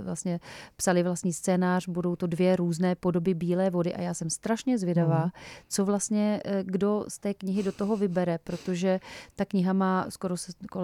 vlastně 0.02 0.40
psali 0.76 1.04
vlastní 1.04 1.34
scénář, 1.34 1.88
budou 1.88 2.16
to 2.16 2.28
dvě 2.28 2.56
různé 2.56 2.96
podoby 2.96 3.34
Bílé 3.34 3.70
vody 3.70 3.94
a 3.94 4.02
já 4.02 4.14
jsem 4.14 4.30
strašně 4.30 4.78
zvědavá, 4.78 5.26
mm. 5.26 5.32
co 5.70 5.86
vlastně 5.86 6.42
kdo 6.64 7.06
z 7.08 7.20
té 7.20 7.34
knihy 7.34 7.64
do 7.64 7.72
toho 7.72 7.98
vybere, 7.98 8.38
protože 8.44 9.00
ta 9.36 9.46
kniha 9.46 9.74
má 9.74 10.06
skoro 10.10 10.36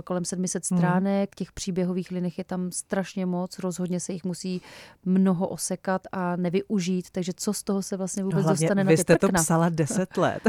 kolem 0.03 0.25
700 0.25 0.71
mhm. 0.71 0.77
stránek, 0.77 1.29
mm. 1.29 1.33
těch 1.35 1.51
příběhových 1.51 2.11
linek 2.11 2.37
je 2.37 2.43
tam 2.43 2.71
strašně 2.71 3.25
moc, 3.25 3.59
rozhodně 3.59 3.99
se 3.99 4.13
jich 4.13 4.23
musí 4.23 4.61
mnoho 5.05 5.47
osekat 5.47 6.01
a 6.11 6.35
nevyužít, 6.35 7.09
takže 7.11 7.31
co 7.35 7.53
z 7.53 7.63
toho 7.63 7.81
se 7.81 7.97
vlastně 7.97 8.23
vůbec 8.23 8.43
Hlavně 8.43 8.67
dostane 8.67 8.83
na 8.83 8.89
ty 8.89 8.93
Vy 8.93 8.97
jste 8.97 9.17
prkna. 9.17 9.39
to 9.39 9.43
psala 9.43 9.69
10 9.69 10.17
let 10.17 10.41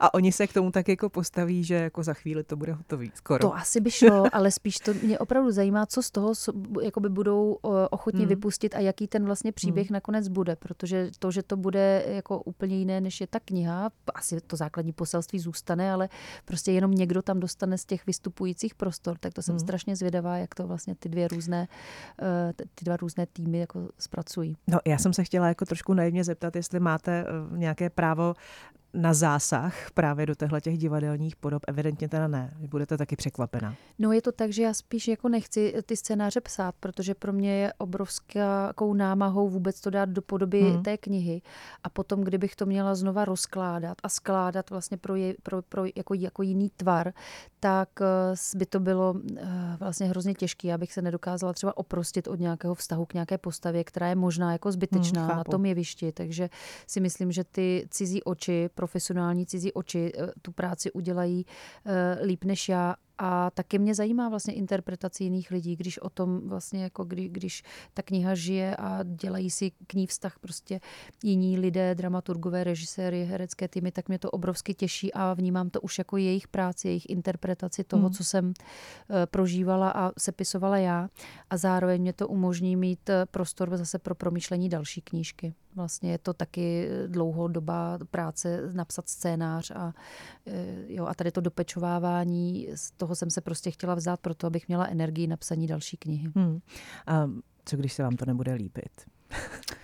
a 0.00 0.14
oni 0.14 0.32
se 0.32 0.46
k 0.46 0.52
tomu 0.52 0.70
tak 0.70 0.88
jako 0.88 1.08
postaví, 1.08 1.64
že 1.64 1.74
jako 1.74 2.02
za 2.02 2.14
chvíli 2.14 2.44
to 2.44 2.56
bude 2.56 2.72
hotový, 2.72 3.12
skoro. 3.14 3.38
To 3.38 3.54
asi 3.54 3.80
by 3.80 3.90
šlo, 3.90 4.24
ale 4.32 4.50
spíš 4.50 4.76
to 4.76 4.94
mě 4.94 5.18
opravdu 5.18 5.50
zajímá, 5.50 5.86
co 5.86 6.02
z 6.02 6.10
toho 6.10 6.32
jakoby 6.82 7.08
budou 7.08 7.58
ochotně 7.90 8.22
mm. 8.22 8.28
vypustit 8.28 8.74
a 8.74 8.78
jaký 8.78 9.08
ten 9.08 9.24
vlastně 9.24 9.52
příběh 9.52 9.90
mm. 9.90 9.94
nakonec 9.94 10.28
bude, 10.28 10.56
protože 10.56 11.10
to, 11.18 11.30
že 11.30 11.42
to 11.42 11.56
bude 11.56 12.04
jako 12.06 12.42
úplně 12.42 12.76
jiné, 12.76 13.00
než 13.00 13.20
je 13.20 13.26
ta 13.26 13.40
kniha, 13.40 13.90
asi 14.14 14.40
to 14.40 14.56
základní 14.56 14.92
poselství 14.92 15.38
zůstane, 15.38 15.92
ale 15.92 16.08
prostě 16.44 16.72
jenom 16.72 16.90
někdo 16.90 17.22
tam 17.22 17.40
dostane 17.40 17.78
z 17.78 17.84
těch 17.84 18.06
vystupujících 18.06 18.74
prostor, 18.74 19.18
tak 19.18 19.34
to 19.34 19.42
jsem 19.42 19.54
mm. 19.54 19.58
strašně 19.58 19.96
zvědavá, 19.96 20.36
jak 20.36 20.54
to 20.54 20.66
vlastně 20.66 20.94
ty 20.94 21.08
dvě 21.08 21.28
různé, 21.28 21.68
eh, 22.22 22.52
ty 22.74 22.84
dva 22.84 22.96
různé 22.96 23.26
týmy 23.26 23.58
jako 23.58 23.88
zpracují. 23.98 24.56
No, 24.66 24.78
já 24.86 24.98
jsem 24.98 25.12
se 25.12 25.24
chtěla 25.24 25.48
jako 25.48 25.64
trošku 25.64 25.94
naivně 25.94 26.24
zeptat, 26.24 26.56
jestli 26.56 26.80
máte 26.80 27.24
eh, 27.28 27.58
nějaké 27.58 27.90
právo 27.90 28.34
na 28.94 29.14
zásah 29.14 29.90
právě 29.94 30.26
do 30.26 30.34
těchto 30.34 30.60
těch 30.60 30.78
divadelních 30.78 31.36
podob? 31.36 31.62
Evidentně 31.68 32.08
teda 32.08 32.28
ne. 32.28 32.50
Vy 32.58 32.68
budete 32.68 32.98
taky 32.98 33.16
překvapená. 33.16 33.74
No 33.98 34.12
je 34.12 34.22
to 34.22 34.32
tak, 34.32 34.52
že 34.52 34.62
já 34.62 34.74
spíš 34.74 35.08
jako 35.08 35.28
nechci 35.28 35.74
ty 35.86 35.96
scénáře 35.96 36.40
psát, 36.40 36.74
protože 36.80 37.14
pro 37.14 37.32
mě 37.32 37.56
je 37.56 37.72
obrovskou 37.78 38.94
námahou 38.94 39.48
vůbec 39.48 39.80
to 39.80 39.90
dát 39.90 40.08
do 40.08 40.22
podoby 40.22 40.60
hmm. 40.60 40.82
té 40.82 40.98
knihy. 40.98 41.42
A 41.84 41.88
potom, 41.88 42.24
kdybych 42.24 42.56
to 42.56 42.66
měla 42.66 42.94
znova 42.94 43.24
rozkládat 43.24 43.98
a 44.02 44.08
skládat 44.08 44.70
vlastně 44.70 44.96
pro, 44.96 45.16
je, 45.16 45.34
pro, 45.42 45.62
pro 45.62 45.84
jako, 45.96 46.14
jako 46.14 46.42
jiný 46.42 46.70
tvar, 46.76 47.12
tak 47.60 47.88
eh, 48.00 48.56
by 48.56 48.66
to 48.66 48.80
bylo 48.80 49.14
eh, 49.36 49.76
vlastně 49.80 50.06
hrozně 50.06 50.34
těžké. 50.34 50.68
Já 50.68 50.78
bych 50.78 50.92
se 50.92 51.02
nedokázala 51.02 51.52
třeba 51.52 51.76
oprostit 51.76 52.28
od 52.28 52.40
nějakého 52.40 52.74
vztahu 52.74 53.06
k 53.06 53.14
nějaké 53.14 53.38
postavě, 53.38 53.84
která 53.84 54.08
je 54.08 54.14
možná 54.14 54.52
jako 54.52 54.72
zbytečná 54.72 55.26
hmm, 55.26 55.36
na 55.36 55.44
tom 55.44 55.66
jevišti. 55.66 56.12
Takže 56.12 56.50
si 56.86 57.00
myslím, 57.00 57.32
že 57.32 57.44
ty 57.44 57.88
cizí 57.90 58.22
oči, 58.22 58.68
profesionální 58.82 59.46
cizí 59.46 59.72
oči 59.72 60.12
eh, 60.14 60.32
tu 60.42 60.52
práci 60.52 60.92
udělají 60.92 61.46
líp 62.22 62.44
než 62.44 62.68
já 62.68 62.94
a 63.24 63.50
taky 63.50 63.78
mě 63.78 63.94
zajímá 63.94 64.28
vlastně 64.28 64.54
interpretace 64.54 65.24
jiných 65.24 65.50
lidí, 65.50 65.76
když 65.76 65.98
o 65.98 66.10
tom 66.10 66.48
vlastně 66.48 66.82
jako 66.82 67.04
kdy, 67.04 67.28
když 67.28 67.62
ta 67.94 68.02
kniha 68.02 68.34
žije 68.34 68.76
a 68.76 69.02
dělají 69.02 69.50
si 69.50 69.70
k 69.86 69.94
ní 69.94 70.06
vztah 70.06 70.38
prostě 70.38 70.80
jiní 71.22 71.58
lidé, 71.58 71.94
dramaturgové, 71.94 72.64
režiséry, 72.64 73.24
herecké 73.24 73.68
týmy, 73.68 73.92
tak 73.92 74.08
mě 74.08 74.18
to 74.18 74.30
obrovsky 74.30 74.74
těší 74.74 75.12
a 75.12 75.34
vnímám 75.34 75.70
to 75.70 75.80
už 75.80 75.98
jako 75.98 76.16
jejich 76.16 76.48
práci, 76.48 76.88
jejich 76.88 77.10
interpretaci 77.10 77.84
toho, 77.84 78.06
hmm. 78.06 78.12
co 78.12 78.24
jsem 78.24 78.52
eh, 78.52 79.26
prožívala 79.26 79.90
a 79.90 80.12
sepisovala 80.18 80.78
já. 80.78 81.08
A 81.50 81.56
zároveň 81.56 82.00
mě 82.00 82.12
to 82.12 82.28
umožní 82.28 82.76
mít 82.76 83.10
eh, 83.10 83.26
prostor 83.26 83.76
zase 83.76 83.98
pro 83.98 84.14
promýšlení 84.14 84.68
další 84.68 85.00
knížky. 85.00 85.54
Vlastně 85.74 86.12
je 86.12 86.18
to 86.18 86.32
taky 86.32 86.88
dlouhodobá 87.06 87.98
práce 88.10 88.70
napsat 88.72 89.08
scénář 89.08 89.70
a, 89.70 89.94
eh, 90.46 90.76
jo, 90.86 91.06
a 91.06 91.14
tady 91.14 91.32
to 91.32 91.40
dopečovávání, 91.40 92.68
z 92.74 92.90
toho 92.90 93.16
jsem 93.16 93.30
se 93.30 93.40
prostě 93.40 93.70
chtěla 93.70 93.94
vzát 93.94 94.20
proto, 94.20 94.46
abych 94.46 94.68
měla 94.68 94.86
energii 94.86 95.26
na 95.26 95.36
psaní 95.36 95.66
další 95.66 95.96
knihy. 95.96 96.32
Hmm. 96.36 96.60
A 97.06 97.30
co 97.64 97.76
když 97.76 97.92
se 97.92 98.02
vám 98.02 98.16
to 98.16 98.24
nebude 98.24 98.52
líbit? 98.52 99.06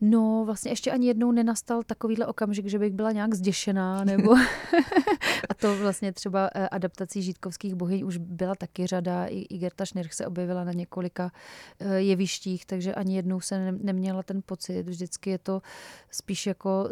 No, 0.00 0.42
vlastně 0.46 0.72
ještě 0.72 0.92
ani 0.92 1.06
jednou 1.06 1.32
nenastal 1.32 1.82
takovýhle 1.82 2.26
okamžik, 2.26 2.66
že 2.66 2.78
bych 2.78 2.92
byla 2.92 3.12
nějak 3.12 3.34
zděšená, 3.34 4.04
nebo 4.04 4.34
a 5.48 5.54
to 5.54 5.76
vlastně 5.76 6.12
třeba 6.12 6.50
eh, 6.54 6.68
adaptací 6.68 7.22
žítkovských 7.22 7.74
bohyň 7.74 8.06
už 8.06 8.16
byla 8.16 8.54
taky 8.54 8.86
řada, 8.86 9.26
i, 9.26 9.38
i 9.38 9.58
Gerta 9.58 9.86
Schnirch 9.86 10.12
se 10.12 10.26
objevila 10.26 10.64
na 10.64 10.72
několika 10.72 11.32
eh, 11.78 12.00
jevištích, 12.00 12.66
takže 12.66 12.94
ani 12.94 13.16
jednou 13.16 13.40
se 13.40 13.72
neměla 13.72 14.22
ten 14.22 14.42
pocit. 14.46 14.82
Vždycky 14.82 15.30
je 15.30 15.38
to 15.38 15.62
spíš 16.10 16.46
jako 16.46 16.88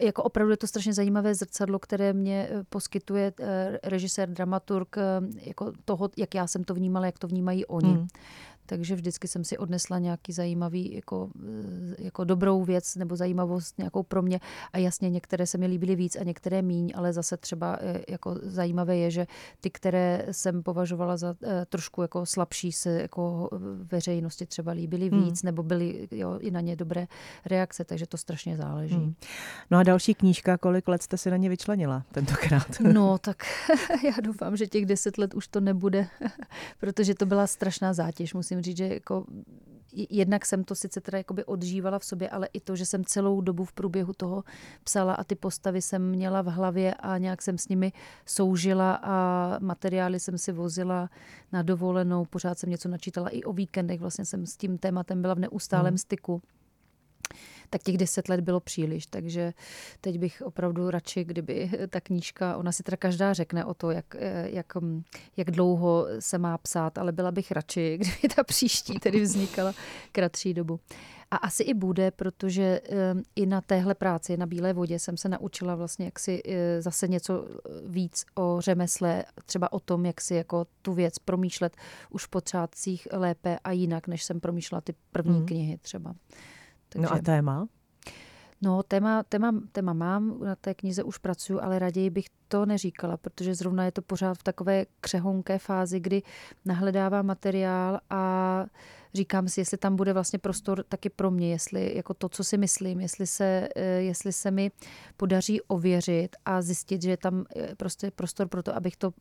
jako 0.00 0.22
opravdu 0.22 0.50
je 0.50 0.56
to 0.56 0.66
strašně 0.66 0.92
zajímavé 0.92 1.34
zrcadlo, 1.34 1.78
které 1.78 2.12
mě 2.12 2.48
eh, 2.50 2.64
poskytuje 2.68 3.32
režisér, 3.84 4.30
dramaturg, 4.30 4.96
jako 5.40 5.72
toho, 5.84 6.10
jak 6.16 6.34
já 6.34 6.46
jsem 6.46 6.64
to 6.64 6.74
vnímala, 6.74 7.06
jak 7.06 7.18
to 7.18 7.28
vnímají 7.28 7.66
oni. 7.66 7.92
Hmm 7.92 8.08
takže 8.66 8.94
vždycky 8.94 9.28
jsem 9.28 9.44
si 9.44 9.58
odnesla 9.58 9.98
nějaký 9.98 10.32
zajímavý, 10.32 10.94
jako, 10.94 11.30
eh, 11.98 12.04
jako 12.04 12.24
dobrou 12.24 12.64
věc 12.64 12.96
nebo 12.96 13.16
zajímavost 13.16 13.78
nějakou 13.78 14.02
pro 14.02 14.22
mě 14.22 14.40
a 14.72 14.78
jasně 14.78 15.10
některé 15.10 15.46
se 15.46 15.58
mi 15.58 15.66
líbily 15.66 15.96
víc 15.96 16.16
a 16.16 16.24
některé 16.24 16.62
míň, 16.62 16.92
ale 16.94 17.12
zase 17.12 17.36
třeba 17.36 17.78
eh, 17.80 18.02
jako 18.08 18.38
zajímavé 18.42 18.96
je, 18.96 19.10
že 19.10 19.26
ty, 19.60 19.70
které 19.70 20.26
jsem 20.30 20.62
považovala 20.62 21.16
za 21.16 21.34
eh, 21.42 21.66
trošku 21.68 22.02
jako 22.02 22.26
slabší, 22.26 22.72
se 22.72 23.02
jako 23.02 23.50
veřejnosti 23.92 24.46
třeba 24.46 24.72
líbily 24.72 25.08
hmm. 25.08 25.24
víc 25.24 25.42
hmm. 25.42 25.46
nebo 25.46 25.62
byly 25.62 26.08
jo, 26.10 26.38
i 26.40 26.50
na 26.50 26.60
ně 26.60 26.76
dobré 26.76 27.06
reakce, 27.46 27.84
takže 27.84 28.06
to 28.06 28.16
strašně 28.16 28.56
záleží. 28.56 28.94
Hmm. 28.94 29.14
No 29.70 29.78
a 29.78 29.82
další 29.82 30.14
knížka, 30.14 30.58
kolik 30.58 30.88
let 30.88 31.02
jste 31.02 31.18
si 31.18 31.30
na 31.30 31.36
ně 31.36 31.48
vyčlenila 31.48 32.02
tentokrát? 32.12 32.66
No 32.92 33.18
tak 33.18 33.36
já 34.04 34.12
doufám, 34.22 34.56
že 34.56 34.66
těch 34.66 34.86
deset 34.86 35.18
let 35.18 35.34
už 35.34 35.48
to 35.48 35.60
nebude, 35.60 36.06
protože 36.78 37.14
to 37.14 37.26
byla 37.26 37.46
strašná 37.46 37.92
zátěž, 37.92 38.34
musím 38.34 38.55
musím 38.56 38.62
říct, 38.62 38.76
že 38.76 38.88
jako 38.94 39.24
jednak 40.10 40.46
jsem 40.46 40.64
to 40.64 40.74
sice 40.74 41.00
teda 41.00 41.18
jakoby 41.18 41.44
odžívala 41.44 41.98
v 41.98 42.04
sobě, 42.04 42.28
ale 42.28 42.48
i 42.52 42.60
to, 42.60 42.76
že 42.76 42.86
jsem 42.86 43.04
celou 43.04 43.40
dobu 43.40 43.64
v 43.64 43.72
průběhu 43.72 44.12
toho 44.12 44.44
psala 44.84 45.14
a 45.14 45.24
ty 45.24 45.34
postavy 45.34 45.82
jsem 45.82 46.10
měla 46.10 46.42
v 46.42 46.46
hlavě 46.46 46.94
a 46.94 47.18
nějak 47.18 47.42
jsem 47.42 47.58
s 47.58 47.68
nimi 47.68 47.92
soužila 48.26 48.94
a 49.02 49.58
materiály 49.60 50.20
jsem 50.20 50.38
si 50.38 50.52
vozila 50.52 51.10
na 51.52 51.62
dovolenou, 51.62 52.24
pořád 52.24 52.58
jsem 52.58 52.70
něco 52.70 52.88
načítala 52.88 53.28
i 53.28 53.42
o 53.42 53.52
víkendech, 53.52 54.00
vlastně 54.00 54.24
jsem 54.24 54.46
s 54.46 54.56
tím 54.56 54.78
tématem 54.78 55.22
byla 55.22 55.34
v 55.34 55.38
neustálém 55.38 55.92
hmm. 55.92 55.98
styku 55.98 56.42
tak 57.70 57.82
těch 57.82 57.98
deset 57.98 58.28
let 58.28 58.40
bylo 58.40 58.60
příliš. 58.60 59.06
Takže 59.06 59.52
teď 60.00 60.18
bych 60.18 60.42
opravdu 60.44 60.90
radši, 60.90 61.24
kdyby 61.24 61.70
ta 61.90 62.00
knížka, 62.00 62.56
ona 62.56 62.72
si 62.72 62.82
teda 62.82 62.96
každá 62.96 63.32
řekne 63.32 63.64
o 63.64 63.74
to, 63.74 63.90
jak, 63.90 64.16
jak, 64.44 64.72
jak 65.36 65.50
dlouho 65.50 66.06
se 66.18 66.38
má 66.38 66.58
psát, 66.58 66.98
ale 66.98 67.12
byla 67.12 67.30
bych 67.30 67.52
radši, 67.52 67.98
kdyby 68.00 68.34
ta 68.34 68.44
příští 68.44 68.98
tedy 68.98 69.20
vznikala 69.20 69.74
kratší 70.12 70.54
dobu. 70.54 70.80
A 71.30 71.36
asi 71.36 71.62
i 71.62 71.74
bude, 71.74 72.10
protože 72.10 72.80
i 73.36 73.46
na 73.46 73.60
téhle 73.60 73.94
práci, 73.94 74.36
na 74.36 74.46
Bílé 74.46 74.72
vodě, 74.72 74.98
jsem 74.98 75.16
se 75.16 75.28
naučila 75.28 75.74
vlastně 75.74 76.04
jak 76.04 76.18
si 76.18 76.42
e, 76.44 76.82
zase 76.82 77.08
něco 77.08 77.46
víc 77.86 78.24
o 78.34 78.60
řemesle, 78.60 79.24
třeba 79.46 79.72
o 79.72 79.80
tom, 79.80 80.06
jak 80.06 80.20
si 80.20 80.34
jako 80.34 80.66
tu 80.82 80.92
věc 80.92 81.18
promýšlet 81.18 81.76
už 82.10 82.24
v 82.24 82.28
počátcích 82.28 83.08
lépe 83.12 83.58
a 83.64 83.72
jinak, 83.72 84.08
než 84.08 84.24
jsem 84.24 84.40
promýšlela 84.40 84.80
ty 84.80 84.94
první 85.12 85.38
mm. 85.38 85.46
knihy 85.46 85.78
třeba. 85.78 86.14
Takže... 86.88 87.08
No 87.10 87.12
a 87.12 87.18
téma? 87.18 87.66
No, 88.62 88.82
téma, 88.82 89.22
téma, 89.22 89.52
téma 89.72 89.92
mám, 89.92 90.40
na 90.40 90.56
té 90.56 90.74
knize 90.74 91.02
už 91.02 91.18
pracuji, 91.18 91.60
ale 91.60 91.78
raději 91.78 92.10
bych 92.10 92.26
to 92.48 92.66
neříkala, 92.66 93.16
protože 93.16 93.54
zrovna 93.54 93.84
je 93.84 93.92
to 93.92 94.02
pořád 94.02 94.34
v 94.34 94.42
takové 94.42 94.86
křehonké 95.00 95.58
fázi, 95.58 96.00
kdy 96.00 96.22
nahledávám 96.64 97.26
materiál 97.26 98.00
a 98.10 98.64
říkám 99.16 99.48
si, 99.48 99.60
jestli 99.60 99.76
tam 99.76 99.96
bude 99.96 100.12
vlastně 100.12 100.38
prostor 100.38 100.84
taky 100.88 101.10
pro 101.10 101.30
mě, 101.30 101.50
jestli 101.50 101.96
jako 101.96 102.14
to, 102.14 102.28
co 102.28 102.44
si 102.44 102.58
myslím, 102.58 103.00
jestli 103.00 103.26
se, 103.26 103.68
eh, 103.76 103.82
jestli 103.82 104.32
se 104.32 104.50
mi 104.50 104.70
podaří 105.16 105.60
ověřit 105.60 106.36
a 106.44 106.62
zjistit, 106.62 107.02
že 107.02 107.10
je 107.10 107.16
tam 107.16 107.44
eh, 107.56 107.74
prostě 107.76 108.10
prostor 108.10 108.48
pro 108.48 108.62
to, 108.62 108.76
abych 108.76 108.96
to 108.96 109.12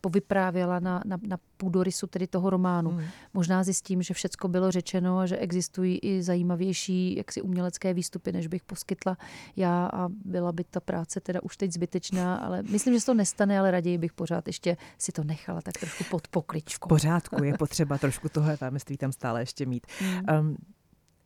povyprávěla 0.00 0.80
na, 0.80 1.02
na, 1.06 1.18
na 1.26 1.38
půdorysu 1.56 2.06
tedy 2.06 2.26
toho 2.26 2.50
románu. 2.50 2.90
Mm. 2.90 3.02
Možná 3.34 3.64
zjistím, 3.64 4.02
že 4.02 4.14
všecko 4.14 4.48
bylo 4.48 4.70
řečeno 4.70 5.18
a 5.18 5.26
že 5.26 5.36
existují 5.36 5.98
i 5.98 6.22
zajímavější 6.22 7.16
jaksi 7.16 7.42
umělecké 7.42 7.94
výstupy, 7.94 8.32
než 8.32 8.46
bych 8.46 8.62
poskytla 8.62 9.16
já 9.56 9.86
a 9.86 10.08
byla 10.24 10.52
by 10.52 10.64
ta 10.64 10.80
práce 10.80 11.20
teda 11.20 11.42
už 11.42 11.56
teď 11.56 11.72
zbytečná, 11.72 12.36
ale 12.36 12.62
myslím, 12.62 12.94
že 12.94 13.00
se 13.00 13.06
to 13.06 13.14
nestane, 13.14 13.58
ale 13.58 13.70
raději 13.70 13.98
bych 13.98 14.12
pořád 14.12 14.46
ještě 14.46 14.76
si 14.98 15.12
to 15.12 15.24
nechala 15.24 15.60
tak 15.60 15.74
trošku 15.80 16.04
pod 16.10 16.28
pokličku. 16.28 16.88
V 16.88 16.88
pořádku, 16.88 17.44
je 17.44 17.58
potřeba 17.58 17.98
trošku 17.98 18.28
toho 18.28 18.56
tajemství 18.56 18.96
tam 18.96 19.12
stále 19.12 19.43
ještě 19.44 19.66
mít. 19.66 19.86
Mm. 20.00 20.38
Um, 20.38 20.56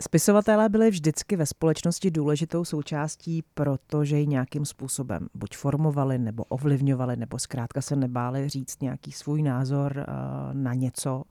Spisovatelé 0.03 0.69
byli 0.69 0.91
vždycky 0.91 1.37
ve 1.37 1.47
společnosti 1.47 2.11
důležitou 2.11 2.65
součástí, 2.65 3.43
protože 3.55 4.19
ji 4.19 4.27
nějakým 4.27 4.65
způsobem 4.65 5.29
buď 5.35 5.57
formovali, 5.57 6.19
nebo 6.19 6.45
ovlivňovali, 6.45 7.17
nebo 7.17 7.39
zkrátka 7.39 7.83
se 7.83 7.97
nebáli 7.97 8.49
říct 8.49 8.83
nějaký 8.83 9.13
svůj 9.13 9.43
názor 9.43 9.93
uh, 9.97 10.05
na 10.55 10.75
něco 10.75 11.23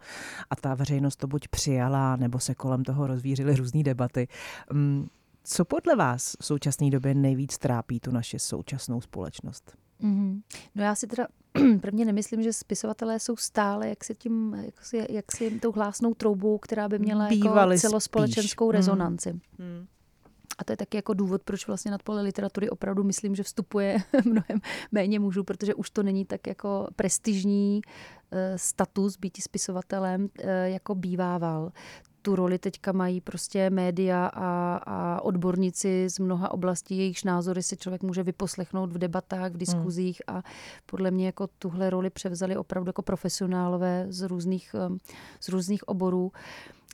a 0.50 0.56
ta 0.56 0.76
veřejnost 0.76 1.16
to 1.16 1.28
buď 1.28 1.48
přijala, 1.48 2.16
nebo 2.16 2.40
se 2.40 2.56
kolem 2.56 2.84
toho 2.84 3.08
rozvířily 3.08 3.56
různé 3.56 3.84
debaty. 3.84 4.28
Um, 4.72 5.10
co 5.44 5.66
podle 5.66 5.96
vás 5.96 6.36
v 6.40 6.46
současné 6.46 6.90
době 6.90 7.16
nejvíc 7.16 7.58
trápí 7.58 8.00
tu 8.00 8.12
naši 8.12 8.40
současnou 8.40 9.02
společnost? 9.02 9.78
Mm-hmm. 10.04 10.41
No 10.76 10.84
já 10.84 10.95
si 10.95 11.08
teda 11.08 11.28
prvně 11.82 12.06
nemyslím, 12.06 12.43
že 12.43 12.54
spisovatelé 12.54 13.20
jsou 13.20 13.36
stále 13.36 13.89
jak 13.89 14.04
si 14.04 14.16
tím, 14.16 14.54
jak 14.54 14.86
si, 14.86 15.06
jak 15.10 15.32
si 15.32 15.60
tou 15.60 15.72
hlásnou 15.72 16.14
troubou, 16.14 16.58
která 16.58 16.89
by 16.89 17.00
měla 17.00 17.28
Bývali 17.28 17.76
jako 17.76 17.82
celospolečenskou 17.82 18.70
spíš. 18.70 18.76
rezonanci. 18.76 19.34
Mm. 19.58 19.86
A 20.58 20.64
to 20.64 20.74
je 20.74 20.78
taky 20.78 20.98
jako 20.98 21.14
důvod, 21.14 21.43
proč 21.43 21.68
vlastně 21.68 21.91
nad 21.91 22.04
pole 22.04 22.22
literatury 22.22 22.70
opravdu 22.70 23.04
myslím, 23.04 23.36
že 23.36 23.43
vstupuje 23.43 23.98
mnohem 24.26 24.60
méně 24.91 25.20
mužů, 25.20 25.43
protože 25.43 25.76
už 25.76 25.89
to 25.89 26.04
není 26.04 26.26
tak 26.26 26.48
jako 26.48 26.88
prestižní 26.95 27.82
eh, 28.32 28.58
status 28.58 29.18
být 29.18 29.38
spisovatelem, 29.43 30.30
eh, 30.39 30.70
jako 30.70 30.95
bývával 30.95 31.72
tu 32.28 32.36
roli 32.36 32.60
teďka 32.60 32.92
mají 32.92 33.22
prostě 33.22 33.70
média 33.70 34.28
a, 34.34 34.78
a 34.86 35.22
odborníci 35.22 36.10
z 36.10 36.20
mnoha 36.20 36.52
oblastí, 36.52 36.98
jejichž 36.98 37.24
názory 37.24 37.64
si 37.64 37.78
člověk 37.78 38.04
může 38.04 38.24
vyposlechnout 38.24 38.92
v 38.92 38.98
debatách, 38.98 39.52
v 39.52 39.58
diskuzích 39.58 40.22
hmm. 40.28 40.38
a 40.38 40.44
podle 40.86 41.12
mě 41.12 41.26
jako 41.26 41.48
tuhle 41.48 41.90
roli 41.90 42.10
převzali 42.10 42.58
opravdu 42.58 42.90
jako 42.90 43.02
profesionálové 43.02 44.06
z 44.10 44.28
různých, 44.28 44.76
um, 44.90 44.98
z 45.40 45.50
různých 45.50 45.88
oborů. 45.88 46.32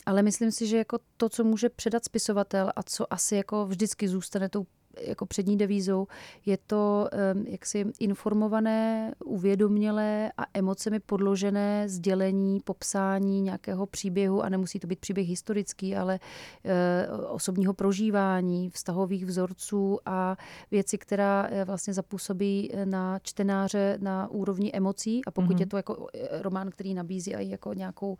Ale 0.06 0.24
myslím 0.24 0.52
si, 0.52 0.68
že 0.68 0.78
jako 0.78 1.00
to, 1.18 1.30
co 1.30 1.44
může 1.44 1.70
předat 1.70 2.06
spisovatel 2.06 2.72
a 2.76 2.84
co 2.84 3.14
asi 3.14 3.36
jako 3.36 3.66
vždycky 3.66 4.08
zůstane 4.08 4.50
tou 4.50 4.66
jako 5.02 5.26
přední 5.26 5.58
devízou. 5.58 6.08
Je 6.46 6.58
to 6.68 7.10
jaksi 7.46 7.86
informované, 8.00 9.14
uvědomělé 9.26 10.32
a 10.38 10.46
emocemi 10.54 11.00
podložené 11.00 11.90
sdělení, 11.90 12.60
popsání 12.60 13.42
nějakého 13.42 13.86
příběhu 13.86 14.42
a 14.44 14.50
nemusí 14.50 14.80
to 14.80 14.88
být 14.88 15.00
příběh 15.00 15.28
historický, 15.28 15.96
ale 15.96 16.20
eh, 16.64 17.08
osobního 17.28 17.74
prožívání, 17.74 18.70
vztahových 18.70 19.26
vzorců 19.26 20.00
a 20.06 20.38
věci, 20.72 20.98
která 20.98 21.48
eh, 21.50 21.66
vlastně 21.66 21.94
zapůsobí 21.94 22.72
na 22.86 23.20
čtenáře 23.20 23.98
na 24.02 24.32
úrovni 24.32 24.72
emocí 24.74 25.26
a 25.26 25.32
pokud 25.32 25.56
mm-hmm. 25.56 25.60
je 25.60 25.66
to 25.66 25.78
jako 25.78 26.08
román, 26.42 26.70
který 26.70 26.94
nabízí 26.94 27.34
i 27.34 27.50
jako 27.50 27.74
nějakou 27.74 28.18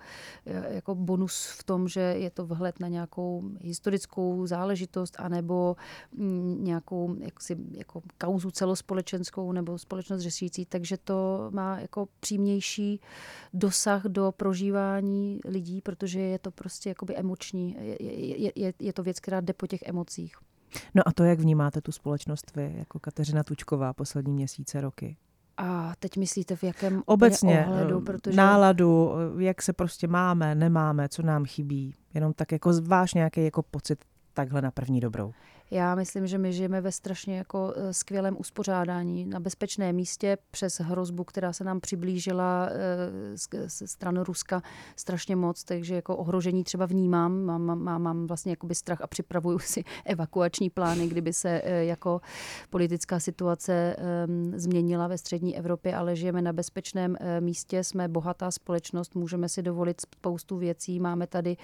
jako 0.70 0.96
bonus 0.96 1.48
v 1.60 1.64
tom, 1.64 1.88
že 1.88 2.02
je 2.02 2.30
to 2.30 2.46
vhled 2.46 2.80
na 2.80 2.88
nějakou 2.88 3.44
historickou 3.62 4.48
záležitost 4.48 5.16
anebo 5.20 5.76
nějakou 6.64 7.16
jaksi, 7.20 7.58
jako 7.72 8.02
kauzu 8.18 8.52
celospolečenskou 8.52 9.52
nebo 9.52 9.78
společnost 9.78 10.22
řešící, 10.22 10.66
takže 10.66 10.98
to 10.98 11.50
má 11.54 11.80
jako 11.80 12.08
přímější 12.20 13.02
dosah 13.54 14.04
do 14.04 14.34
prožívání 14.38 15.40
lidí, 15.46 15.82
protože 15.82 16.20
je 16.20 16.40
to 16.40 16.52
prostě 16.52 16.90
jakoby 16.90 17.16
emoční. 17.16 17.78
Je, 18.00 18.52
je, 18.56 18.74
je 18.80 18.94
to 18.94 19.04
věc, 19.04 19.20
která 19.20 19.42
jde 19.42 19.54
po 19.54 19.68
těch 19.68 19.84
emocích. 19.86 20.36
No 20.96 21.08
a 21.08 21.12
to, 21.12 21.24
jak 21.24 21.40
vnímáte 21.40 21.82
tu 21.82 21.92
společnost 21.92 22.56
vy, 22.56 22.76
jako 22.78 23.00
Kateřina 23.00 23.44
Tučková, 23.44 23.94
poslední 23.94 24.34
měsíce, 24.34 24.82
roky? 24.82 25.18
A 25.58 25.94
teď 26.00 26.18
myslíte 26.18 26.56
v 26.56 26.64
jakém 26.64 27.04
Obecně, 27.06 27.66
ohledu? 27.70 28.00
Eh, 28.00 28.02
protože... 28.02 28.38
náladu, 28.38 29.12
jak 29.38 29.62
se 29.62 29.74
prostě 29.74 30.08
máme, 30.08 30.56
nemáme, 30.56 31.10
co 31.10 31.22
nám 31.22 31.46
chybí. 31.46 31.96
Jenom 32.14 32.34
tak 32.34 32.52
jako 32.52 32.72
váš 32.82 33.14
nějaký 33.14 33.44
jako 33.44 33.64
pocit 33.64 34.06
takhle 34.34 34.62
na 34.62 34.72
první 34.72 35.00
dobrou. 35.00 35.34
Já 35.74 35.96
myslím, 35.96 36.28
že 36.28 36.38
my 36.38 36.54
žijeme 36.54 36.82
ve 36.82 36.92
strašně 36.92 37.38
jako 37.38 37.74
eh, 37.76 37.94
skvělém 37.94 38.36
uspořádání 38.40 39.26
na 39.26 39.40
bezpečné 39.40 39.94
místě 39.94 40.38
přes 40.52 40.80
hrozbu, 40.80 41.24
která 41.24 41.54
se 41.54 41.64
nám 41.64 41.80
přiblížila 41.80 42.70
ze 43.66 43.86
eh, 43.86 43.88
strany 43.88 44.20
Ruska 44.24 44.62
strašně 44.96 45.36
moc, 45.36 45.64
takže 45.64 45.96
jako 45.96 46.18
ohrožení 46.18 46.64
třeba 46.64 46.86
vnímám, 46.86 47.46
mám, 47.46 47.84
mám, 47.84 48.02
mám 48.02 48.28
vlastně 48.28 48.52
jakoby 48.52 48.76
strach 48.76 49.02
a 49.02 49.08
připravuju 49.08 49.60
si 49.74 49.84
evakuační 50.06 50.70
plány, 50.70 51.08
kdyby 51.08 51.34
se 51.34 51.62
eh, 51.64 51.86
jako 51.86 52.22
politická 52.70 53.20
situace 53.20 53.96
ehm, 53.98 54.54
změnila 54.56 55.08
ve 55.08 55.18
střední 55.18 55.58
Evropě, 55.58 55.96
ale 55.96 56.16
žijeme 56.16 56.42
na 56.42 56.54
bezpečném 56.54 57.18
místě, 57.40 57.84
jsme 57.84 58.08
bohatá 58.08 58.52
společnost, 58.52 59.16
můžeme 59.16 59.50
si 59.50 59.62
dovolit 59.62 60.02
spoustu 60.02 60.58
věcí, 60.58 61.00
máme 61.00 61.28
tady 61.28 61.58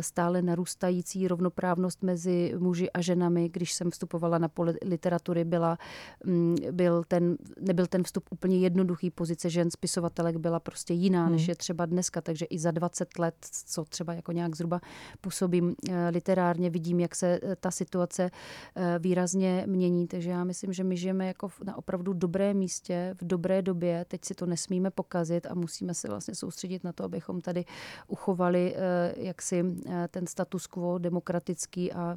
stále 0.00 0.42
narůstající 0.42 1.28
rovnoprávnost 1.28 2.02
mezi 2.02 2.54
muži 2.58 2.90
a 2.90 3.00
ženami, 3.00 3.39
mi, 3.40 3.48
když 3.48 3.72
jsem 3.72 3.90
vstupovala 3.90 4.38
na 4.38 4.48
pole 4.48 4.74
literatury, 4.84 5.44
byla, 5.44 5.78
mm, 6.24 6.56
byl 6.70 7.04
ten, 7.08 7.36
nebyl 7.60 7.86
ten 7.86 8.02
vstup 8.02 8.24
úplně 8.30 8.58
jednoduchý. 8.58 9.10
Pozice 9.10 9.50
žen 9.50 9.70
spisovatelek 9.70 10.36
byla 10.36 10.60
prostě 10.60 10.94
jiná, 10.94 11.24
hmm. 11.24 11.32
než 11.32 11.48
je 11.48 11.54
třeba 11.54 11.86
dneska. 11.86 12.20
Takže 12.20 12.44
i 12.44 12.58
za 12.58 12.70
20 12.70 13.18
let, 13.18 13.34
co 13.66 13.84
třeba 13.84 14.14
jako 14.14 14.32
nějak 14.32 14.56
zhruba 14.56 14.80
působím 15.20 15.74
eh, 15.90 16.08
literárně, 16.08 16.70
vidím, 16.70 17.00
jak 17.00 17.14
se 17.14 17.40
eh, 17.42 17.56
ta 17.56 17.70
situace 17.70 18.30
eh, 18.76 18.98
výrazně 18.98 19.64
mění. 19.66 20.06
Takže 20.06 20.30
já 20.30 20.44
myslím, 20.44 20.72
že 20.72 20.84
my 20.84 20.96
žijeme 20.96 21.26
jako 21.26 21.48
na 21.64 21.76
opravdu 21.78 22.12
dobré 22.12 22.54
místě, 22.54 23.14
v 23.20 23.26
dobré 23.26 23.62
době. 23.62 24.04
Teď 24.08 24.24
si 24.24 24.34
to 24.34 24.46
nesmíme 24.46 24.90
pokazit 24.90 25.46
a 25.46 25.54
musíme 25.54 25.94
se 25.94 26.08
vlastně 26.08 26.34
soustředit 26.34 26.84
na 26.84 26.92
to, 26.92 27.04
abychom 27.04 27.40
tady 27.40 27.64
uchovali 28.08 28.76
jaksi 29.16 29.64
ten 30.10 30.26
status 30.26 30.66
quo 30.66 30.98
demokratický 30.98 31.92
a 31.92 32.16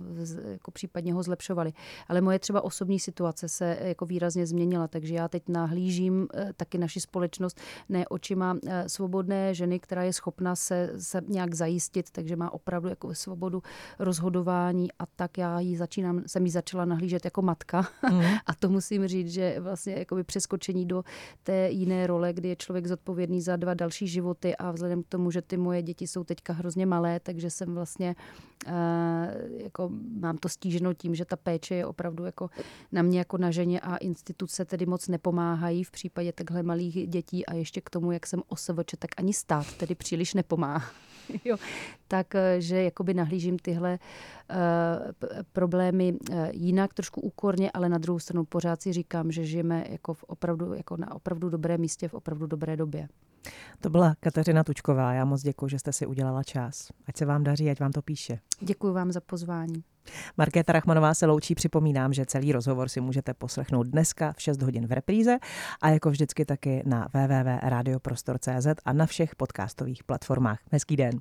jako 0.51 0.71
případně 0.71 1.02
ho 1.11 1.23
zlepšovali. 1.23 1.73
Ale 2.07 2.21
moje 2.21 2.39
třeba 2.39 2.61
osobní 2.61 2.99
situace 2.99 3.49
se 3.49 3.77
eh, 3.79 3.87
jako 3.87 4.05
výrazně 4.05 4.45
změnila, 4.45 4.87
takže 4.87 5.15
já 5.15 5.27
teď 5.27 5.43
nahlížím 5.47 6.27
eh, 6.33 6.53
taky 6.57 6.77
naši 6.77 6.99
společnost 6.99 7.59
ne 7.89 8.07
očima 8.07 8.57
eh, 8.67 8.89
svobodné 8.89 9.53
ženy, 9.53 9.79
která 9.79 10.03
je 10.03 10.13
schopna 10.13 10.55
se, 10.55 10.93
se 10.97 11.21
nějak 11.27 11.53
zajistit, 11.53 12.11
takže 12.11 12.35
má 12.35 12.53
opravdu 12.53 12.89
jako 12.89 13.15
svobodu 13.15 13.63
rozhodování 13.99 14.91
a 14.99 15.05
tak 15.05 15.37
já 15.37 15.59
ji 15.59 15.77
začínám, 15.77 16.23
jsem 16.27 16.45
ji 16.45 16.51
začala 16.51 16.85
nahlížet 16.85 17.25
jako 17.25 17.41
matka 17.41 17.87
mm. 18.11 18.21
a 18.45 18.53
to 18.59 18.69
musím 18.69 19.07
říct, 19.07 19.31
že 19.31 19.59
vlastně 19.59 19.95
jakoby 19.97 20.23
přeskočení 20.23 20.85
do 20.85 21.03
té 21.43 21.69
jiné 21.69 22.07
role, 22.07 22.33
kdy 22.33 22.49
je 22.49 22.55
člověk 22.55 22.87
zodpovědný 22.87 23.41
za 23.41 23.55
dva 23.55 23.73
další 23.73 24.07
životy 24.07 24.55
a 24.55 24.71
vzhledem 24.71 25.03
k 25.03 25.07
tomu, 25.07 25.31
že 25.31 25.41
ty 25.41 25.57
moje 25.57 25.81
děti 25.81 26.07
jsou 26.07 26.23
teďka 26.23 26.53
hrozně 26.53 26.85
malé, 26.85 27.19
takže 27.19 27.49
jsem 27.49 27.73
vlastně 27.75 28.15
jako 29.57 29.89
mám 30.19 30.37
to 30.37 30.49
stíženo 30.49 30.92
tím, 30.95 31.15
že 31.15 31.25
ta 31.25 31.35
péče 31.35 31.75
je 31.75 31.85
opravdu 31.85 32.25
jako 32.25 32.49
na 32.91 33.01
mě 33.01 33.19
jako 33.19 33.37
na 33.37 33.51
ženě 33.51 33.79
a 33.79 33.97
instituce 33.97 34.65
tedy 34.65 34.85
moc 34.85 35.07
nepomáhají 35.07 35.83
v 35.83 35.91
případě 35.91 36.31
takhle 36.31 36.63
malých 36.63 37.07
dětí 37.07 37.45
a 37.45 37.53
ještě 37.53 37.81
k 37.81 37.89
tomu, 37.89 38.11
jak 38.11 38.27
jsem 38.27 38.41
osvč, 38.47 38.93
tak 38.99 39.11
ani 39.17 39.33
stát 39.33 39.73
tedy 39.73 39.95
příliš 39.95 40.33
nepomáhá. 40.33 40.91
jo, 41.45 41.57
takže 42.07 42.75
eh, 42.75 42.83
jakoby 42.83 43.13
nahlížím 43.13 43.59
tyhle 43.59 43.99
problémy 45.53 46.13
uh, 46.13 46.37
jinak, 46.51 46.93
trošku 46.93 47.21
úkorně, 47.21 47.71
ale 47.71 47.89
na 47.89 47.97
druhou 47.97 48.19
stranu 48.19 48.45
pořád 48.45 48.81
si 48.81 48.93
říkám, 48.93 49.31
že 49.31 49.45
žijeme 49.45 49.85
jako, 49.89 50.13
v 50.13 50.23
opravdu, 50.23 50.73
jako 50.73 50.97
na 50.97 51.15
opravdu 51.15 51.49
dobré 51.49 51.77
místě 51.77 52.07
v 52.07 52.13
opravdu 52.13 52.47
dobré 52.47 52.77
době. 52.77 53.07
To 53.81 53.89
byla 53.89 54.15
Kateřina 54.19 54.63
Tučková. 54.63 55.13
Já 55.13 55.25
moc 55.25 55.41
děkuji, 55.41 55.67
že 55.67 55.79
jste 55.79 55.93
si 55.93 56.05
udělala 56.05 56.43
čas. 56.43 56.87
Ať 57.07 57.17
se 57.17 57.25
vám 57.25 57.43
daří, 57.43 57.69
ať 57.69 57.79
vám 57.79 57.91
to 57.91 58.01
píše. 58.01 58.39
Děkuji 58.61 58.93
vám 58.93 59.11
za 59.11 59.21
pozvání. 59.21 59.83
Markéta 60.37 60.73
Rachmanová 60.73 61.13
se 61.13 61.25
loučí, 61.25 61.55
připomínám, 61.55 62.13
že 62.13 62.25
celý 62.25 62.51
rozhovor 62.51 62.89
si 62.89 63.01
můžete 63.01 63.33
poslechnout 63.33 63.83
dneska 63.83 64.33
v 64.33 64.41
6 64.41 64.61
hodin 64.61 64.87
v 64.87 64.91
repríze 64.91 65.37
a 65.81 65.89
jako 65.89 66.09
vždycky 66.09 66.45
taky 66.45 66.83
na 66.85 67.07
www.radioprostor.cz 67.13 68.67
a 68.85 68.93
na 68.93 69.05
všech 69.05 69.35
podcastových 69.35 70.03
platformách. 70.03 70.59
Hezký 70.71 70.95
den. 70.95 71.11